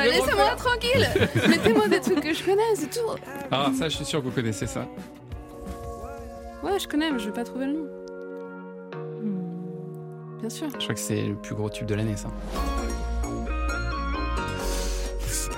Laissez-moi 0.05 0.55
tranquille. 0.59 1.09
Mettez-moi 1.49 1.89
des 1.89 2.01
trucs 2.01 2.21
que 2.21 2.35
je 2.35 2.45
connais, 2.45 2.63
c'est 2.75 2.91
tout. 2.91 3.01
Ah, 3.51 3.71
ça, 3.79 3.89
je 3.89 3.97
suis 3.97 4.05
sûr 4.05 4.21
que 4.21 4.27
vous 4.27 4.31
connaissez 4.31 4.67
ça. 4.67 4.87
Ouais, 6.63 6.79
je 6.79 6.87
connais, 6.87 7.11
mais 7.11 7.19
je 7.19 7.25
vais 7.25 7.33
pas 7.33 7.45
trouver 7.45 7.65
le 7.65 7.73
nom. 7.73 7.87
Bien 10.41 10.51
sûr. 10.51 10.69
Je 10.73 10.77
crois 10.83 10.95
que 10.95 11.01
c'est 11.01 11.23
le 11.23 11.35
plus 11.35 11.55
gros 11.55 11.71
tube 11.71 11.87
de 11.87 11.95
l'année, 11.95 12.15
ça. 12.17 12.29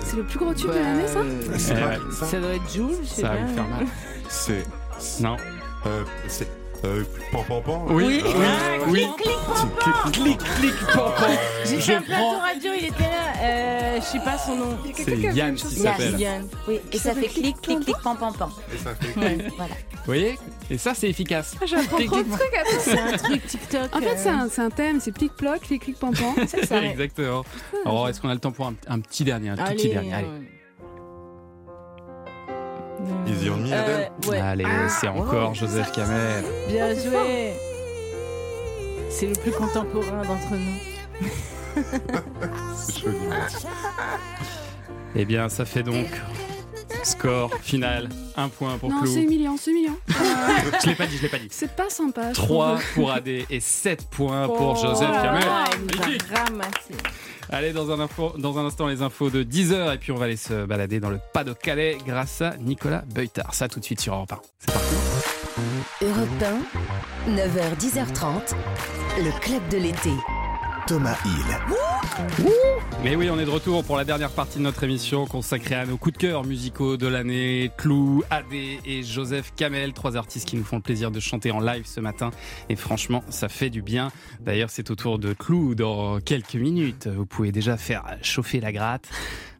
C'est 0.04 0.16
le 0.16 0.22
plus 0.24 0.38
gros 0.38 0.54
tube 0.54 0.68
de 0.70 0.74
l'année, 0.78 1.08
ça 1.08 1.20
C'est 1.58 1.74
pas 1.74 1.88
ouais. 1.88 1.98
ça 2.12 2.26
Ça 2.26 2.38
doit 2.40 2.54
être 2.54 2.70
Jules, 2.72 2.94
je 3.02 3.08
sais 3.08 3.22
Ça 3.22 3.28
va 3.30 3.34
pas. 3.36 3.42
vous 3.44 3.54
faire 3.54 3.68
mal. 3.68 3.86
C'est. 4.28 4.62
Non. 5.20 5.36
Euh, 5.86 6.04
c'est. 6.28 6.48
Euh, 6.84 7.04
pan 7.30 7.44
pan 7.44 7.60
pan 7.60 7.86
Oui, 7.90 8.20
Ah, 8.24 8.28
oui, 8.88 9.02
ouais. 9.02 9.06
oui. 9.06 9.06
Clic, 9.16 10.12
clic, 10.12 10.38
Clic, 10.38 10.38
clic, 10.38 10.74
pan, 10.94 11.10
pan. 11.16 11.26
J'ai 11.64 11.80
fait 11.80 11.94
un 11.94 12.02
plateau 12.02 12.38
radio, 12.40 12.70
il 12.76 12.84
était 12.86 13.02
là. 13.02 13.32
Euh, 13.40 13.96
je 14.00 14.04
sais 14.04 14.18
pas 14.18 14.36
son 14.36 14.56
nom. 14.56 14.78
C'est 14.96 15.16
Yann 15.16 15.54
qui 15.54 15.76
s'appelle. 15.76 16.18
Yann. 16.18 16.48
Oui, 16.66 16.80
et 16.92 16.98
ça 16.98 17.14
fait 17.14 17.28
clic, 17.28 17.60
clic, 17.60 17.80
clic, 17.80 17.96
pam, 18.02 18.16
pam, 18.16 18.32
pam. 18.34 18.50
Et 18.74 18.78
ça 18.78 18.94
fait. 18.96 19.12
Voilà. 19.56 19.74
Vous 19.92 20.06
voyez 20.06 20.36
Et 20.70 20.78
ça, 20.78 20.94
c'est 20.94 21.08
efficace. 21.08 21.54
Ah, 21.60 21.66
J'apprends 21.66 21.96
Clic, 21.98 22.08
trop 22.10 22.18
de 22.18 22.22
clic, 22.24 22.38
trucs 22.38 22.54
à 22.56 22.80
C'est 22.80 22.98
un 22.98 23.16
truc 23.16 23.46
TikTok. 23.46 23.94
En 23.96 24.00
fait, 24.00 24.28
euh, 24.28 24.48
c'est 24.50 24.60
un, 24.62 24.70
thème, 24.70 25.00
c'est 25.00 25.12
plic-ploc, 25.12 25.60
clic-clic, 25.60 25.98
pam-pam. 26.00 26.34
C'est 26.48 26.66
ça. 26.66 26.82
Exactement. 26.82 27.44
Alors, 27.84 28.08
est-ce 28.08 28.20
qu'on 28.20 28.28
a 28.28 28.34
le 28.34 28.40
temps 28.40 28.50
pour 28.50 28.66
un, 28.66 28.98
petit 29.00 29.22
dernier, 29.22 29.50
un 29.50 29.56
petit 29.56 29.90
dernier 29.90 30.14
euh, 30.14 30.40
Easy 33.26 33.50
on 33.50 33.56
me, 33.56 33.72
euh, 33.72 33.82
Adèle 33.82 34.10
ouais. 34.28 34.38
Allez 34.40 34.66
c'est 34.88 35.08
encore 35.08 35.54
Joseph 35.54 35.92
Camer. 35.92 36.42
Bien 36.68 36.88
joué. 36.94 37.52
C'est 39.10 39.26
le 39.26 39.34
plus 39.34 39.52
contemporain 39.52 40.22
d'entre 40.22 40.52
nous. 40.52 41.82
C'est 42.76 43.00
joli. 43.02 43.16
Eh 45.14 45.24
bien, 45.24 45.48
ça 45.48 45.64
fait 45.64 45.82
donc 45.82 46.06
score 47.04 47.50
final, 47.62 48.08
un 48.36 48.48
point 48.48 48.78
pour 48.78 48.88
Non, 48.88 49.02
Clou. 49.02 49.12
c'est 49.12 49.22
humiliant, 49.22 49.56
c'est 49.58 49.72
humiliant. 49.72 49.96
Je 50.82 50.88
l'ai 50.88 50.94
pas 50.94 51.06
dit, 51.06 51.16
je 51.16 51.22
l'ai 51.22 51.28
pas 51.28 51.38
dit. 51.38 51.48
C'est 51.50 51.74
pas 51.74 51.90
sympa. 51.90 52.28
je 52.30 52.34
3 52.34 52.66
trouve. 52.76 52.92
pour 52.94 53.12
AD 53.12 53.28
et 53.28 53.60
7 53.60 54.08
points 54.08 54.46
pour 54.46 54.76
Oh 54.78 54.80
Joseph 54.80 55.10
là 55.10 55.22
Camer. 55.22 55.40
Allez, 57.50 57.72
dans 57.72 57.90
un, 57.90 58.08
dans 58.38 58.58
un 58.58 58.66
instant, 58.66 58.86
les 58.86 59.02
infos 59.02 59.30
de 59.30 59.42
10h. 59.42 59.94
Et 59.94 59.98
puis, 59.98 60.12
on 60.12 60.16
va 60.16 60.26
aller 60.26 60.36
se 60.36 60.64
balader 60.64 61.00
dans 61.00 61.10
le 61.10 61.20
Pas-de-Calais 61.32 61.98
grâce 62.06 62.40
à 62.42 62.56
Nicolas 62.58 63.04
Beutard. 63.14 63.54
Ça, 63.54 63.68
tout 63.68 63.80
de 63.80 63.84
suite 63.84 64.00
sur 64.00 64.14
Europe 64.14 64.32
1. 64.32 64.40
C'est 64.58 64.72
parti. 64.72 64.94
Europe 66.02 66.28
1, 67.28 67.32
9h, 67.32 67.76
10h30, 67.78 68.54
le 69.18 69.40
club 69.40 69.68
de 69.68 69.78
l'été. 69.78 70.10
Thomas 70.86 71.16
Hill. 71.24 71.58
Mais 73.02 73.16
oui, 73.16 73.28
on 73.30 73.38
est 73.38 73.44
de 73.44 73.50
retour 73.50 73.84
pour 73.84 73.96
la 73.96 74.04
dernière 74.04 74.30
partie 74.30 74.58
de 74.58 74.62
notre 74.62 74.82
émission 74.84 75.26
consacrée 75.26 75.74
à 75.74 75.86
nos 75.86 75.96
coups 75.96 76.14
de 76.14 76.18
cœur 76.18 76.44
musicaux 76.44 76.96
de 76.96 77.06
l'année. 77.06 77.70
Clou, 77.76 78.22
AD 78.30 78.52
et 78.52 79.02
Joseph 79.02 79.52
Kamel, 79.56 79.92
trois 79.92 80.16
artistes 80.16 80.48
qui 80.48 80.56
nous 80.56 80.64
font 80.64 80.76
le 80.76 80.82
plaisir 80.82 81.10
de 81.10 81.20
chanter 81.20 81.50
en 81.50 81.60
live 81.60 81.84
ce 81.86 82.00
matin. 82.00 82.30
Et 82.68 82.76
franchement, 82.76 83.22
ça 83.28 83.48
fait 83.48 83.70
du 83.70 83.82
bien. 83.82 84.10
D'ailleurs, 84.40 84.70
c'est 84.70 84.90
au 84.90 84.94
tour 84.94 85.18
de 85.18 85.32
Clou 85.32 85.74
dans 85.74 86.20
quelques 86.20 86.54
minutes. 86.54 87.06
Vous 87.06 87.26
pouvez 87.26 87.52
déjà 87.52 87.76
faire 87.76 88.04
chauffer 88.22 88.60
la 88.60 88.72
gratte. 88.72 89.08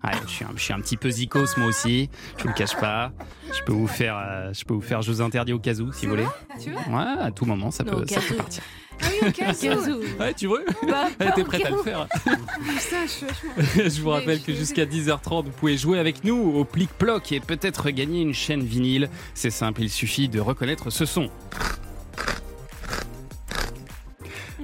Ouais, 0.05 0.11
je, 0.27 0.31
suis 0.33 0.45
un, 0.45 0.51
je 0.57 0.63
suis 0.63 0.73
un 0.73 0.81
petit 0.81 0.97
peu 0.97 1.11
zikos 1.11 1.57
moi 1.57 1.69
aussi, 1.69 2.11
je 2.37 2.43
vous 2.43 2.49
le 2.49 2.55
cache 2.55 2.77
pas. 2.77 3.13
Je 3.57 3.63
peux 3.63 3.73
vous 3.73 3.87
faire, 3.87 4.17
euh, 4.19 4.53
je 4.53 4.65
peux 4.65 4.75
vous 4.75 4.81
faire, 4.81 5.01
je 5.01 5.13
vous 5.13 5.21
interdis 5.21 5.53
au 5.53 5.61
cas 5.61 5.75
où 5.75 5.93
si 5.93 6.07
vous 6.07 6.13
voulez. 6.13 6.27
Veux 6.59 6.73
Ouais, 6.93 7.21
à 7.21 7.31
tout 7.31 7.45
moment, 7.45 7.71
ça 7.71 7.85
peut, 7.85 8.05
ça 8.09 8.21
peut 8.21 8.35
partir. 8.35 8.63
Ah 9.01 9.07
oui, 9.11 9.29
au 9.29 9.33
cas 9.33 9.53
où. 9.53 10.21
Ouais, 10.21 10.35
tu 10.35 10.47
veux 10.49 10.65
Bah, 10.87 11.09
Elle 11.19 11.33
au 11.41 11.45
prête 11.45 11.65
à 11.65 11.71
le 11.71 11.79
faire. 11.79 12.07
Je 13.77 14.01
vous 14.03 14.11
rappelle 14.11 14.43
que 14.43 14.53
jusqu'à 14.53 14.85
10h30, 14.85 15.45
vous 15.45 15.51
pouvez 15.51 15.77
jouer 15.77 15.99
avec 15.99 16.25
nous 16.25 16.37
au 16.37 16.65
plic-ploc 16.65 17.33
et 17.33 17.41
peut-être 17.41 17.91
gagner 17.91 18.23
une 18.23 18.35
chaîne 18.35 18.63
vinyle. 18.63 19.09
C'est 19.35 19.51
simple, 19.51 19.83
il 19.83 19.91
suffit 19.91 20.29
de 20.29 20.41
reconnaître 20.41 20.91
ce 20.91 21.05
son. 21.05 21.31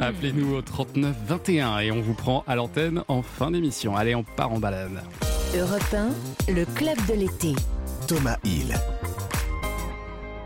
Appelez-nous 0.01 0.55
au 0.55 0.63
39 0.63 1.17
21 1.27 1.79
et 1.81 1.91
on 1.91 2.01
vous 2.01 2.15
prend 2.15 2.45
à 2.47 2.55
l'antenne 2.55 3.03
en 3.09 3.23
fin 3.23 3.51
d'émission. 3.51 3.97
Allez, 3.97 4.15
on 4.15 4.23
part 4.23 4.53
en 4.53 4.59
balade. 4.59 5.03
Europe 5.57 5.95
1, 6.49 6.53
le 6.53 6.65
club 6.67 6.97
de 7.09 7.15
l'été. 7.15 7.55
Thomas 8.07 8.37
Hill. 8.45 8.75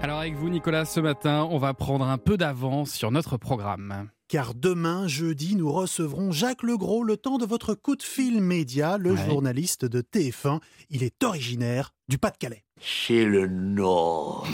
Alors 0.02 0.18
avec 0.18 0.34
vous 0.34 0.48
Nicolas, 0.48 0.84
ce 0.84 0.98
matin, 1.00 1.46
on 1.50 1.58
va 1.58 1.74
prendre 1.74 2.04
un 2.06 2.18
peu 2.18 2.36
d'avance 2.36 2.90
sur 2.90 3.10
notre 3.12 3.36
programme. 3.36 4.08
Car 4.28 4.54
demain, 4.54 5.06
jeudi, 5.06 5.54
nous 5.54 5.70
recevrons 5.70 6.32
Jacques 6.32 6.62
Legros 6.64 7.04
le 7.04 7.16
temps 7.16 7.38
de 7.38 7.44
votre 7.46 7.74
coup 7.74 7.94
de 7.96 8.02
fil 8.02 8.40
média, 8.40 8.98
le 8.98 9.12
Ouais. 9.12 9.24
journaliste 9.26 9.84
de 9.84 10.00
TF1. 10.00 10.60
Il 10.90 11.02
est 11.04 11.22
originaire 11.22 11.94
du 12.08 12.18
Pas-de-Calais. 12.18 12.64
C'est 12.80 13.24
le 13.24 13.46
Nord. 13.46 14.46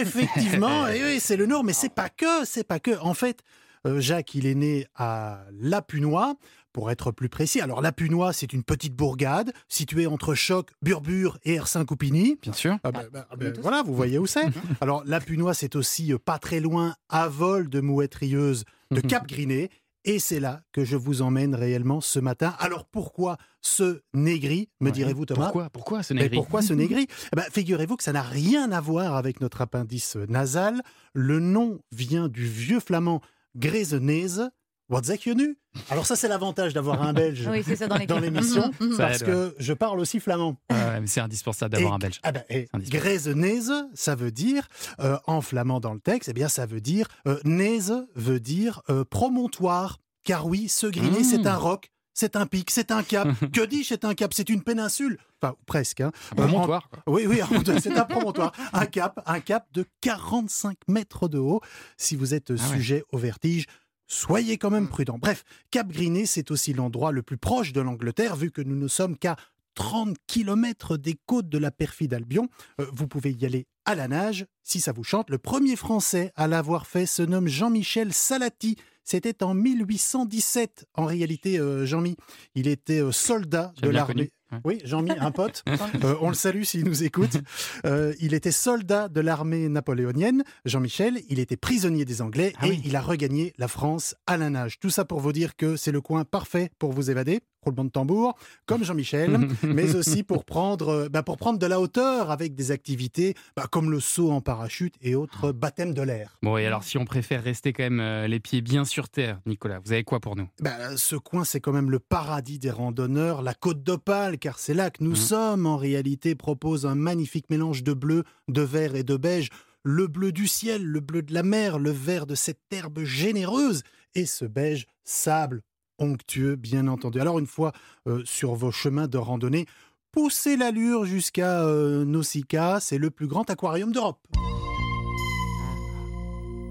Effectivement, 0.00 0.86
et 0.88 1.02
oui, 1.02 1.18
c'est 1.20 1.36
le 1.36 1.46
Nord, 1.46 1.64
mais 1.64 1.72
c'est 1.72 1.92
pas 1.92 2.08
que, 2.08 2.44
c'est 2.44 2.64
pas 2.64 2.78
que. 2.78 2.96
En 3.00 3.14
fait, 3.14 3.40
euh, 3.86 4.00
Jacques, 4.00 4.34
il 4.36 4.46
est 4.46 4.54
né 4.54 4.86
à 4.94 5.40
Lapunois, 5.50 6.34
pour 6.72 6.90
être 6.90 7.10
plus 7.12 7.28
précis. 7.28 7.60
Alors, 7.60 7.80
Lapunois, 7.82 8.32
c'est 8.32 8.52
une 8.52 8.62
petite 8.64 8.94
bourgade 8.94 9.52
située 9.68 10.06
entre 10.06 10.34
Choc, 10.34 10.70
Burbure 10.82 11.38
et 11.44 11.54
Ersin-Coupigny. 11.54 12.38
Bien 12.42 12.52
sûr. 12.52 12.78
Ah 12.84 12.92
bah, 12.92 13.02
bah, 13.12 13.26
bah, 13.36 13.46
voilà, 13.60 13.82
vous 13.82 13.94
voyez 13.94 14.18
où 14.18 14.26
c'est. 14.26 14.46
Alors, 14.80 15.02
Lapunois, 15.04 15.54
c'est 15.54 15.76
aussi 15.76 16.12
euh, 16.12 16.18
pas 16.18 16.38
très 16.38 16.60
loin, 16.60 16.94
à 17.08 17.28
vol 17.28 17.68
de 17.68 17.80
Mouettrieuse, 17.80 18.64
de 18.90 19.00
Cap-Griné. 19.00 19.70
Et 20.04 20.18
c'est 20.18 20.40
là 20.40 20.62
que 20.72 20.84
je 20.84 20.96
vous 20.96 21.22
emmène 21.22 21.54
réellement 21.54 22.00
ce 22.00 22.18
matin. 22.18 22.56
Alors 22.58 22.86
pourquoi 22.86 23.36
ce 23.60 24.00
négri, 24.14 24.68
me 24.80 24.86
Ouais. 24.86 24.92
direz-vous 24.92 25.26
Thomas? 25.26 25.44
Pourquoi 25.44 25.70
Pourquoi 25.70 26.02
ce 26.02 26.12
Mais 26.12 26.22
négri? 26.22 26.36
pourquoi 26.38 26.60
ce 26.60 26.72
négri? 26.72 27.06
Eh 27.32 27.36
ben, 27.36 27.44
Figurez-vous 27.52 27.96
que 27.96 28.02
ça 28.02 28.12
n'a 28.12 28.22
rien 28.22 28.72
à 28.72 28.80
voir 28.80 29.14
avec 29.14 29.40
notre 29.40 29.60
appendice 29.60 30.16
nasal. 30.16 30.82
Le 31.14 31.38
nom 31.38 31.78
vient 31.92 32.26
du 32.28 32.44
vieux 32.44 32.80
flamand 32.80 33.20
Grézenese. 33.54 34.50
Je 34.90 35.30
nu 35.32 35.56
Alors 35.90 36.04
ça, 36.06 36.16
c'est 36.16 36.28
l'avantage 36.28 36.74
d'avoir 36.74 37.02
un 37.02 37.12
Belge 37.12 37.46
Oui, 37.50 37.62
c'est 37.64 37.76
ça, 37.76 37.86
dans 37.88 38.18
l'émission, 38.18 38.70
Mhm, 38.80 38.88
mhm. 38.90 38.96
Parce 38.98 39.22
aide, 39.22 39.26
que 39.26 39.54
je 39.58 39.72
parle 39.72 40.00
aussi 40.00 40.20
flamand. 40.20 40.58
Ouais, 40.70 41.00
mais 41.00 41.06
C'est 41.06 41.20
indispensable 41.20 41.72
d'avoir 41.74 41.94
un 41.94 41.98
belge. 41.98 42.20
Ah 42.22 42.32
ben, 42.32 42.42
et 42.50 42.66
C'est 42.70 42.76
indispensable. 42.76 42.90
Grézenese, 42.90 43.72
ça 43.94 44.14
veut 44.14 44.30
dire, 44.32 44.68
euh, 45.00 45.16
en 45.26 45.40
flamand 45.40 45.80
dans 45.80 45.94
le 45.94 46.00
texte, 46.00 46.28
eh 46.28 46.32
bien 46.34 46.48
ça 46.48 46.66
veut 46.66 46.80
dire, 46.82 47.06
euh, 47.26 47.38
Nese 47.44 47.92
veut 48.14 48.40
dire 48.40 48.82
euh, 48.90 49.04
promontoire. 49.04 49.98
Car 50.24 50.46
oui, 50.46 50.68
ce 50.68 50.86
griné, 50.86 51.20
Mmh. 51.20 51.24
c'est 51.24 51.46
un 51.48 51.56
roc, 51.56 51.90
c'est 52.14 52.36
un 52.36 52.46
pic, 52.46 52.70
c'est 52.70 52.92
un 52.92 53.02
cap. 53.02 53.26
que 53.52 53.64
dis-je, 53.64 53.88
c'est 53.88 54.04
un 54.04 54.14
cap, 54.14 54.32
c'est 54.34 54.50
une 54.50 54.62
péninsule. 54.62 55.18
Enfin, 55.42 55.56
presque. 55.66 56.00
Hein. 56.00 56.12
Euh, 56.38 56.46
Promontoire, 56.46 56.88
en- 57.06 57.12
Oui, 57.12 57.26
oui, 57.26 57.40
c'est 57.82 57.96
un 57.98 58.04
promontoire. 58.04 58.52
Un 58.72 58.86
cap, 58.86 59.20
un 59.26 59.40
cap 59.40 59.66
de 59.72 59.84
45 60.02 60.76
mètres 60.86 61.26
de 61.28 61.38
haut. 61.38 61.60
Si 61.96 62.14
vous 62.14 62.34
êtes 62.34 62.50
Ah 62.50 62.52
ouais. 62.52 62.76
sujet 62.76 63.02
au 63.10 63.18
vertige, 63.18 63.66
soyez 64.12 64.58
quand 64.58 64.70
même 64.70 64.88
prudent. 64.88 65.18
Bref, 65.18 65.44
Cap 65.70 65.88
Griné, 65.88 66.26
c'est 66.26 66.50
aussi 66.50 66.72
l'endroit 66.72 67.12
le 67.12 67.22
plus 67.22 67.38
proche 67.38 67.72
de 67.72 67.80
l'Angleterre, 67.80 68.36
vu 68.36 68.50
que 68.50 68.60
nous 68.60 68.76
ne 68.76 68.88
sommes 68.88 69.16
qu'à 69.16 69.36
30 69.74 70.16
km 70.26 70.98
des 70.98 71.18
côtes 71.26 71.48
de 71.48 71.58
la 71.58 71.70
perfide 71.70 72.12
Albion. 72.12 72.48
Euh, 72.80 72.86
vous 72.92 73.08
pouvez 73.08 73.32
y 73.32 73.46
aller 73.46 73.66
à 73.86 73.94
la 73.94 74.08
nage, 74.08 74.46
si 74.62 74.80
ça 74.80 74.92
vous 74.92 75.04
chante. 75.04 75.30
Le 75.30 75.38
premier 75.38 75.76
Français 75.76 76.30
à 76.36 76.46
l'avoir 76.46 76.86
fait 76.86 77.06
se 77.06 77.22
nomme 77.22 77.48
Jean-Michel 77.48 78.12
Salati. 78.12 78.76
C'était 79.02 79.42
en 79.42 79.54
1817, 79.54 80.86
en 80.94 81.06
réalité, 81.06 81.58
euh, 81.58 81.86
Jean-Mi. 81.86 82.16
Il 82.54 82.68
était 82.68 83.02
euh, 83.02 83.12
soldat 83.12 83.72
de 83.80 83.88
l'armée. 83.88 84.30
Ouais. 84.52 84.58
Oui, 84.64 84.78
Jean-Mi, 84.84 85.10
un 85.18 85.30
pote. 85.30 85.62
Euh, 86.04 86.16
on 86.20 86.28
le 86.28 86.34
salue 86.34 86.62
s'il 86.62 86.84
nous 86.84 87.04
écoute. 87.04 87.38
Euh, 87.86 88.12
il 88.20 88.34
était 88.34 88.50
soldat 88.50 89.08
de 89.08 89.20
l'armée 89.20 89.68
napoléonienne. 89.68 90.42
Jean-Michel, 90.64 91.20
il 91.28 91.38
était 91.38 91.56
prisonnier 91.56 92.04
des 92.04 92.22
Anglais 92.22 92.52
Ah 92.58 92.66
et 92.66 92.70
oui. 92.70 92.82
il 92.84 92.96
a 92.96 93.00
regagné 93.00 93.52
la 93.58 93.68
France 93.68 94.14
à 94.26 94.36
la 94.36 94.50
nage. 94.50 94.78
Tout 94.80 94.90
ça 94.90 95.04
pour 95.04 95.20
vous 95.20 95.32
dire 95.32 95.54
que 95.56 95.76
c'est 95.76 95.92
le 95.92 96.00
coin 96.00 96.24
parfait 96.24 96.70
pour 96.78 96.92
vous 96.92 97.10
évader. 97.10 97.40
Roulement 97.64 97.84
de 97.84 97.90
tambour, 97.90 98.34
comme 98.66 98.82
Jean-Michel, 98.82 99.38
mais 99.62 99.94
aussi 99.94 100.24
pour 100.24 100.44
prendre, 100.44 100.88
euh, 100.88 101.08
bah, 101.08 101.22
pour 101.22 101.36
prendre 101.36 101.60
de 101.60 101.66
la 101.66 101.80
hauteur 101.80 102.32
avec 102.32 102.56
des 102.56 102.72
activités 102.72 103.34
bah, 103.56 103.66
comme 103.70 103.90
le 103.92 104.00
saut 104.00 104.32
en 104.32 104.40
parachute 104.40 104.94
et 105.00 105.14
autres 105.14 105.52
baptêmes 105.52 105.94
de 105.94 106.02
l'air. 106.02 106.36
Bon, 106.42 106.56
et 106.56 106.66
alors 106.66 106.82
si 106.82 106.98
on 106.98 107.04
préfère 107.04 107.42
rester 107.44 107.72
quand 107.72 107.84
même 107.84 108.00
euh, 108.00 108.26
les 108.26 108.40
pieds 108.40 108.62
bien 108.62 108.84
sur 108.84 109.08
terre, 109.08 109.40
Nicolas, 109.46 109.78
vous 109.84 109.92
avez 109.92 110.02
quoi 110.02 110.18
pour 110.18 110.34
nous? 110.34 110.48
Bah, 110.60 110.96
ce 110.96 111.14
coin, 111.14 111.44
c'est 111.44 111.60
quand 111.60 111.72
même 111.72 111.90
le 111.90 112.00
paradis 112.00 112.58
des 112.58 112.70
randonneurs, 112.72 113.42
la 113.42 113.54
côte 113.54 113.84
d'Opale, 113.84 114.38
car 114.38 114.58
c'est 114.58 114.74
là 114.74 114.90
que 114.90 115.04
nous 115.04 115.10
Mhm. 115.10 115.16
sommes. 115.16 115.66
En 115.66 115.76
réalité, 115.76 116.34
propose 116.34 116.84
un 116.84 116.96
magnifique 116.96 117.48
mélange 117.48 117.84
de 117.84 117.92
bleu, 117.92 118.24
de 118.48 118.62
vert 118.62 118.96
et 118.96 119.04
de 119.04 119.16
beige. 119.16 119.50
Le 119.84 120.08
bleu 120.08 120.32
du 120.32 120.48
ciel, 120.48 120.82
le 120.84 120.98
bleu 121.00 121.22
de 121.22 121.32
la 121.32 121.42
mer, 121.44 121.78
le 121.78 121.90
vert 121.90 122.26
de 122.26 122.34
cette 122.34 122.58
herbe 122.72 123.04
généreuse 123.04 123.82
et 124.16 124.26
ce 124.26 124.44
beige 124.44 124.86
sable 125.04 125.62
onctueux, 126.02 126.56
bien 126.56 126.88
entendu. 126.88 127.20
Alors, 127.20 127.38
une 127.38 127.46
fois 127.46 127.72
euh, 128.06 128.22
sur 128.24 128.54
vos 128.54 128.70
chemins 128.70 129.08
de 129.08 129.18
randonnée, 129.18 129.66
poussez 130.12 130.56
l'allure 130.56 131.04
jusqu'à 131.04 131.62
euh, 131.62 132.04
Nausicaa, 132.04 132.80
c'est 132.80 132.98
le 132.98 133.10
plus 133.10 133.26
grand 133.26 133.48
aquarium 133.48 133.92
d'Europe. 133.92 134.18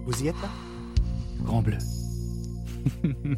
Vous 0.05 0.23
y 0.23 0.27
êtes 0.27 0.41
là? 0.41 0.49
Grand 1.43 1.61
bleu. 1.61 1.77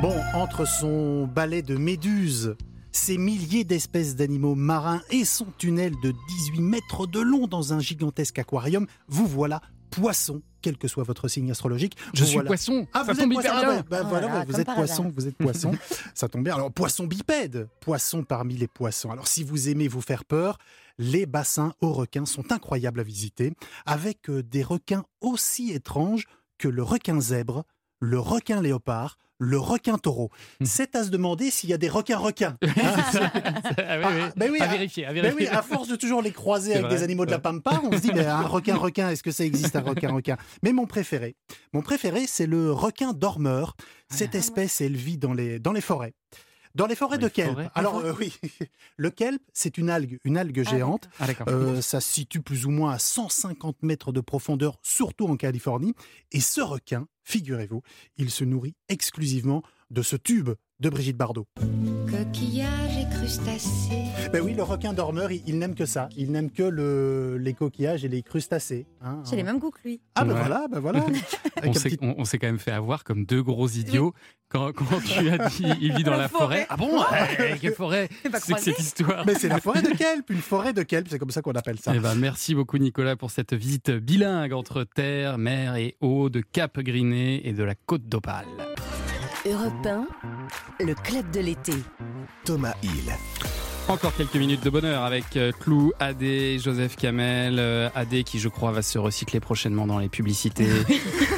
Bon, 0.00 0.14
entre 0.32 0.64
son 0.64 1.26
balai 1.26 1.60
de 1.60 1.76
méduses, 1.76 2.54
ses 2.92 3.18
milliers 3.18 3.64
d'espèces 3.64 4.14
d'animaux 4.14 4.54
marins 4.54 5.02
et 5.10 5.24
son 5.24 5.46
tunnel 5.58 5.92
de 6.04 6.14
18 6.28 6.60
mètres 6.60 7.08
de 7.08 7.18
long 7.18 7.48
dans 7.48 7.72
un 7.72 7.80
gigantesque 7.80 8.38
aquarium, 8.38 8.86
vous 9.08 9.26
voilà 9.26 9.60
poisson, 9.90 10.42
quel 10.62 10.76
que 10.78 10.88
soit 10.88 11.04
votre 11.04 11.28
signe 11.28 11.50
astrologique. 11.50 11.96
Je 12.14 12.20
Vous 12.20 12.26
suis 12.26 12.34
voilà- 12.34 12.48
poisson, 12.48 12.86
Ah, 12.92 13.04
ça 13.04 13.12
vous 13.12 13.20
tombe 13.20 13.32
êtes 13.32 13.40
poisson. 13.40 13.50
Ah, 13.54 13.64
bah, 13.64 13.82
bah, 13.88 14.02
voilà, 14.02 14.26
là, 14.28 14.44
vous 14.46 14.60
êtes 14.60 14.66
poisson, 14.66 15.02
hasard. 15.04 15.12
vous 15.14 15.26
êtes 15.28 15.36
poisson. 15.36 15.72
ça 16.14 16.28
tombe 16.28 16.44
bien. 16.44 16.54
Alors, 16.54 16.72
poisson 16.72 17.06
bipède, 17.06 17.68
poisson 17.80 18.22
parmi 18.24 18.56
les 18.56 18.68
poissons. 18.68 19.10
Alors, 19.10 19.28
si 19.28 19.44
vous 19.44 19.68
aimez 19.68 19.88
vous 19.88 20.00
faire 20.00 20.24
peur, 20.24 20.58
les 20.98 21.26
bassins 21.26 21.74
aux 21.80 21.92
requins 21.92 22.26
sont 22.26 22.50
incroyables 22.52 23.00
à 23.00 23.04
visiter, 23.04 23.52
avec 23.86 24.28
euh, 24.30 24.42
des 24.42 24.62
requins 24.62 25.04
aussi 25.20 25.72
étranges 25.72 26.24
que 26.58 26.68
le 26.68 26.82
requin 26.82 27.20
zèbre, 27.20 27.64
le 28.00 28.18
requin 28.18 28.60
léopard, 28.60 29.16
le 29.38 29.58
requin 29.58 29.98
taureau. 29.98 30.30
C'est 30.64 30.96
à 30.96 31.04
se 31.04 31.10
demander 31.10 31.50
s'il 31.50 31.70
y 31.70 31.72
a 31.72 31.78
des 31.78 31.88
requins-requins. 31.88 32.56
Hein, 32.62 32.68
c'est- 33.12 33.18
Ah 33.22 33.98
oui, 33.98 34.04
oui. 34.06 34.20
Ah, 34.24 34.32
ben 34.36 34.50
oui, 34.50 34.60
à 34.60 34.64
à- 34.64 34.68
vérifier, 34.68 35.04
à 35.06 35.12
ben 35.12 35.22
vérifier. 35.22 35.48
oui, 35.48 35.56
à 35.56 35.62
force 35.62 35.88
de 35.88 35.96
toujours 35.96 36.22
les 36.22 36.32
croiser 36.32 36.72
avec 36.74 36.86
vrai, 36.86 36.96
des 36.96 37.02
animaux 37.02 37.24
de 37.26 37.30
la 37.30 37.38
pampa, 37.38 37.80
on 37.84 37.92
se 37.92 37.98
dit, 37.98 38.10
mais 38.14 38.26
un 38.26 38.42
requin-requin, 38.42 39.10
est-ce 39.10 39.22
que 39.22 39.30
ça 39.30 39.44
existe 39.44 39.76
un 39.76 39.80
requin-requin 39.82 40.36
Mais 40.62 40.72
mon 40.72 40.86
préféré, 40.86 41.36
mon 41.72 41.82
préféré, 41.82 42.26
c'est 42.26 42.46
le 42.46 42.72
requin 42.72 43.12
dormeur. 43.12 43.76
Cette 44.10 44.34
espèce, 44.34 44.80
elle 44.80 44.96
vit 44.96 45.18
dans 45.18 45.32
les, 45.32 45.58
dans 45.58 45.72
les 45.72 45.80
forêts. 45.82 46.14
Dans 46.74 46.86
les 46.86 46.94
forêts 46.94 47.18
Dans 47.18 47.26
de 47.26 47.32
kelp. 47.32 47.50
forêts 47.52 47.70
Alors 47.74 47.98
euh, 47.98 48.12
oui, 48.20 48.32
le 48.96 49.10
kelp, 49.10 49.42
c'est 49.52 49.78
une 49.78 49.90
algue, 49.90 50.18
une 50.24 50.36
algue 50.36 50.68
géante. 50.68 51.08
Ah. 51.18 51.26
Euh, 51.48 51.80
ça 51.80 52.00
se 52.00 52.12
situe 52.12 52.40
plus 52.40 52.66
ou 52.66 52.70
moins 52.70 52.92
à 52.92 52.98
150 52.98 53.82
mètres 53.82 54.12
de 54.12 54.20
profondeur, 54.20 54.78
surtout 54.82 55.26
en 55.28 55.36
Californie. 55.36 55.94
Et 56.30 56.40
ce 56.40 56.60
requin, 56.60 57.06
figurez-vous, 57.28 57.82
il 58.16 58.30
se 58.30 58.44
nourrit 58.44 58.74
exclusivement 58.88 59.62
de 59.90 60.02
ce 60.02 60.16
tube 60.16 60.50
de 60.80 60.88
Brigitte 60.90 61.16
Bardot. 61.16 61.46
Coquillages 62.08 62.96
et 62.98 63.08
crustacés. 63.14 64.04
Ben 64.32 64.40
oui, 64.42 64.54
le 64.54 64.62
requin 64.62 64.92
dormeur, 64.92 65.32
il, 65.32 65.42
il 65.46 65.58
n'aime 65.58 65.74
que 65.74 65.86
ça. 65.86 66.08
Il 66.16 66.30
n'aime 66.30 66.50
que 66.50 66.62
le, 66.62 67.36
les 67.38 67.52
coquillages 67.54 68.04
et 68.04 68.08
les 68.08 68.22
crustacés. 68.22 68.86
hein. 69.02 69.22
J'ai 69.28 69.36
les 69.36 69.42
mêmes 69.42 69.58
goûts 69.58 69.70
que 69.70 69.78
lui. 69.84 70.00
Ah 70.14 70.24
ben 70.24 70.34
Ouais. 70.34 70.38
voilà, 70.40 70.66
ben 70.70 70.78
voilà. 70.80 71.04
on 71.64 71.72
s'est 71.72 71.90
petit- 71.90 72.38
quand 72.38 72.46
même 72.46 72.58
fait 72.58 72.70
avoir 72.72 73.02
comme 73.04 73.24
deux 73.24 73.42
gros 73.42 73.68
idiots 73.68 74.14
quand, 74.48 74.72
quand 74.72 75.00
tu 75.04 75.28
as 75.30 75.48
dit 75.48 75.64
il 75.80 75.94
vit 75.96 76.04
dans 76.04 76.12
la, 76.12 76.18
La 76.18 76.28
forêt. 76.28 76.64
forêt. 76.64 76.66
Ah 76.70 76.76
bon? 76.76 77.00
Euh, 77.40 77.56
Quelle 77.60 77.74
forêt? 77.74 78.08
C'est 78.40 78.54
que 78.54 78.60
cette 78.60 78.78
histoire 78.78 79.26
Mais 79.26 79.34
c'est 79.34 79.48
la 79.48 79.60
forêt 79.60 79.82
de 79.82 79.90
kelp, 79.90 80.30
une 80.30 80.38
forêt 80.38 80.72
de 80.72 80.82
kelp, 80.82 81.08
c'est 81.10 81.18
comme 81.18 81.30
ça 81.30 81.42
qu'on 81.42 81.52
appelle 81.52 81.78
ça. 81.80 81.92
Eh 81.94 81.98
ben, 82.00 82.14
merci 82.14 82.54
beaucoup 82.54 82.78
Nicolas 82.78 83.16
pour 83.16 83.30
cette 83.30 83.52
visite 83.54 83.90
bilingue 83.90 84.52
entre 84.52 84.84
terre, 84.84 85.38
mer 85.38 85.76
et 85.76 85.96
eau 86.00 86.30
de 86.30 86.40
Cap 86.40 86.78
Griné 86.80 87.46
et 87.48 87.52
de 87.52 87.62
la 87.64 87.74
côte 87.74 88.08
d'Opale. 88.08 88.46
Europe 89.50 89.86
1, 89.86 90.06
le 90.84 90.94
club 90.94 91.30
de 91.30 91.40
l'été. 91.40 91.72
Thomas 92.44 92.74
Hill. 92.82 93.12
Encore 93.88 94.14
quelques 94.14 94.34
minutes 94.34 94.62
de 94.62 94.68
bonheur 94.68 95.02
avec 95.04 95.36
euh, 95.36 95.50
Clou, 95.52 95.92
AD, 95.98 96.22
Joseph 96.58 96.96
Kamel, 96.96 97.56
euh, 97.58 97.88
AD 97.94 98.22
qui 98.24 98.38
je 98.38 98.48
crois 98.50 98.70
va 98.72 98.82
se 98.82 98.98
recycler 98.98 99.40
prochainement 99.40 99.86
dans 99.86 99.98
les 99.98 100.10
publicités 100.10 100.68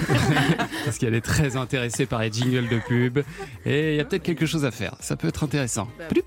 parce 0.84 0.98
qu'elle 0.98 1.14
est 1.14 1.20
très 1.20 1.56
intéressée 1.56 2.06
par 2.06 2.20
les 2.20 2.32
jingles 2.32 2.68
de 2.68 2.80
pub 2.80 3.18
et 3.64 3.92
il 3.92 3.96
y 3.98 4.00
a 4.00 4.04
peut-être 4.04 4.24
quelque 4.24 4.46
chose 4.46 4.64
à 4.64 4.72
faire. 4.72 4.96
Ça 5.00 5.16
peut 5.16 5.28
être 5.28 5.44
intéressant. 5.44 5.86
Si 6.12 6.22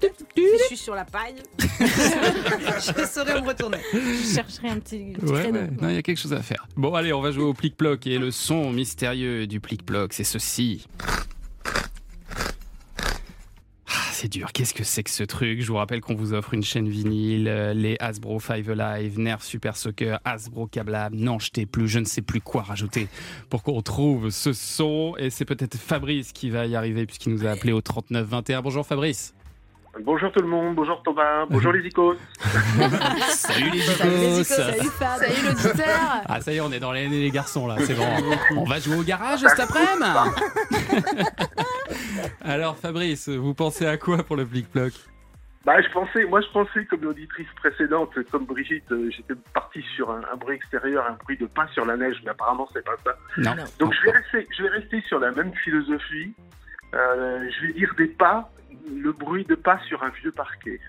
je 0.62 0.66
suis 0.68 0.78
sur 0.78 0.96
la 0.96 1.04
paille, 1.04 1.36
je 1.60 3.06
saurais 3.06 3.42
me 3.42 3.46
retourner. 3.48 3.80
Je 3.92 4.34
chercherai 4.36 4.70
un 4.70 4.80
petit, 4.80 5.14
petit 5.20 5.26
Ouais, 5.32 5.42
créneau. 5.42 5.60
ouais. 5.60 5.70
Non, 5.82 5.90
il 5.90 5.96
y 5.96 5.98
a 5.98 6.02
quelque 6.02 6.20
chose 6.22 6.34
à 6.34 6.42
faire. 6.42 6.68
Bon, 6.78 6.94
allez, 6.96 7.12
on 7.12 7.20
va 7.22 7.32
jouer 7.32 7.44
au 7.44 7.54
plic-ploc 7.54 8.08
et 8.08 8.18
le 8.18 8.32
son 8.32 8.72
mystérieux 8.72 9.46
du 9.46 9.60
plic-ploc, 9.60 10.14
c'est 10.14 10.24
ceci. 10.24 10.88
Ah, 13.96 14.10
c'est 14.24 14.30
dur. 14.30 14.54
Qu'est-ce 14.54 14.74
que 14.74 14.86
c'est 14.86 15.04
que 15.04 15.10
ce 15.10 15.24
truc? 15.24 15.60
Je 15.60 15.68
vous 15.68 15.76
rappelle 15.76 16.00
qu'on 16.00 16.16
vous 16.16 16.34
offre 16.34 16.54
une 16.54 16.64
chaîne 16.64 16.88
vinyle, 16.88 17.50
euh, 17.50 17.74
les 17.74 17.98
Hasbro 18.00 18.40
Five 18.40 18.70
Alive, 18.70 19.20
Nerf 19.20 19.44
Super 19.44 19.76
Soccer, 19.76 20.18
Hasbro 20.24 20.66
Câblable, 20.68 21.18
n'en 21.18 21.40
jetez 21.40 21.66
plus, 21.66 21.90
je 21.90 22.00
ne 22.00 22.06
sais 22.06 22.22
plus 22.22 22.40
quoi 22.40 22.62
rajouter 22.62 23.10
pour 23.50 23.64
qu'on 23.64 23.74
retrouve 23.74 24.30
ce 24.30 24.54
son. 24.54 25.16
Et 25.20 25.30
c'est 25.30 25.44
peut-être 25.44 25.76
Fabrice 25.76 26.32
qui 26.32 26.50
va 26.50 26.66
y 26.68 26.78
arriver 26.78 27.06
puisqu'il 27.06 27.34
nous 27.34 27.46
a 27.46 27.50
appelé 27.50 27.74
au 27.74 27.82
39 27.82 28.26
21. 28.26 28.62
Bonjour 28.62 28.88
Fabrice. 28.88 29.34
Bonjour 30.02 30.32
tout 30.32 30.42
le 30.42 30.48
monde, 30.48 30.74
bonjour 30.74 31.04
Thomas, 31.04 31.46
bonjour 31.48 31.72
les 31.72 31.86
icônes. 31.88 32.18
Salut 33.30 33.70
les 33.70 33.80
Salut 33.82 34.10
les 34.10 34.42
icônes. 34.42 34.44
salut 34.44 34.90
Fab. 34.90 35.20
Salut 35.20 35.48
l'auditeur. 35.48 35.86
Ah 36.26 36.42
ça 36.42 36.52
y 36.52 36.58
est, 36.58 36.62
on 36.62 36.72
est 36.72 36.80
dans 36.80 36.92
l'année 36.92 37.10
des 37.22 37.30
garçons 37.30 37.68
là, 37.68 37.76
c'est 37.80 37.94
bon. 37.94 38.08
On 38.58 38.64
va 38.64 38.80
jouer 38.80 38.96
au 38.96 39.04
garage 39.04 39.42
cet 39.42 39.60
après-midi. 39.60 40.04
Alors 42.42 42.76
Fabrice, 42.76 43.30
vous 43.30 43.54
pensez 43.54 43.86
à 43.86 43.98
quoi 43.98 44.24
pour 44.24 44.36
le 44.36 44.46
plic-ploc 44.48 44.94
Bah, 45.64 45.80
je 45.80 45.90
pensais, 45.90 46.24
moi 46.26 46.42
je 46.42 46.48
pensais 46.52 46.86
comme 46.86 47.02
l'auditrice 47.02 47.48
précédente, 47.58 48.10
comme 48.32 48.46
Brigitte, 48.46 48.92
euh, 48.92 49.12
j'étais 49.16 49.36
parti 49.54 49.84
sur 49.96 50.10
un, 50.10 50.22
un 50.34 50.36
bruit 50.38 50.56
extérieur, 50.56 51.06
un 51.08 51.18
bruit 51.24 51.38
de 51.38 51.46
pas 51.46 51.68
sur 51.68 51.86
la 51.86 51.98
neige, 51.98 52.20
mais 52.24 52.32
apparemment 52.32 52.68
c'est 52.74 52.84
pas 52.84 52.96
ça. 53.06 53.16
Non. 53.38 53.54
Donc 53.80 53.94
je 53.94 54.06
vais 54.10 54.18
rester, 54.18 54.48
je 54.58 54.64
vais 54.64 54.70
rester 54.70 55.02
sur 55.08 55.20
la 55.20 55.32
même 55.32 55.54
philosophie. 55.54 56.34
Euh, 56.96 57.50
je 57.50 57.68
vais 57.68 57.74
dire 57.74 57.92
des 57.98 58.06
pas, 58.08 58.52
le 58.88 59.12
bruit 59.12 59.46
de 59.46 59.56
pas 59.56 59.80
sur 59.88 60.04
un 60.04 60.10
vieux 60.10 60.32
parquet. 60.32 60.80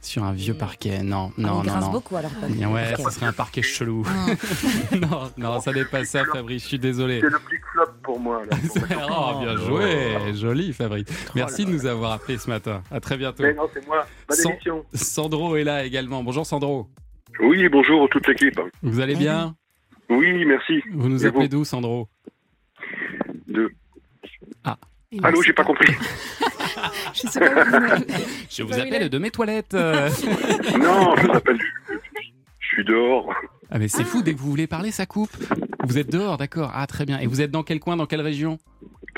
Sur 0.00 0.24
un 0.24 0.32
vieux 0.32 0.54
parquet, 0.54 1.04
non, 1.04 1.30
non, 1.38 1.60
on 1.60 1.62
non, 1.62 1.78
non. 1.80 1.90
beaucoup, 1.92 2.16
alors, 2.16 2.32
pas 2.32 2.48
Ouais, 2.48 2.96
ça 2.96 3.10
serait 3.12 3.26
un 3.26 3.32
parquet 3.32 3.62
chelou. 3.62 4.04
non, 5.00 5.30
non, 5.36 5.60
ça 5.60 5.72
n'est 5.72 5.84
pas 5.84 6.04
ça, 6.04 6.24
Fabrice. 6.24 6.62
Je 6.64 6.68
suis 6.68 6.78
désolé. 6.80 7.20
C'est 7.20 7.30
le 7.30 7.38
flip-flop 7.38 7.84
pour 8.02 8.18
moi. 8.18 8.42
Là, 8.50 8.56
Oh, 9.08 9.38
bien 9.40 9.56
joué, 9.56 10.34
joli 10.34 10.72
Fabrice. 10.72 11.06
Merci 11.36 11.64
de 11.66 11.70
nous 11.70 11.86
avoir 11.86 12.12
appelé 12.12 12.36
ce 12.38 12.50
matin. 12.50 12.82
À 12.90 12.98
très 12.98 13.16
bientôt. 13.16 13.44
Mais 13.44 13.54
non, 13.54 13.68
c'est 13.72 13.86
moi. 13.86 14.04
Bonne 14.28 14.36
San- 14.36 14.52
émission. 14.52 14.84
Sandro 14.92 15.54
est 15.56 15.62
là 15.64 15.84
également. 15.84 16.24
Bonjour 16.24 16.44
Sandro. 16.46 16.88
Oui, 17.40 17.68
bonjour 17.68 18.08
toute 18.08 18.26
l'équipe. 18.26 18.60
Vous 18.82 18.98
allez 18.98 19.14
bien 19.14 19.54
Oui, 20.10 20.44
merci. 20.44 20.82
Vous 20.92 21.08
nous 21.08 21.24
Et 21.24 21.28
appelez 21.28 21.48
d'où 21.48 21.64
Sandro? 21.64 22.08
De... 23.46 23.70
Ah. 24.64 24.76
Allô, 25.22 25.42
j'ai 25.42 25.52
pas 25.52 25.64
compris. 25.64 25.92
Je 27.14 27.28
sais 27.28 27.40
pas 27.40 27.62
où 27.62 27.64
vous 27.68 27.92
êtes. 27.92 28.12
Je 28.50 28.62
vous 28.62 28.72
appelle 28.78 29.08
de 29.08 29.18
mes 29.18 29.30
toilettes. 29.30 29.74
non, 29.74 31.16
je 31.16 31.26
vous 31.26 31.32
appelle. 31.32 31.58
Je 32.58 32.66
suis 32.66 32.84
dehors. 32.84 33.32
Ah 33.70 33.78
mais 33.78 33.88
c'est 33.88 34.04
fou, 34.04 34.22
dès 34.22 34.34
que 34.34 34.38
vous 34.38 34.48
voulez 34.50 34.66
parler, 34.66 34.90
ça 34.90 35.06
coupe. 35.06 35.30
Vous 35.84 35.98
êtes 35.98 36.10
dehors, 36.10 36.38
d'accord. 36.38 36.70
Ah 36.74 36.86
très 36.86 37.04
bien. 37.04 37.18
Et 37.18 37.26
vous 37.26 37.40
êtes 37.40 37.50
dans 37.50 37.62
quel 37.62 37.80
coin, 37.80 37.96
dans 37.96 38.06
quelle 38.06 38.20
région? 38.22 38.58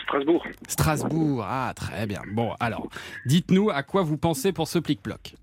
Strasbourg. 0.02 0.44
Strasbourg. 0.68 1.44
Ah 1.48 1.72
très 1.74 2.06
bien. 2.06 2.22
Bon, 2.32 2.54
alors, 2.60 2.88
dites-nous 3.26 3.70
à 3.70 3.82
quoi 3.82 4.02
vous 4.02 4.16
pensez 4.16 4.52
pour 4.52 4.68
ce 4.68 4.78
plic-ploc? 4.78 5.34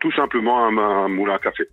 Tout 0.00 0.12
simplement 0.12 0.66
un, 0.66 0.76
un 0.78 1.08
moulin 1.08 1.34
à 1.34 1.38
café. 1.38 1.64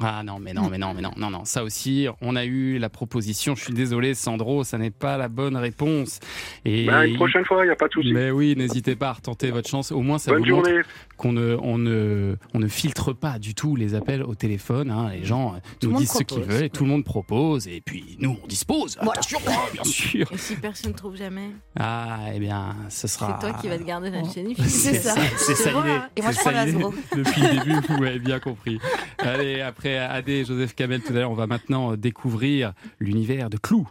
Ah 0.00 0.22
non, 0.24 0.38
mais 0.40 0.54
non, 0.54 0.68
mais 0.70 0.78
non, 0.78 0.94
mais 0.94 1.02
non, 1.02 1.10
non, 1.18 1.30
non. 1.30 1.44
Ça 1.44 1.62
aussi, 1.62 2.06
on 2.22 2.34
a 2.34 2.44
eu 2.46 2.78
la 2.78 2.88
proposition. 2.88 3.54
Je 3.54 3.62
suis 3.64 3.74
désolé, 3.74 4.14
Sandro, 4.14 4.64
ça 4.64 4.78
n'est 4.78 4.90
pas 4.90 5.18
la 5.18 5.28
bonne 5.28 5.56
réponse. 5.56 6.18
Et 6.64 6.86
Ben, 6.86 7.02
une 7.02 7.16
prochaine 7.16 7.44
fois, 7.44 7.62
il 7.64 7.66
n'y 7.66 7.72
a 7.72 7.76
pas 7.76 7.88
de 7.88 7.92
souci. 7.92 8.12
Mais 8.12 8.30
oui, 8.30 8.54
n'hésitez 8.56 8.96
pas 8.96 9.10
à 9.10 9.12
retenter 9.12 9.50
votre 9.50 9.68
chance. 9.68 9.92
Au 9.92 10.00
moins, 10.00 10.18
ça 10.18 10.32
Bonne 10.32 10.48
vous 10.48 10.56
montre 10.56 10.70
qu'on 11.18 11.32
ne, 11.32 11.56
on 11.62 11.76
ne, 11.76 12.36
on 12.54 12.58
ne 12.58 12.68
filtre 12.68 13.12
pas 13.12 13.38
du 13.38 13.54
tout 13.54 13.76
les 13.76 13.94
appels 13.94 14.22
au 14.22 14.34
téléphone. 14.34 14.90
hein. 14.90 15.10
Les 15.12 15.24
gens 15.24 15.54
euh, 15.54 15.58
Tout 15.80 15.90
nous 15.90 15.98
disent 15.98 16.10
ce 16.12 16.18
qu'ils 16.22 16.26
propose. 16.38 16.46
veulent 16.48 16.64
et 16.64 16.70
tout 16.70 16.84
le 16.84 16.90
monde 16.90 17.04
propose. 17.04 17.68
Et 17.68 17.82
puis 17.82 18.16
nous, 18.18 18.38
on 18.42 18.46
dispose. 18.46 18.96
Attention, 18.98 19.38
hein, 19.46 19.52
bien 19.74 19.84
sûr. 19.84 20.26
Et 20.32 20.38
si 20.38 20.56
personne 20.56 20.92
ne 20.92 20.96
trouve 20.96 21.16
jamais, 21.16 21.50
Ah, 21.78 22.20
eh 22.34 22.38
bien, 22.40 22.74
ce 22.88 23.06
sera. 23.06 23.38
c'est 23.40 23.46
toi 23.46 23.58
qui 23.60 23.68
vas 23.68 23.76
te 23.78 23.84
garder 23.84 24.10
la 24.10 24.24
chaîne. 24.24 24.54
C'est 24.58 24.94
ça, 24.94 25.14
c'est 25.36 25.54
ça 25.54 25.70
l'idée. 25.70 25.98
Et 26.16 26.22
moi, 26.22 26.30
je 26.32 26.36
prends 26.38 26.50
ça 26.50 26.52
la. 26.52 26.66
Depuis 26.66 27.40
le 27.42 27.58
début, 27.64 27.86
vous 27.88 27.98
m'avez 28.00 28.18
bien 28.18 28.40
compris. 28.40 28.78
Allez, 29.18 29.60
après 29.60 29.81
AD 29.84 30.28
et 30.28 30.44
Joseph 30.44 30.74
Kamel 30.74 31.02
tout 31.02 31.12
à 31.12 31.16
l'heure, 31.16 31.30
on 31.30 31.34
va 31.34 31.46
maintenant 31.46 31.92
euh, 31.92 31.96
découvrir 31.96 32.72
l'univers 33.00 33.50
de 33.50 33.56
Clou. 33.56 33.88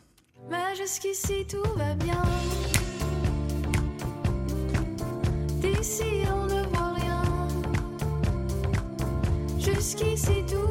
Mais 0.49 0.75
jusqu'ici 0.75 1.45
tout 1.47 1.63
va 1.75 1.93
bien. 1.95 2.21
D'ici 5.61 6.23
on 6.33 6.45
ne 6.45 6.63
voit 6.69 6.93
rien. 6.93 7.21
Jusqu'ici 9.59 10.43
tout. 10.49 10.70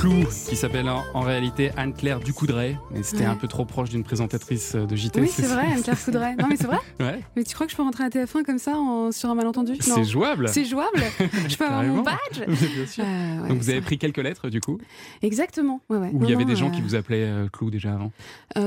Clou, 0.00 0.24
qui 0.48 0.54
s'appelle 0.54 0.88
en, 0.88 1.02
en 1.12 1.20
réalité 1.20 1.72
Anne-Claire 1.76 2.20
Ducoudray, 2.20 2.78
mais 2.92 3.02
c'était 3.02 3.24
Ouais. 3.24 3.26
un 3.26 3.34
peu 3.34 3.48
trop 3.48 3.64
proche 3.64 3.90
d'une 3.90 4.04
présentatrice 4.04 4.74
euh, 4.76 4.86
de 4.86 4.94
JT. 4.94 5.20
Oui, 5.20 5.28
c'est 5.28 5.42
vrai, 5.46 5.66
Anne-Claire 5.72 5.96
Coudray. 6.04 6.36
Non, 6.36 6.46
mais 6.48 6.56
c'est 6.56 6.66
vrai 6.68 6.78
Ouais. 7.00 7.20
Mais 7.34 7.42
tu 7.42 7.52
crois 7.54 7.66
que 7.66 7.72
je 7.72 7.76
peux 7.76 7.82
rentrer 7.82 8.04
à 8.04 8.08
TF1 8.08 8.44
comme 8.44 8.58
ça 8.58 8.76
en- 8.76 9.10
sur 9.10 9.28
un 9.28 9.34
malentendu? 9.34 9.72
C'est 9.80 10.04
jouable. 10.04 10.48
C'est 10.50 10.64
jouable 10.64 11.02
Je 11.48 11.56
peux 11.56 11.64
avoir 11.64 11.82
mon 11.82 12.02
badge 12.02 12.16
Bien 12.46 12.86
sûr. 12.86 13.04
Euh, 13.04 13.42
ouais, 13.42 13.48
Donc 13.48 13.58
vous 13.58 13.70
avez 13.70 13.80
pris 13.80 13.98
quelques 13.98 14.18
lettres 14.18 14.50
du 14.50 14.60
coup? 14.60 14.78
Exactement. 15.22 15.80
Ouais, 15.90 15.98
ouais. 15.98 16.10
Ou 16.12 16.22
il 16.24 16.30
y 16.30 16.34
avait 16.34 16.44
des 16.44 16.54
gens 16.56 16.68
euh, 16.68 16.72
qui 16.72 16.80
vous 16.80 16.94
appelaient 16.94 17.24
euh, 17.26 17.48
Clou 17.52 17.70
déjà 17.70 17.92
avant? 17.94 18.12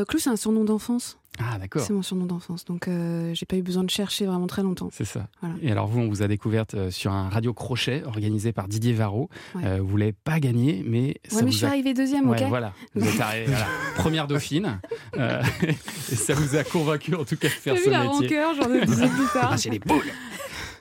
Clou, 0.08 0.20
c'est 0.20 0.30
un 0.30 0.36
surnom 0.36 0.66
d'enfance. 0.66 1.18
Ah 1.40 1.58
d'accord. 1.58 1.82
C'est 1.82 1.94
mon 1.94 2.02
surnom 2.02 2.26
d'enfance. 2.26 2.66
Donc, 2.66 2.88
euh, 2.88 3.34
j'ai 3.34 3.46
pas 3.46 3.56
eu 3.56 3.62
besoin 3.64 3.84
de 3.84 3.90
chercher 3.90 4.26
vraiment 4.26 4.48
très 4.48 4.62
longtemps. 4.64 4.90
C'est 4.92 5.06
ça. 5.06 5.28
Voilà. 5.42 5.56
Et 5.62 5.72
alors 5.72 5.88
vous, 5.88 6.00
on 6.02 6.10
vous 6.10 6.22
a 6.22 6.28
découverte 6.28 6.74
euh, 6.76 6.92
sur 6.92 7.12
un 7.14 7.30
radio 7.30 7.54
crochet 7.54 8.04
organisé 8.06 8.52
par 8.52 8.68
Didier 8.68 8.94
Varro. 8.94 9.30
Ouais. 9.56 9.62
Euh, 9.66 9.80
vous 9.82 9.96
l'avez 9.98 10.12
pas 10.14 10.40
gagné, 10.42 10.84
mais 10.86 11.16
ça 11.28 11.38
Ouais, 11.38 11.42
mais 11.44 11.48
vous 11.48 11.52
je 11.54 11.58
suis 11.58 11.66
a- 11.66 11.70
arrivée 11.70 11.94
deuxième, 11.94 12.30
Ouais, 12.30 12.42
ok 12.44 12.50
Voilà, 12.50 12.74
vous 12.96 13.08
êtes 13.08 13.20
arrivée, 13.22 13.46
voilà. 13.48 13.66
première 13.96 14.28
dauphine, 14.28 14.80
Euh, 15.18 15.42
et 16.12 16.16
ça 16.16 16.34
vous 16.34 16.56
a 16.58 16.64
convaincu 16.66 17.16
en 17.16 17.24
tout 17.24 17.38
cas 17.38 17.48
de 17.48 17.54
faire 17.54 17.78
ce 17.78 17.86
vu 17.86 17.90
la 17.92 18.04
métier. 18.04 18.42
rancœur, 18.42 18.56
genre 18.56 18.68
de 18.68 18.86
dix 18.86 19.02
ans 19.02 19.10
plus 19.10 19.28
tard 19.34 19.50
Ah, 19.54 19.58
j'ai 19.58 19.70
les 19.70 19.80
boules. 19.80 20.12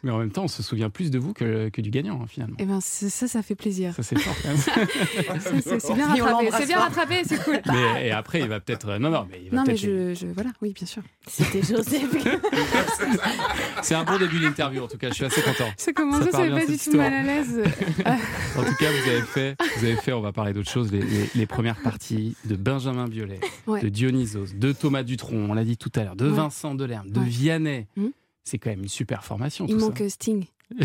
Mais 0.03 0.11
en 0.11 0.19
même 0.19 0.31
temps, 0.31 0.45
on 0.45 0.49
se 0.49 0.63
souvient 0.63 0.89
plus 0.91 1.11
de 1.11 1.19
vous 1.19 1.33
que, 1.35 1.69
que 1.69 1.81
du 1.81 1.91
gagnant 1.91 2.21
hein, 2.23 2.27
finalement. 2.29 2.57
Eh 2.59 2.65
ben, 2.65 2.81
ça, 2.81 3.29
ça 3.29 3.43
fait 3.43 3.55
plaisir. 3.55 3.95
Ça 3.95 4.03
c'est 4.03 4.19
fort. 4.19 4.35
quand 4.43 4.49
même. 4.49 5.61
Ça, 5.61 5.79
c'est 5.81 5.95
bien 5.95 6.07
rattrapé. 6.07 6.49
C'est 6.53 6.67
bien 6.67 6.79
rattrapé, 6.79 7.15
c'est 7.25 7.43
cool. 7.45 7.61
mais 7.67 8.07
et 8.09 8.11
après, 8.11 8.41
il 8.41 8.49
va 8.49 8.61
peut-être. 8.61 8.89
euh, 8.89 8.99
Non, 8.99 9.11
non, 9.11 9.27
mais 9.31 9.41
il 9.45 9.51
va 9.51 9.57
Non, 9.59 9.65
mais 9.67 9.77
je, 9.77 10.15
je. 10.15 10.27
Voilà, 10.27 10.51
oui, 10.63 10.73
bien 10.73 10.87
sûr. 10.87 11.03
C'était 11.27 11.63
Joseph. 11.63 12.11
C'est 13.83 13.95
un 13.95 14.05
bon 14.05 14.19
début 14.19 14.41
d'interview 14.41 14.83
en 14.85 14.89
tout 14.89 14.99
cas. 14.99 15.09
Je 15.09 15.15
suis 15.15 15.25
assez 15.25 15.43
content. 15.43 15.71
Ça 15.77 15.93
commence, 15.93 16.29
Ça 16.31 16.47
bien, 16.47 16.59
pas 16.59 16.67
du 16.67 16.79
tout 16.79 16.97
mal 16.97 17.13
à 17.13 17.23
l'aise. 17.23 17.61
En 18.57 18.65
tout 18.65 18.75
cas, 18.79 18.87
vous 18.91 19.09
avez 19.11 19.23
fait, 19.23 19.57
vous 19.79 19.85
avez 19.85 19.97
fait. 19.97 20.13
On 20.13 20.21
va 20.21 20.33
parler 20.33 20.53
d'autre 20.53 20.71
chose. 20.71 20.91
Les, 20.93 21.01
les- 21.01 21.31
les 21.35 21.47
premières 21.47 21.81
parties 21.81 22.37
de 22.45 22.57
Benjamin 22.57 23.07
Biolay, 23.09 23.41
Ouais. 23.67 23.81
de 23.81 23.89
Dionysos, 23.89 24.55
de 24.55 24.73
Thomas 24.73 25.03
Dutronc. 25.03 25.37
On 25.51 25.55
l'a 25.55 25.65
dit 25.65 25.77
tout 25.77 25.91
à 25.97 26.05
l'heure, 26.05 26.17
de 26.17 26.27
Ouais. 26.29 26.35
Vincent 26.35 26.75
Delerme, 26.75 27.11
de 27.11 27.21
Ouais. 27.21 27.27
Vianney. 27.27 27.87
Hmm. 27.97 28.09
C'est 28.45 28.59
quand 28.59 28.71
même 28.71 28.81
une 28.83 28.89
super 28.89 29.25
formation. 29.25 29.67
Il 29.67 29.75
tout 29.75 29.81
manque 29.81 30.01
euh, 30.01 30.09
Sting. 30.09 30.47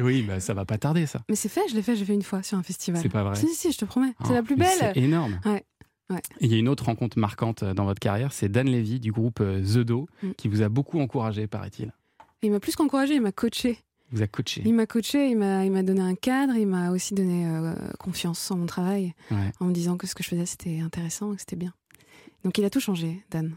oui, 0.00 0.22
bah, 0.22 0.40
ça 0.40 0.54
va 0.54 0.64
pas 0.64 0.78
tarder 0.78 1.06
ça. 1.06 1.22
Mais 1.28 1.36
c'est 1.36 1.48
fait, 1.48 1.62
je 1.70 1.74
l'ai 1.74 1.82
fait, 1.82 1.96
j'ai 1.96 2.04
fait 2.04 2.14
une 2.14 2.22
fois 2.22 2.42
sur 2.42 2.58
un 2.58 2.62
festival. 2.62 3.00
C'est 3.00 3.08
pas 3.08 3.22
vrai. 3.22 3.36
Si, 3.36 3.48
si, 3.54 3.72
je 3.72 3.78
te 3.78 3.84
promets. 3.84 4.14
Oh, 4.20 4.24
c'est 4.26 4.34
la 4.34 4.42
plus 4.42 4.56
belle. 4.56 4.68
C'est 4.78 4.96
énorme. 4.96 5.38
Ouais. 5.44 5.64
Ouais. 6.10 6.20
Et 6.40 6.46
il 6.46 6.52
y 6.52 6.54
a 6.54 6.58
une 6.58 6.68
autre 6.68 6.84
rencontre 6.86 7.18
marquante 7.18 7.62
euh, 7.62 7.72
dans 7.74 7.84
votre 7.84 8.00
carrière, 8.00 8.32
c'est 8.32 8.48
Dan 8.50 8.68
Levy 8.68 9.00
du 9.00 9.12
groupe 9.12 9.40
euh, 9.40 9.62
The 9.62 9.78
Do, 9.78 10.08
Mm. 10.22 10.32
qui 10.36 10.48
vous 10.48 10.62
a 10.62 10.68
beaucoup 10.68 11.00
encouragé, 11.00 11.46
paraît-il. 11.46 11.92
Il 12.42 12.50
m'a 12.50 12.60
plus 12.60 12.74
qu'encouragé, 12.76 13.14
il 13.14 13.22
m'a 13.22 13.32
coaché. 13.32 13.78
Il 14.10 14.16
vous 14.18 14.22
a 14.22 14.26
coaché. 14.26 14.62
Il 14.66 14.74
m'a 14.74 14.84
coaché, 14.86 15.30
il 15.30 15.38
m'a, 15.38 15.64
il 15.64 15.70
m'a 15.72 15.82
donné 15.82 16.00
un 16.02 16.14
cadre, 16.16 16.54
il 16.56 16.66
m'a 16.66 16.90
aussi 16.90 17.14
donné 17.14 17.46
euh, 17.46 17.74
confiance 17.98 18.50
en 18.50 18.56
mon 18.56 18.66
travail, 18.66 19.14
Ouais. 19.30 19.52
en 19.60 19.64
me 19.66 19.72
disant 19.72 19.96
que 19.96 20.06
ce 20.06 20.14
que 20.14 20.22
je 20.22 20.28
faisais 20.28 20.44
c'était 20.44 20.80
intéressant, 20.80 21.32
que 21.34 21.40
c'était 21.40 21.56
bien. 21.56 21.72
Donc 22.44 22.58
il 22.58 22.64
a 22.64 22.70
tout 22.70 22.80
changé, 22.80 23.22
Dan. 23.30 23.54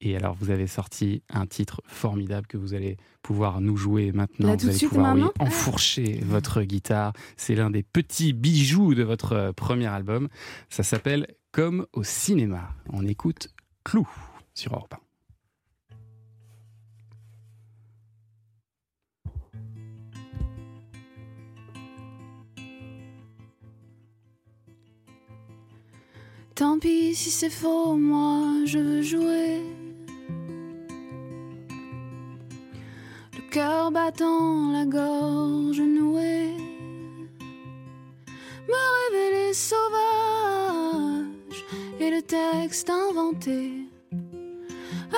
Et 0.00 0.14
alors, 0.16 0.34
vous 0.34 0.50
avez 0.50 0.66
sorti 0.66 1.22
un 1.30 1.46
titre 1.46 1.80
formidable 1.86 2.46
que 2.46 2.58
vous 2.58 2.74
allez 2.74 2.98
pouvoir 3.22 3.60
nous 3.60 3.76
jouer 3.76 4.12
maintenant. 4.12 4.48
Là, 4.48 4.56
vous 4.56 4.68
allez 4.68 4.76
suite, 4.76 4.90
pouvoir 4.90 5.14
oui, 5.14 5.22
enfourcher 5.38 6.20
votre 6.24 6.62
guitare. 6.62 7.12
C'est 7.36 7.54
l'un 7.54 7.70
des 7.70 7.82
petits 7.82 8.32
bijoux 8.32 8.94
de 8.94 9.02
votre 9.02 9.32
euh, 9.32 9.52
premier 9.52 9.86
album. 9.86 10.28
Ça 10.68 10.82
s'appelle 10.82 11.26
Comme 11.50 11.86
au 11.92 12.02
cinéma. 12.02 12.74
On 12.92 13.06
écoute 13.06 13.48
Clou 13.84 14.06
sur 14.54 14.74
Europe 14.74 14.94
1. 14.94 14.98
Tant 26.54 26.78
pis 26.78 27.14
si 27.14 27.30
c'est 27.30 27.50
faux, 27.50 27.96
moi 27.96 28.64
je 28.64 28.78
veux 28.78 29.02
jouer. 29.02 29.60
Cœur 33.56 33.90
battant, 33.90 34.70
la 34.70 34.84
gorge 34.84 35.80
nouée, 35.80 36.52
me 38.68 38.80
révéler 38.98 39.54
sauvage 39.54 41.64
et 41.98 42.10
le 42.10 42.20
texte 42.20 42.90
inventé, 42.90 43.88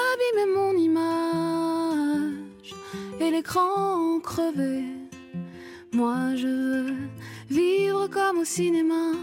abîmer 0.05 0.47
mon 0.55 0.73
image 0.79 2.77
et 3.19 3.33
l'écran 3.33 4.21
crevé. 4.21 4.85
Moi 5.91 6.37
je 6.37 6.47
veux 6.47 6.95
vivre 7.51 8.07
comme 8.07 8.39
au 8.39 8.45
cinéma, 8.45 9.15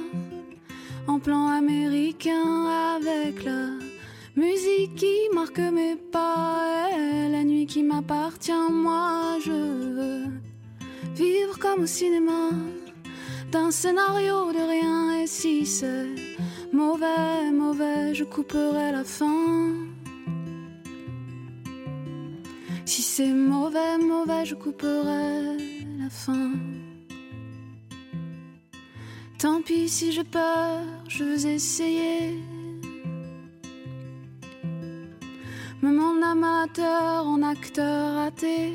en 1.07 1.20
plan 1.20 1.47
américain 1.47 2.66
avec 2.97 3.45
la 3.45 3.70
musique 4.36 4.95
qui 4.95 5.15
marque 5.33 5.59
mes 5.59 5.95
pas 5.95 6.89
la 7.29 7.43
nuit 7.43 7.65
qui 7.65 7.83
m'appartient. 7.83 8.51
Moi 8.71 9.38
je 9.43 9.51
veux 9.51 10.25
vivre 11.15 11.57
comme 11.59 11.83
au 11.83 11.86
cinéma, 11.86 12.49
d'un 13.51 13.71
scénario 13.71 14.51
de 14.51 14.69
rien. 14.69 15.21
Et 15.21 15.27
si 15.27 15.65
c'est 15.65 16.07
mauvais, 16.73 17.51
mauvais, 17.53 18.13
je 18.13 18.23
couperai 18.23 18.91
la 18.91 19.03
fin. 19.03 19.73
Si 22.86 23.01
c'est 23.01 23.33
mauvais, 23.33 23.97
mauvais, 23.97 24.45
je 24.45 24.55
couperai 24.55 25.57
la 25.99 26.09
fin. 26.09 26.51
Tant 29.39 29.61
pis 29.61 29.89
si 29.89 30.11
j'ai 30.11 30.23
peur, 30.23 30.81
je 31.07 31.23
veux 31.23 31.45
essayer. 31.47 32.39
En 35.88 36.19
amateur, 36.23 37.27
en 37.27 37.43
acteur 37.43 38.15
raté. 38.15 38.73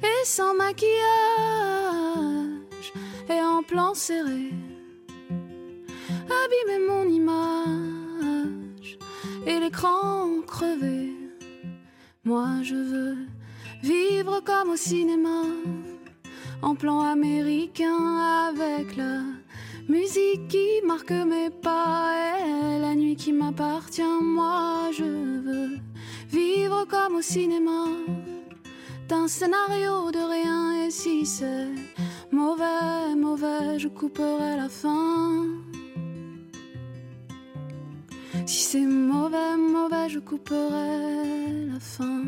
Et 0.00 0.24
sans 0.24 0.54
maquillage, 0.54 0.92
et 3.28 3.42
en 3.42 3.64
plan 3.64 3.92
serré. 3.92 4.52
Abîmer 6.40 6.86
mon 6.88 7.08
image, 7.08 8.98
et 9.48 9.58
l'écran 9.58 10.28
crevé. 10.46 11.12
Moi 12.22 12.62
je 12.62 12.76
veux 12.76 13.16
vivre 13.82 14.40
comme 14.44 14.70
au 14.70 14.76
cinéma, 14.76 15.42
en 16.62 16.76
plan 16.76 17.00
américain 17.00 18.46
avec 18.48 18.94
la 18.96 19.22
musique 19.88 20.48
qui 20.48 20.80
marque 20.86 21.10
mes 21.10 21.50
pas 21.50 22.12
et 22.40 22.78
la 22.80 22.94
nuit 22.94 23.16
qui 23.16 23.32
m'appartient. 23.32 24.02
Moi 24.22 24.90
je 24.92 25.04
veux 25.04 25.78
vivre 26.30 26.86
comme 26.86 27.16
au 27.16 27.22
cinéma, 27.22 27.86
d'un 29.08 29.28
scénario 29.28 30.10
de 30.10 30.18
rien. 30.18 30.86
Et 30.86 30.90
si 30.90 31.26
c'est 31.26 31.68
mauvais, 32.30 33.14
mauvais, 33.16 33.78
je 33.78 33.88
couperai 33.88 34.56
la 34.56 34.68
fin. 34.68 35.46
Si 38.46 38.62
c'est 38.64 38.86
mauvais, 38.86 39.56
mauvais, 39.56 40.08
je 40.08 40.18
couperai 40.18 41.68
la 41.72 41.80
fin. 41.80 42.22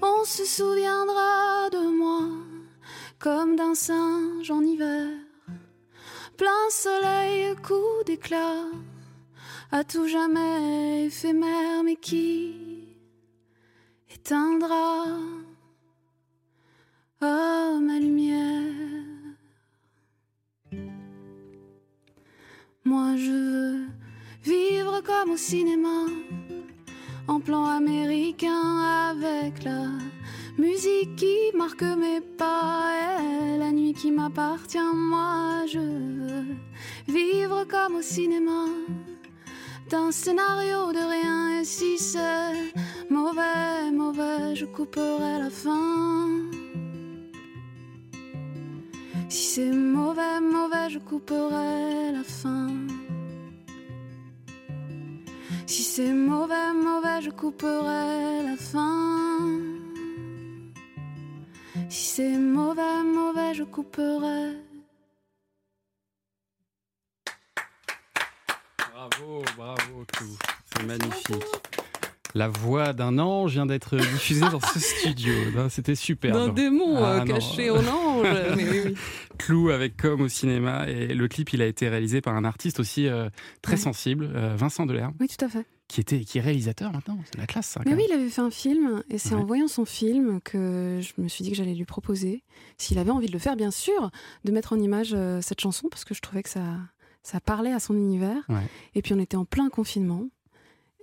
On 0.00 0.24
se 0.24 0.44
souviendra 0.44 1.70
de 1.70 1.96
moi 1.96 2.41
comme 3.22 3.54
d'un 3.54 3.76
singe 3.76 4.50
en 4.50 4.62
hiver, 4.62 5.06
plein 6.36 6.66
soleil, 6.70 7.54
coup 7.62 8.02
d'éclat, 8.04 8.64
à 9.70 9.84
tout 9.84 10.08
jamais 10.08 11.04
éphémère, 11.06 11.84
mais 11.84 11.94
qui 11.94 12.88
éteindra 14.12 15.04
oh, 17.22 17.78
ma 17.80 17.98
lumière. 18.00 18.74
Moi 22.84 23.16
je 23.16 23.30
veux 23.30 23.86
vivre 24.42 25.00
comme 25.00 25.30
au 25.30 25.36
cinéma, 25.36 26.06
en 27.28 27.38
plan 27.38 27.66
américain 27.66 28.78
avec 29.10 29.62
la 29.62 29.86
musique 30.58 31.16
qui 31.16 31.36
marque 31.56 31.82
mes 31.82 32.20
pas 32.20 32.90
et 33.18 33.58
la 33.58 33.70
nuit 33.72 33.94
qui 33.94 34.10
m'appartient. 34.10 34.78
Moi 34.94 35.66
je 35.66 35.78
veux 35.78 36.56
vivre 37.08 37.64
comme 37.64 37.96
au 37.96 38.02
cinéma, 38.02 38.66
d'un 39.90 40.10
scénario 40.10 40.92
de 40.92 41.04
rien. 41.14 41.60
Et 41.60 41.64
si 41.64 41.98
c'est 41.98 42.72
mauvais, 43.10 43.90
mauvais, 43.92 44.54
je 44.54 44.66
couperai 44.66 45.38
la 45.38 45.50
fin. 45.50 46.28
Si 49.28 49.54
c'est 49.54 49.70
mauvais, 49.70 50.40
mauvais, 50.40 50.90
je 50.90 50.98
couperai 50.98 52.12
la 52.12 52.22
fin. 52.22 52.68
Si 55.66 55.82
c'est 55.82 56.12
mauvais, 56.12 56.72
mauvais, 56.74 57.22
je 57.22 57.30
couperai 57.30 58.42
la 58.44 58.56
fin. 58.58 59.48
Si 61.92 62.14
c'est 62.14 62.38
mauvais, 62.38 63.02
mauvais, 63.04 63.52
je 63.52 63.64
couperai. 63.64 64.56
Bravo, 68.94 69.42
bravo, 69.58 70.04
tout. 70.10 70.38
C'est 70.74 70.86
magnifique. 70.86 71.44
La 72.34 72.48
voix 72.48 72.94
d'un 72.94 73.18
ange 73.18 73.52
vient 73.52 73.66
d'être 73.66 73.94
diffusée 73.98 74.48
dans 74.48 74.60
ce 74.60 74.80
studio. 74.80 75.34
C'était 75.68 75.94
super. 75.94 76.32
D'un 76.32 76.48
démon 76.48 76.96
euh, 77.04 77.18
non. 77.18 77.24
caché 77.26 77.68
en 77.68 77.86
ange. 77.86 78.26
Mais 78.56 78.70
oui, 78.70 78.80
oui. 78.86 78.94
Clou 79.36 79.68
avec 79.68 79.98
Comme 79.98 80.22
au 80.22 80.28
cinéma. 80.28 80.88
Et 80.88 81.08
le 81.08 81.28
clip, 81.28 81.52
il 81.52 81.60
a 81.60 81.66
été 81.66 81.90
réalisé 81.90 82.22
par 82.22 82.34
un 82.34 82.44
artiste 82.44 82.80
aussi 82.80 83.06
euh, 83.06 83.28
très 83.60 83.72
Ouais. 83.72 83.78
sensible, 83.78 84.30
euh, 84.34 84.54
Vincent 84.56 84.86
Delerme, 84.86 85.12
Oui, 85.20 85.28
tout 85.28 85.44
à 85.44 85.48
fait. 85.50 85.66
Qui, 85.92 86.00
était, 86.00 86.20
qui 86.20 86.38
est 86.38 86.40
réalisateur 86.40 86.92
maintenant. 86.92 87.18
C'est 87.26 87.38
la 87.38 87.46
classe, 87.46 87.66
ça. 87.68 87.80
quand 87.82 87.90
Mais 87.90 87.94
oui, 87.96 88.02
même. 88.08 88.18
il 88.18 88.20
avait 88.22 88.30
fait 88.30 88.40
un 88.40 88.50
film, 88.50 89.02
et 89.10 89.18
c'est 89.18 89.34
Ouais. 89.34 89.40
en 89.40 89.44
voyant 89.44 89.68
son 89.68 89.84
film 89.84 90.40
que 90.40 91.00
je 91.00 91.20
me 91.22 91.28
suis 91.28 91.44
dit 91.44 91.50
que 91.50 91.56
j'allais 91.56 91.74
lui 91.74 91.84
proposer, 91.84 92.42
s'il 92.78 92.98
avait 92.98 93.10
envie 93.10 93.26
de 93.28 93.32
le 93.32 93.38
faire, 93.38 93.56
bien 93.56 93.70
sûr, 93.70 94.10
de 94.44 94.52
mettre 94.52 94.72
en 94.72 94.80
image 94.80 95.12
euh, 95.14 95.40
cette 95.40 95.60
chanson, 95.60 95.88
parce 95.90 96.04
que 96.04 96.14
je 96.14 96.20
trouvais 96.20 96.42
que 96.42 96.48
ça, 96.48 96.64
ça 97.22 97.40
parlait 97.40 97.72
à 97.72 97.78
son 97.78 97.94
univers. 97.94 98.42
Ouais. 98.48 98.66
Et 98.94 99.02
puis 99.02 99.12
on 99.14 99.18
était 99.20 99.36
en 99.36 99.44
plein 99.44 99.68
confinement. 99.68 100.24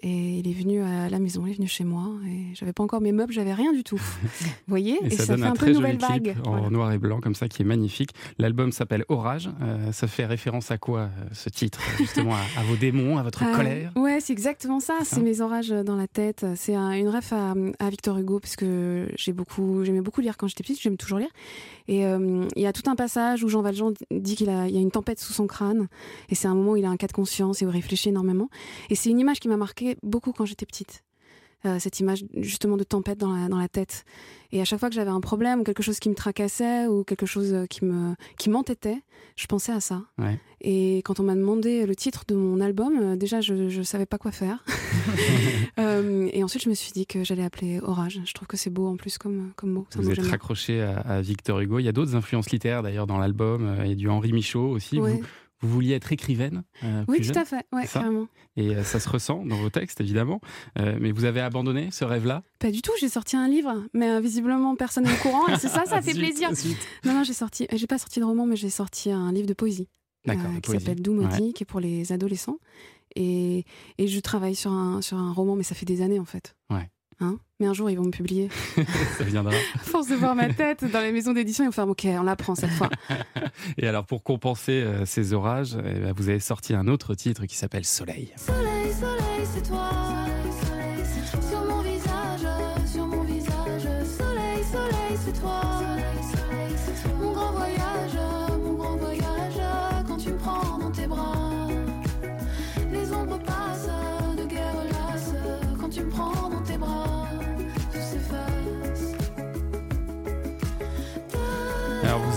Et 0.02 0.40
il 0.40 0.48
est 0.48 0.54
venu 0.54 0.82
à 0.82 1.10
la 1.10 1.20
maison, 1.20 1.46
il 1.46 1.52
est 1.52 1.56
venu 1.56 1.68
chez 1.68 1.84
moi, 1.84 2.06
et 2.26 2.56
j'avais 2.56 2.72
pas 2.72 2.84
encore 2.84 3.02
mes 3.02 3.12
meubles, 3.12 3.34
j'avais 3.34 3.54
rien 3.54 3.74
du 3.74 3.84
tout. 3.84 3.98
Vous 4.24 4.50
voyez 4.68 4.98
Et, 5.04 5.08
Et, 5.08 5.10
ça, 5.10 5.26
ça, 5.26 5.34
donne 5.34 5.44
fait 5.44 5.50
un 5.50 5.54
très 5.54 5.66
peu 5.68 5.74
joli 5.74 5.92
nouvelle 5.94 5.98
clip 5.98 6.26
vague. 6.28 6.38
en 6.48 6.52
Voilà. 6.52 6.70
noir 6.70 6.92
et 6.94 6.98
blanc 6.98 7.20
comme 7.20 7.36
ça 7.36 7.50
qui 7.50 7.64
est 7.64 7.66
magnifique. 7.66 8.12
L'album 8.38 8.72
s'appelle 8.72 9.04
Orage. 9.10 9.50
Euh, 9.62 9.92
ça 9.92 10.08
fait 10.08 10.26
référence 10.26 10.72
à 10.72 10.78
quoi 10.78 11.00
euh, 11.02 11.08
ce 11.34 11.50
titre 11.50 11.82
Justement 11.98 12.34
à, 12.34 12.40
à 12.60 12.64
vos 12.64 12.78
démons, 12.78 13.18
à 13.18 13.24
votre 13.24 13.40
colère? 13.54 13.92
Ouais, 13.98 14.20
c'est 14.22 14.32
exactement 14.32 14.80
ça. 14.80 14.94
C'est 15.04 15.22
mes 15.22 15.42
orages 15.42 15.70
dans 15.70 15.98
la 15.98 16.08
tête. 16.08 16.46
C'est 16.56 16.76
un- 16.76 16.92
une 16.94 17.10
ref 17.10 17.34
à, 17.34 17.54
à 17.80 17.90
Victor 17.90 18.18
Hugo 18.18 18.40
parce 18.40 18.56
que 18.56 19.10
j'ai 19.18 19.34
beaucoup, 19.34 19.84
j'aimais 19.84 20.00
beaucoup 20.02 20.22
lire 20.22 20.38
quand 20.38 20.48
j'étais 20.48 20.64
petite. 20.64 20.82
J'aime 20.82 20.96
toujours 20.96 21.20
lire. 21.20 21.30
Et 21.90 22.06
euh, 22.06 22.46
il 22.56 22.62
y 22.62 22.68
a 22.68 22.72
tout 22.72 22.90
un 22.90 22.96
passage 22.96 23.44
où 23.44 23.50
Jean 23.50 23.62
Valjean 23.62 23.92
dit 24.12 24.36
qu'il 24.38 24.50
a, 24.50 24.68
il 24.68 24.74
y 24.76 24.78
a 24.78 24.82
une 24.82 24.92
tempête 24.92 25.20
sous 25.20 25.34
son 25.34 25.46
crâne. 25.48 25.88
Et 26.30 26.36
c'est 26.36 26.48
un 26.48 26.56
moment 26.56 26.72
où 26.72 26.78
il 26.78 26.86
a 26.86 26.90
un 26.90 26.98
cas 26.98 27.08
de 27.08 27.12
conscience 27.12 27.62
et 27.62 27.66
où 27.66 27.70
il 27.70 27.74
réfléchit 27.74 28.10
énormément. 28.10 28.48
Et 28.90 28.96
c'est 28.96 29.10
une 29.10 29.20
image 29.20 29.40
qui 29.42 29.48
m'a 29.50 29.58
beaucoup 30.04 30.32
quand 30.32 30.46
j'étais 30.46 30.66
petite. 30.66 31.04
Euh, 31.66 31.78
cette 31.78 32.00
image 32.00 32.24
justement 32.38 32.78
de 32.78 32.86
tempête 32.86 33.18
dans 33.18 33.36
la, 33.36 33.50
dans 33.50 33.58
la 33.58 33.68
tête. 33.68 34.06
Et 34.54 34.62
à 34.62 34.66
chaque 34.66 34.80
fois 34.80 34.88
que 34.88 34.96
j'avais 34.96 35.12
un 35.12 35.20
problème 35.20 35.60
ou 35.60 35.64
quelque 35.64 35.84
chose 35.84 36.00
qui 36.00 36.08
me 36.08 36.16
tracassait 36.16 36.88
ou 36.88 37.04
quelque 37.04 37.26
chose 37.26 37.54
euh, 37.54 37.66
qui 37.66 37.84
me 37.84 38.16
qui 38.38 38.50
m'entêtait, 38.50 39.04
je 39.36 39.46
pensais 39.46 39.74
à 39.74 39.82
ça. 39.82 40.04
Ouais. 40.18 40.40
Et 40.62 41.00
quand 41.00 41.20
on 41.20 41.24
m'a 41.24 41.36
demandé 41.36 41.86
le 41.86 41.96
titre 41.98 42.24
de 42.30 42.36
mon 42.36 42.62
album, 42.62 42.94
euh, 43.02 43.16
déjà 43.18 43.42
je 43.42 43.54
ne 43.54 43.84
savais 43.84 44.06
pas 44.06 44.18
quoi 44.18 44.32
faire. 44.32 44.64
Euh, 45.78 46.28
et 46.34 46.44
ensuite 46.44 46.64
je 46.64 46.70
me 46.70 46.74
suis 46.74 46.92
dit 46.92 47.06
que 47.06 47.24
j'allais 47.24 47.44
appeler 47.44 47.80
Orage. 47.82 48.20
Je 48.26 48.34
trouve 48.34 48.48
que 48.50 48.58
c'est 48.58 48.70
beau 48.70 48.88
en 48.88 48.98
plus 48.98 49.18
comme, 49.18 49.54
comme 49.56 49.72
mot. 49.72 49.88
Vous 49.96 50.10
êtes 50.10 50.20
raccroché 50.20 50.82
à, 50.82 51.00
à 51.00 51.22
Victor 51.22 51.62
Hugo. 51.62 51.80
Il 51.80 51.84
y 51.84 51.88
a 51.88 51.94
d'autres 51.94 52.16
influences 52.16 52.52
littéraires 52.52 52.84
d'ailleurs 52.84 53.08
dans 53.08 53.18
l'album. 53.18 53.78
Il 53.84 53.88
y 53.88 53.94
a 53.94 53.96
du 53.96 54.10
Henri 54.10 54.34
Michaud 54.34 54.68
aussi. 54.72 55.00
Ouais. 55.00 55.14
Vous, 55.14 55.24
vous 55.62 55.70
vouliez 55.70 55.94
être 55.94 56.12
écrivaine 56.12 56.64
euh, 56.84 57.04
Oui, 57.08 57.18
tout 57.18 57.24
jeune, 57.24 57.38
à 57.38 57.46
fait. 57.46 57.66
Ouais, 57.74 57.86
ça 57.86 58.00
carrément. 58.00 58.28
Et 58.56 58.76
euh, 58.76 58.84
ça 58.84 59.00
se 59.00 59.10
ressent 59.10 59.46
dans 59.46 59.58
vos 59.58 59.70
textes 59.70 60.02
évidemment. 60.02 60.42
Euh, 60.78 60.98
mais 61.00 61.12
vous 61.12 61.26
avez 61.26 61.42
abandonné 61.42 61.90
ce 61.92 62.06
rêve-là? 62.06 62.44
Pas 62.60 62.72
du 62.72 62.82
tout, 62.82 62.92
j'ai 63.00 63.10
sorti 63.10 63.36
un 63.36 63.48
livre, 63.48 63.84
mais 63.94 64.20
visiblement 64.22 64.76
personne 64.76 65.04
n'est 65.06 65.14
au 65.14 65.22
courant. 65.22 65.48
et 65.48 65.58
c'est 65.58 65.70
ça, 65.70 65.86
ça 65.86 66.02
fait 66.02 66.14
plaisir. 66.14 66.50
Non, 67.06 67.14
non, 67.14 67.24
j'ai 67.24 67.34
sorti, 67.34 67.68
j'ai 67.72 67.88
pas 67.88 67.98
sorti 67.98 68.20
de 68.20 68.26
roman, 68.26 68.46
mais 68.46 68.56
j'ai 68.56 68.70
sorti 68.70 69.12
un 69.12 69.32
livre 69.32 69.48
de 69.48 69.54
poésie. 69.54 69.88
D'accord, 70.26 70.52
qui 70.62 70.72
s'appelle 70.72 71.02
Doux 71.02 71.18
Ouais. 71.20 71.54
qui 71.54 71.64
est 71.64 71.66
pour 71.66 71.80
les 71.80 72.12
adolescents. 72.12 72.60
Et, 73.16 73.66
et 73.98 74.08
je 74.08 74.20
travaille 74.20 74.56
sur 74.56 74.72
un, 74.72 75.02
sur 75.02 75.18
un 75.18 75.32
roman, 75.32 75.56
mais 75.56 75.64
ça 75.64 75.76
fait 75.76 75.86
des 75.86 76.02
années 76.02 76.20
en 76.20 76.26
fait. 76.26 76.56
Ouais. 76.70 76.90
Hein 77.20 77.38
mais 77.60 77.68
un 77.68 77.74
jour, 77.74 77.90
ils 77.90 77.98
vont 77.98 78.06
me 78.06 78.12
publier. 78.12 78.50
ça 79.18 79.24
viendra. 79.26 79.54
À 79.54 79.80
force 79.80 80.08
de 80.08 80.16
voir 80.16 80.34
ma 80.34 80.54
tête 80.54 80.86
dans 80.86 81.02
les 81.02 81.12
maisons 81.12 81.34
d'édition, 81.34 81.66
ils 81.66 81.68
vont 81.68 81.74
faire 81.74 81.90
OK, 81.90 82.06
on 82.06 82.24
l'apprend 82.24 82.56
cette 82.56 82.72
fois. 82.72 82.90
Et 83.78 83.86
alors 83.86 84.06
pour 84.06 84.24
compenser 84.24 84.82
euh, 84.82 85.06
ces 85.06 85.34
orages, 85.34 85.78
eh 85.78 86.00
ben, 86.00 86.14
vous 86.16 86.30
avez 86.30 86.40
sorti 86.40 86.74
un 86.74 86.88
autre 86.88 87.16
titre 87.16 87.46
qui 87.46 87.58
s'appelle 87.58 87.84
Soleil. 87.84 88.32
Soleil, 88.38 88.94
soleil, 88.94 89.46
c'est 89.54 89.68
toi. 89.68 90.09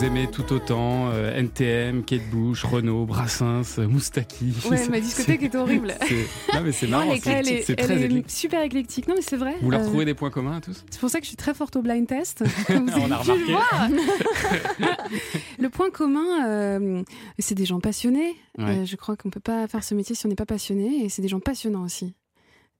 Vous 0.02 0.08
aimez 0.08 0.28
tout 0.28 0.52
autant 0.52 1.10
euh, 1.12 1.32
NTM, 1.38 2.02
Kate 2.02 2.28
Bush, 2.32 2.64
Renault, 2.64 3.06
Brassens, 3.06 3.78
euh, 3.78 3.86
Moustaki. 3.86 4.52
Ouais, 4.68 4.88
ma 4.88 4.98
discothèque 4.98 5.44
est 5.44 5.54
horrible. 5.54 5.94
c'est- 6.08 6.54
Non, 6.56 6.60
mais 6.64 6.72
c'est 6.72 6.88
marrant. 6.88 7.04
Elle 7.12 7.18
est- 7.18 7.20
c'est- 7.20 7.30
elle 7.30 7.48
est, 7.48 7.62
C'est 7.62 7.78
elle 7.78 7.84
très 7.86 7.94
est 8.02 8.04
éclectique. 8.06 8.30
super 8.36 8.62
éclectique. 8.62 9.06
Non, 9.06 9.14
mais 9.16 9.22
c'est 9.22 9.36
vrai. 9.36 9.54
Vous 9.62 9.70
leur 9.70 9.82
Euh, 9.82 9.84
trouvez 9.86 10.04
des 10.04 10.14
points 10.14 10.30
communs 10.30 10.56
à 10.56 10.60
tous? 10.60 10.84
C'est 10.90 10.98
pour 10.98 11.08
ça 11.08 11.20
que 11.20 11.24
je 11.24 11.28
suis 11.28 11.36
très 11.36 11.54
forte 11.54 11.76
au 11.76 11.82
blind 11.82 12.04
test. 12.08 12.42
Vous 12.68 12.74
On 12.78 13.12
a 13.12 13.16
remarqué. 13.18 13.32
le 13.38 13.44
voir. 13.44 13.88
le 15.60 15.70
point 15.70 15.90
commun, 15.90 17.04
c'est 17.38 17.54
des 17.54 17.64
gens 17.64 17.78
passionnés. 17.78 18.34
Ouais. 18.58 18.84
Je 18.84 18.96
crois 18.96 19.16
qu'on 19.16 19.30
peut 19.30 19.38
pas 19.38 19.68
faire 19.68 19.84
ce 19.84 19.94
métier 19.94 20.16
si 20.16 20.26
on 20.26 20.28
n'est 20.30 20.34
pas 20.34 20.46
passionné. 20.46 21.04
Et 21.04 21.10
c'est 21.10 21.22
des 21.22 21.28
gens 21.28 21.38
passionnants 21.40 21.84
aussi. 21.84 22.12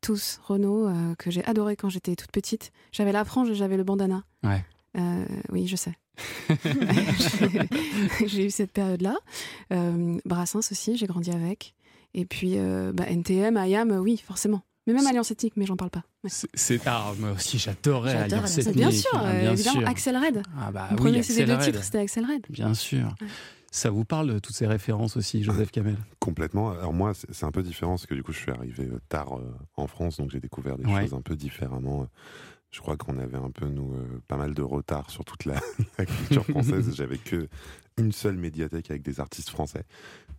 Tous. 0.00 0.40
Renaud, 0.42 0.88
euh, 0.88 1.14
que 1.18 1.30
j'ai 1.30 1.44
adoré 1.44 1.76
quand 1.76 1.88
j'étais 1.88 2.16
toute 2.16 2.32
petite. 2.32 2.72
J'avais 2.90 3.12
la 3.12 3.24
frange 3.24 3.48
et 3.48 3.54
j'avais 3.54 3.76
le 3.76 3.84
bandana. 3.84 4.24
Ouais. 4.42 4.64
Euh, 4.98 5.24
oui, 5.52 5.68
je 5.68 5.76
sais. 5.76 5.92
j'ai 8.26 8.46
eu 8.46 8.50
cette 8.50 8.72
période-là. 8.72 9.16
Euh, 9.72 10.18
Brassens 10.24 10.58
aussi, 10.70 10.96
j'ai 10.96 11.06
grandi 11.06 11.30
avec. 11.30 11.74
Et 12.14 12.24
puis 12.24 12.54
euh, 12.58 12.92
bah, 12.92 13.04
NTM, 13.08 13.56
IAM, 13.56 13.90
euh, 13.92 13.98
oui, 13.98 14.22
forcément. 14.24 14.62
Mais 14.86 14.92
même 14.94 15.06
Alliance 15.06 15.30
Ethnique, 15.30 15.54
mais 15.56 15.64
j'en 15.64 15.76
parle 15.76 15.90
pas. 15.92 16.02
Ouais. 16.24 16.30
C'est- 16.54 16.80
ah, 16.86 17.12
moi 17.18 17.32
aussi 17.32 17.56
j'adorais 17.58 18.14
Alliance 18.16 18.58
Ethnique. 18.58 18.76
Bien 18.76 18.90
sûr, 18.90 19.10
Ah, 19.14 19.26
euh, 19.28 19.40
bien 19.40 19.52
évidemment, 19.52 19.78
sûr. 19.80 19.88
Axel 19.88 20.16
Red. 20.16 20.42
Ah 20.60 20.72
bah 20.72 20.88
Mon 20.90 20.96
oui, 20.96 21.02
premier 21.02 21.22
CD 21.22 21.44
de 21.46 21.52
Axel 21.52 21.66
titre, 21.72 21.78
Red. 21.78 21.84
c'était 21.84 21.98
Axel 21.98 22.24
Red. 22.26 22.46
Bien 22.50 22.74
sûr. 22.74 23.14
Ça 23.70 23.88
vous 23.88 24.04
parle 24.04 24.34
de 24.34 24.38
toutes 24.38 24.54
ces 24.54 24.66
références 24.66 25.16
aussi, 25.16 25.42
Joseph 25.42 25.70
Kamel? 25.70 25.96
Complètement. 26.18 26.72
Alors 26.72 26.92
moi, 26.92 27.12
c'est 27.14 27.44
un 27.46 27.50
peu 27.52 27.62
différent 27.62 27.92
parce 27.92 28.04
que 28.06 28.14
du 28.14 28.22
coup, 28.22 28.32
je 28.32 28.38
suis 28.38 28.50
arrivé 28.50 28.84
euh, 28.84 28.98
tard 29.08 29.38
euh, 29.38 29.50
en 29.76 29.86
France, 29.86 30.18
donc 30.18 30.30
j'ai 30.30 30.40
découvert 30.40 30.76
des 30.76 30.84
Ouais. 30.84 31.02
choses 31.02 31.14
un 31.14 31.22
peu 31.22 31.36
différemment. 31.36 32.06
Je 32.72 32.80
crois 32.80 32.96
qu'on 32.96 33.18
avait 33.18 33.36
un 33.36 33.50
peu, 33.50 33.66
nous, 33.66 33.92
euh, 33.92 34.22
pas 34.28 34.36
mal 34.36 34.54
de 34.54 34.62
retard 34.62 35.10
sur 35.10 35.24
toute 35.24 35.44
la, 35.44 35.60
la 35.98 36.06
culture 36.06 36.44
française. 36.44 36.92
J'avais 36.96 37.18
que 37.18 37.48
une 37.98 38.12
seule 38.12 38.36
médiathèque 38.36 38.90
avec 38.90 39.02
des 39.02 39.20
artistes 39.20 39.50
français. 39.50 39.84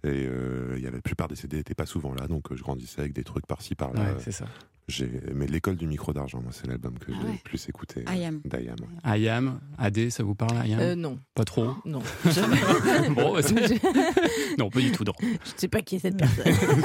Et 0.06 0.26
euh, 0.28 0.74
il 0.78 0.84
y 0.84 0.88
avait, 0.88 0.97
la 0.97 1.01
plupart 1.01 1.28
des 1.30 1.36
CD 1.36 1.58
n'étaient 1.58 1.76
pas 1.76 1.86
souvent 1.86 2.14
là, 2.14 2.28
donc 2.28 2.51
euh, 2.51 2.56
je 2.58 2.62
grandissais 2.64 2.99
avec 2.99 3.14
des 3.14 3.24
trucs 3.24 3.45
par-ci, 3.47 3.74
par-là. 3.76 4.01
Ouais, 4.01 4.16
c'est 4.20 4.32
ça. 4.34 4.45
J'ai- 4.89 5.10
Mais 5.34 5.47
l'école 5.47 5.78
du 5.78 5.88
micro 5.88 6.12
d'argent, 6.12 6.41
moi, 6.41 6.51
c'est 6.51 6.68
l'album 6.68 6.99
que 6.99 7.06
j'ai 7.14 7.18
ouais. 7.18 7.32
le 7.32 7.38
plus 7.45 7.70
écouté. 7.70 8.04
I 8.14 8.26
Am. 8.26 8.41
D'Ayam. 8.43 8.76
Ayam, 9.06 9.62
AD, 9.78 10.10
ça 10.10 10.24
vous 10.24 10.36
parle 10.36 10.58
Ayam 10.58 10.78
Euh, 10.82 10.95
non. 10.95 11.18
Pas 11.36 11.45
trop? 11.45 11.74
Non. 11.86 12.01
Bon, 13.16 13.41
c'est- 13.41 13.82
non, 14.58 14.70
pas 14.70 14.82
du 14.82 14.91
tout, 14.91 15.06
non. 15.06 15.14
Je 15.22 15.51
sais 15.56 15.68
pas 15.70 15.82
qui 15.82 15.95
est 15.95 15.99
cette 15.99 16.18
personne. 16.18 16.51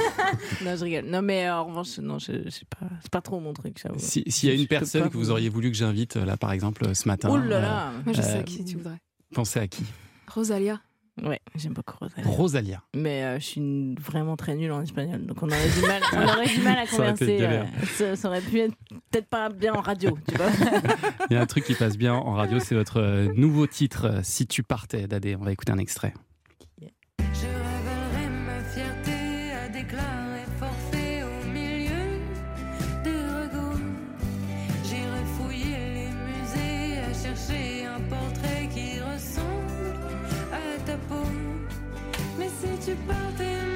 non, 0.63 0.77
je 0.77 0.83
rigole. 0.85 1.05
Non, 1.07 1.21
mais 1.21 1.47
euh, 1.47 1.55
en 1.55 1.65
revanche, 1.65 1.97
non, 1.99 2.19
je, 2.19 2.43
je 2.45 2.49
sais 2.49 2.65
pas. 2.69 2.87
C'est 3.01 3.11
pas 3.11 3.21
trop 3.21 3.41
mon 3.41 3.51
truc, 3.53 3.79
ça. 3.79 3.89
Si- 3.97 4.23
S'il 4.27 4.47
y 4.47 4.51
a 4.53 4.55
une 4.55 4.67
personne 4.67 5.03
pas 5.03 5.09
que 5.09 5.17
vous 5.17 5.29
auriez 5.31 5.49
voulu 5.49 5.69
que 5.69 5.75
j'invite, 5.77 6.15
euh, 6.15 6.23
là 6.25 6.37
par 6.37 6.53
exemple, 6.53 6.85
euh, 6.85 6.93
ce 6.93 7.05
matin. 7.07 7.27
Oh 7.29 7.37
là 7.37 7.59
là. 7.59 7.91
Moi, 8.05 8.13
je 8.13 8.21
sais 8.21 8.37
euh, 8.39 8.43
qui 8.43 8.63
tu 8.63 8.77
voudrais. 8.77 8.99
Pensez 9.33 9.59
à 9.59 9.67
qui? 9.67 9.83
Rosalia. 10.27 10.79
Ouais, 11.23 11.39
j'aime 11.55 11.73
beaucoup 11.73 11.97
Rosalia. 11.99 12.29
Rosalia. 12.29 12.83
Mais 12.95 13.23
euh, 13.23 13.39
je 13.39 13.45
suis 13.45 13.61
une- 13.61 13.95
vraiment 13.99 14.35
très 14.37 14.55
nulle 14.55 14.71
en 14.71 14.81
espagnol, 14.81 15.25
donc 15.25 15.41
on 15.41 15.47
aurait 15.47 15.69
du 15.69 15.81
mal, 15.85 16.01
on 16.13 16.23
aurait 16.27 16.47
du 16.47 16.61
mal 16.61 16.77
à 16.77 16.85
converser. 16.87 17.37
euh, 17.41 17.63
ça, 17.97 18.15
ça 18.15 18.27
aurait 18.29 18.41
pu 18.41 18.59
être 18.59 18.75
peut-être 19.11 19.27
pas 19.27 19.49
bien 19.49 19.73
en 19.73 19.81
radio, 19.81 20.17
tu 20.27 20.35
vois. 20.35 20.47
Il 21.29 21.33
y 21.33 21.37
a 21.37 21.41
un 21.41 21.45
truc 21.45 21.65
qui 21.65 21.73
passe 21.75 21.97
bien 21.97 22.13
en 22.13 22.33
radio, 22.33 22.59
c'est 22.59 22.75
votre 22.75 22.99
euh, 23.01 23.27
nouveau 23.35 23.67
titre, 23.67 24.21
Si 24.23 24.47
tu 24.47 24.63
partais 24.63 25.07
d'AD. 25.07 25.35
On 25.39 25.43
va 25.43 25.51
écouter 25.51 25.71
un 25.71 25.77
extrait. 25.77 26.13
Tu 42.89 42.95
partais 43.07 43.68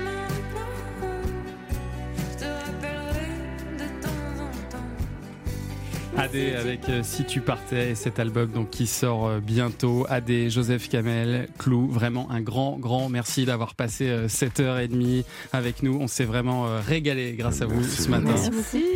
AD 6.16 6.36
avec 6.60 6.88
euh, 6.90 7.02
Si 7.02 7.26
tu 7.26 7.42
partais 7.42 7.92
et 7.92 7.96
cet 7.96 8.20
album 8.20 8.52
donc 8.52 8.70
qui 8.70 8.86
sort 8.86 9.26
euh, 9.28 9.40
bientôt. 9.40 10.06
AD, 10.10 10.48
Joseph 10.48 10.88
Kamel, 10.88 11.48
Clou, 11.58 11.88
vraiment 11.90 12.30
un 12.30 12.40
grand 12.42 12.78
grand 12.78 13.10
merci 13.10 13.46
d'avoir 13.46 13.74
passé 13.74 14.08
euh, 14.10 14.28
7h30 14.28 15.24
avec 15.54 15.82
nous. 15.82 15.98
On 16.00 16.08
s'est 16.08 16.24
vraiment 16.26 16.68
euh, 16.68 16.80
régalé 16.86 17.34
grâce 17.34 17.62
à 17.62 17.66
vous 17.66 17.84
ce 17.84 18.10
matin. 18.10 18.36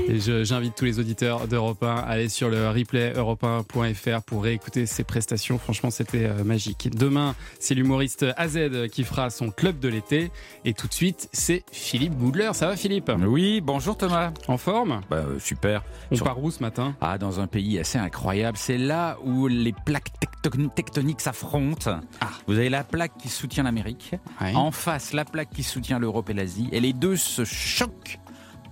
Et 0.07 0.19
je- 0.19 0.43
j'invite 0.43 0.75
tous 0.75 0.85
les 0.85 0.99
auditeurs 0.99 1.47
d'Europe 1.47 1.81
1 1.83 1.87
à 1.95 1.99
aller 2.01 2.29
sur 2.29 2.49
le 2.49 2.69
replay 2.69 3.13
europe1.fr 3.13 4.21
pour 4.23 4.43
réécouter 4.43 4.85
ces 4.85 5.03
prestations. 5.03 5.57
Franchement, 5.57 5.89
c'était 5.89 6.25
euh, 6.25 6.43
magique. 6.43 6.89
Demain, 6.95 7.33
c'est 7.59 7.73
l'humoriste 7.73 8.25
AZ 8.37 8.59
qui 8.91 9.03
fera 9.03 9.31
son 9.31 9.49
club 9.49 9.79
de 9.79 9.87
l'été. 9.89 10.29
Et 10.65 10.73
tout 10.73 10.87
de 10.87 10.93
suite, 10.93 11.29
c'est 11.33 11.63
Philippe 11.71 12.15
Goudler. 12.15 12.51
Ça 12.53 12.67
va, 12.67 12.75
Philippe? 12.75 13.11
Oui, 13.25 13.59
bonjour 13.59 13.97
Thomas. 13.97 14.31
En 14.47 14.57
forme? 14.57 15.01
Bah, 15.09 15.17
euh, 15.27 15.39
super. 15.39 15.83
On 16.11 16.15
Sur- 16.15 16.25
part 16.25 16.41
où 16.43 16.51
ce 16.51 16.61
matin? 16.61 16.95
Ah, 17.01 17.06
dans 17.17 17.39
un 17.39 17.47
pays 17.47 17.79
assez 17.79 17.97
incroyable. 17.97 18.57
C'est 18.57 18.77
là 18.77 19.17
où 19.23 19.47
les 19.47 19.71
plaques 19.85 20.11
tecton- 20.19 20.69
tectoniques 20.73 21.21
s'affrontent. 21.21 21.99
Vous 22.47 22.55
avez 22.57 22.69
la 22.69 22.83
plaque 22.83 23.17
qui 23.17 23.29
soutient 23.29 23.63
l'Amérique. 23.63 24.15
En 24.55 24.71
face, 24.71 25.13
la 25.13 25.23
plaque 25.23 25.51
qui 25.51 25.63
soutient 25.63 25.99
l'Europe 25.99 26.29
et 26.29 26.33
l'Asie. 26.33 26.67
Et 26.73 26.79
les 26.81 26.91
deux 26.93 27.15
se 27.15 27.45
choquent 27.45 28.19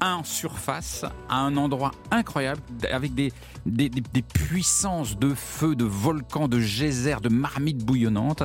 en 0.02 0.26
surface 0.26 1.06
à 1.30 1.38
un 1.38 1.56
endroit 1.56 1.92
incroyable 2.12 2.60
avec 2.92 3.16
des, 3.16 3.32
des, 3.66 3.88
des- 3.88 4.02
des 4.02 4.22
puissances 4.22 5.18
de 5.18 5.34
feu, 5.34 5.74
de 5.76 5.86
volcans, 5.86 6.50
de 6.50 6.60
geysers, 6.60 7.22
de 7.22 7.30
marmites 7.30 7.86
bouillonnantes. 7.86 8.44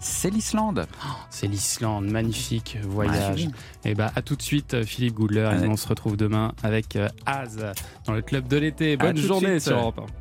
C'est 0.00 0.30
l'Islande. 0.30 0.86
C'est 1.30 1.46
l'Islande, 1.48 2.06
magnifique 2.06 2.78
voyage. 2.82 3.48
Et 3.84 3.94
bah 3.94 4.12
à 4.14 4.22
tout 4.22 4.36
de 4.36 4.42
suite 4.42 4.74
euh, 4.74 4.84
Philippe 4.84 5.14
Goudler 5.14 5.50
et 5.56 5.60
Ouais. 5.62 5.68
on 5.68 5.76
se 5.76 5.88
retrouve 5.88 6.16
demain 6.16 6.52
avec 6.62 6.94
euh, 6.96 7.08
Az 7.26 7.72
dans 8.06 8.12
le 8.12 8.22
club 8.22 8.46
de 8.46 8.56
l'été. 8.56 8.96
Bonne 8.96 9.16
journée 9.16 9.58
sur 9.60 9.76
Europe 9.76 10.00
1. 10.00 10.06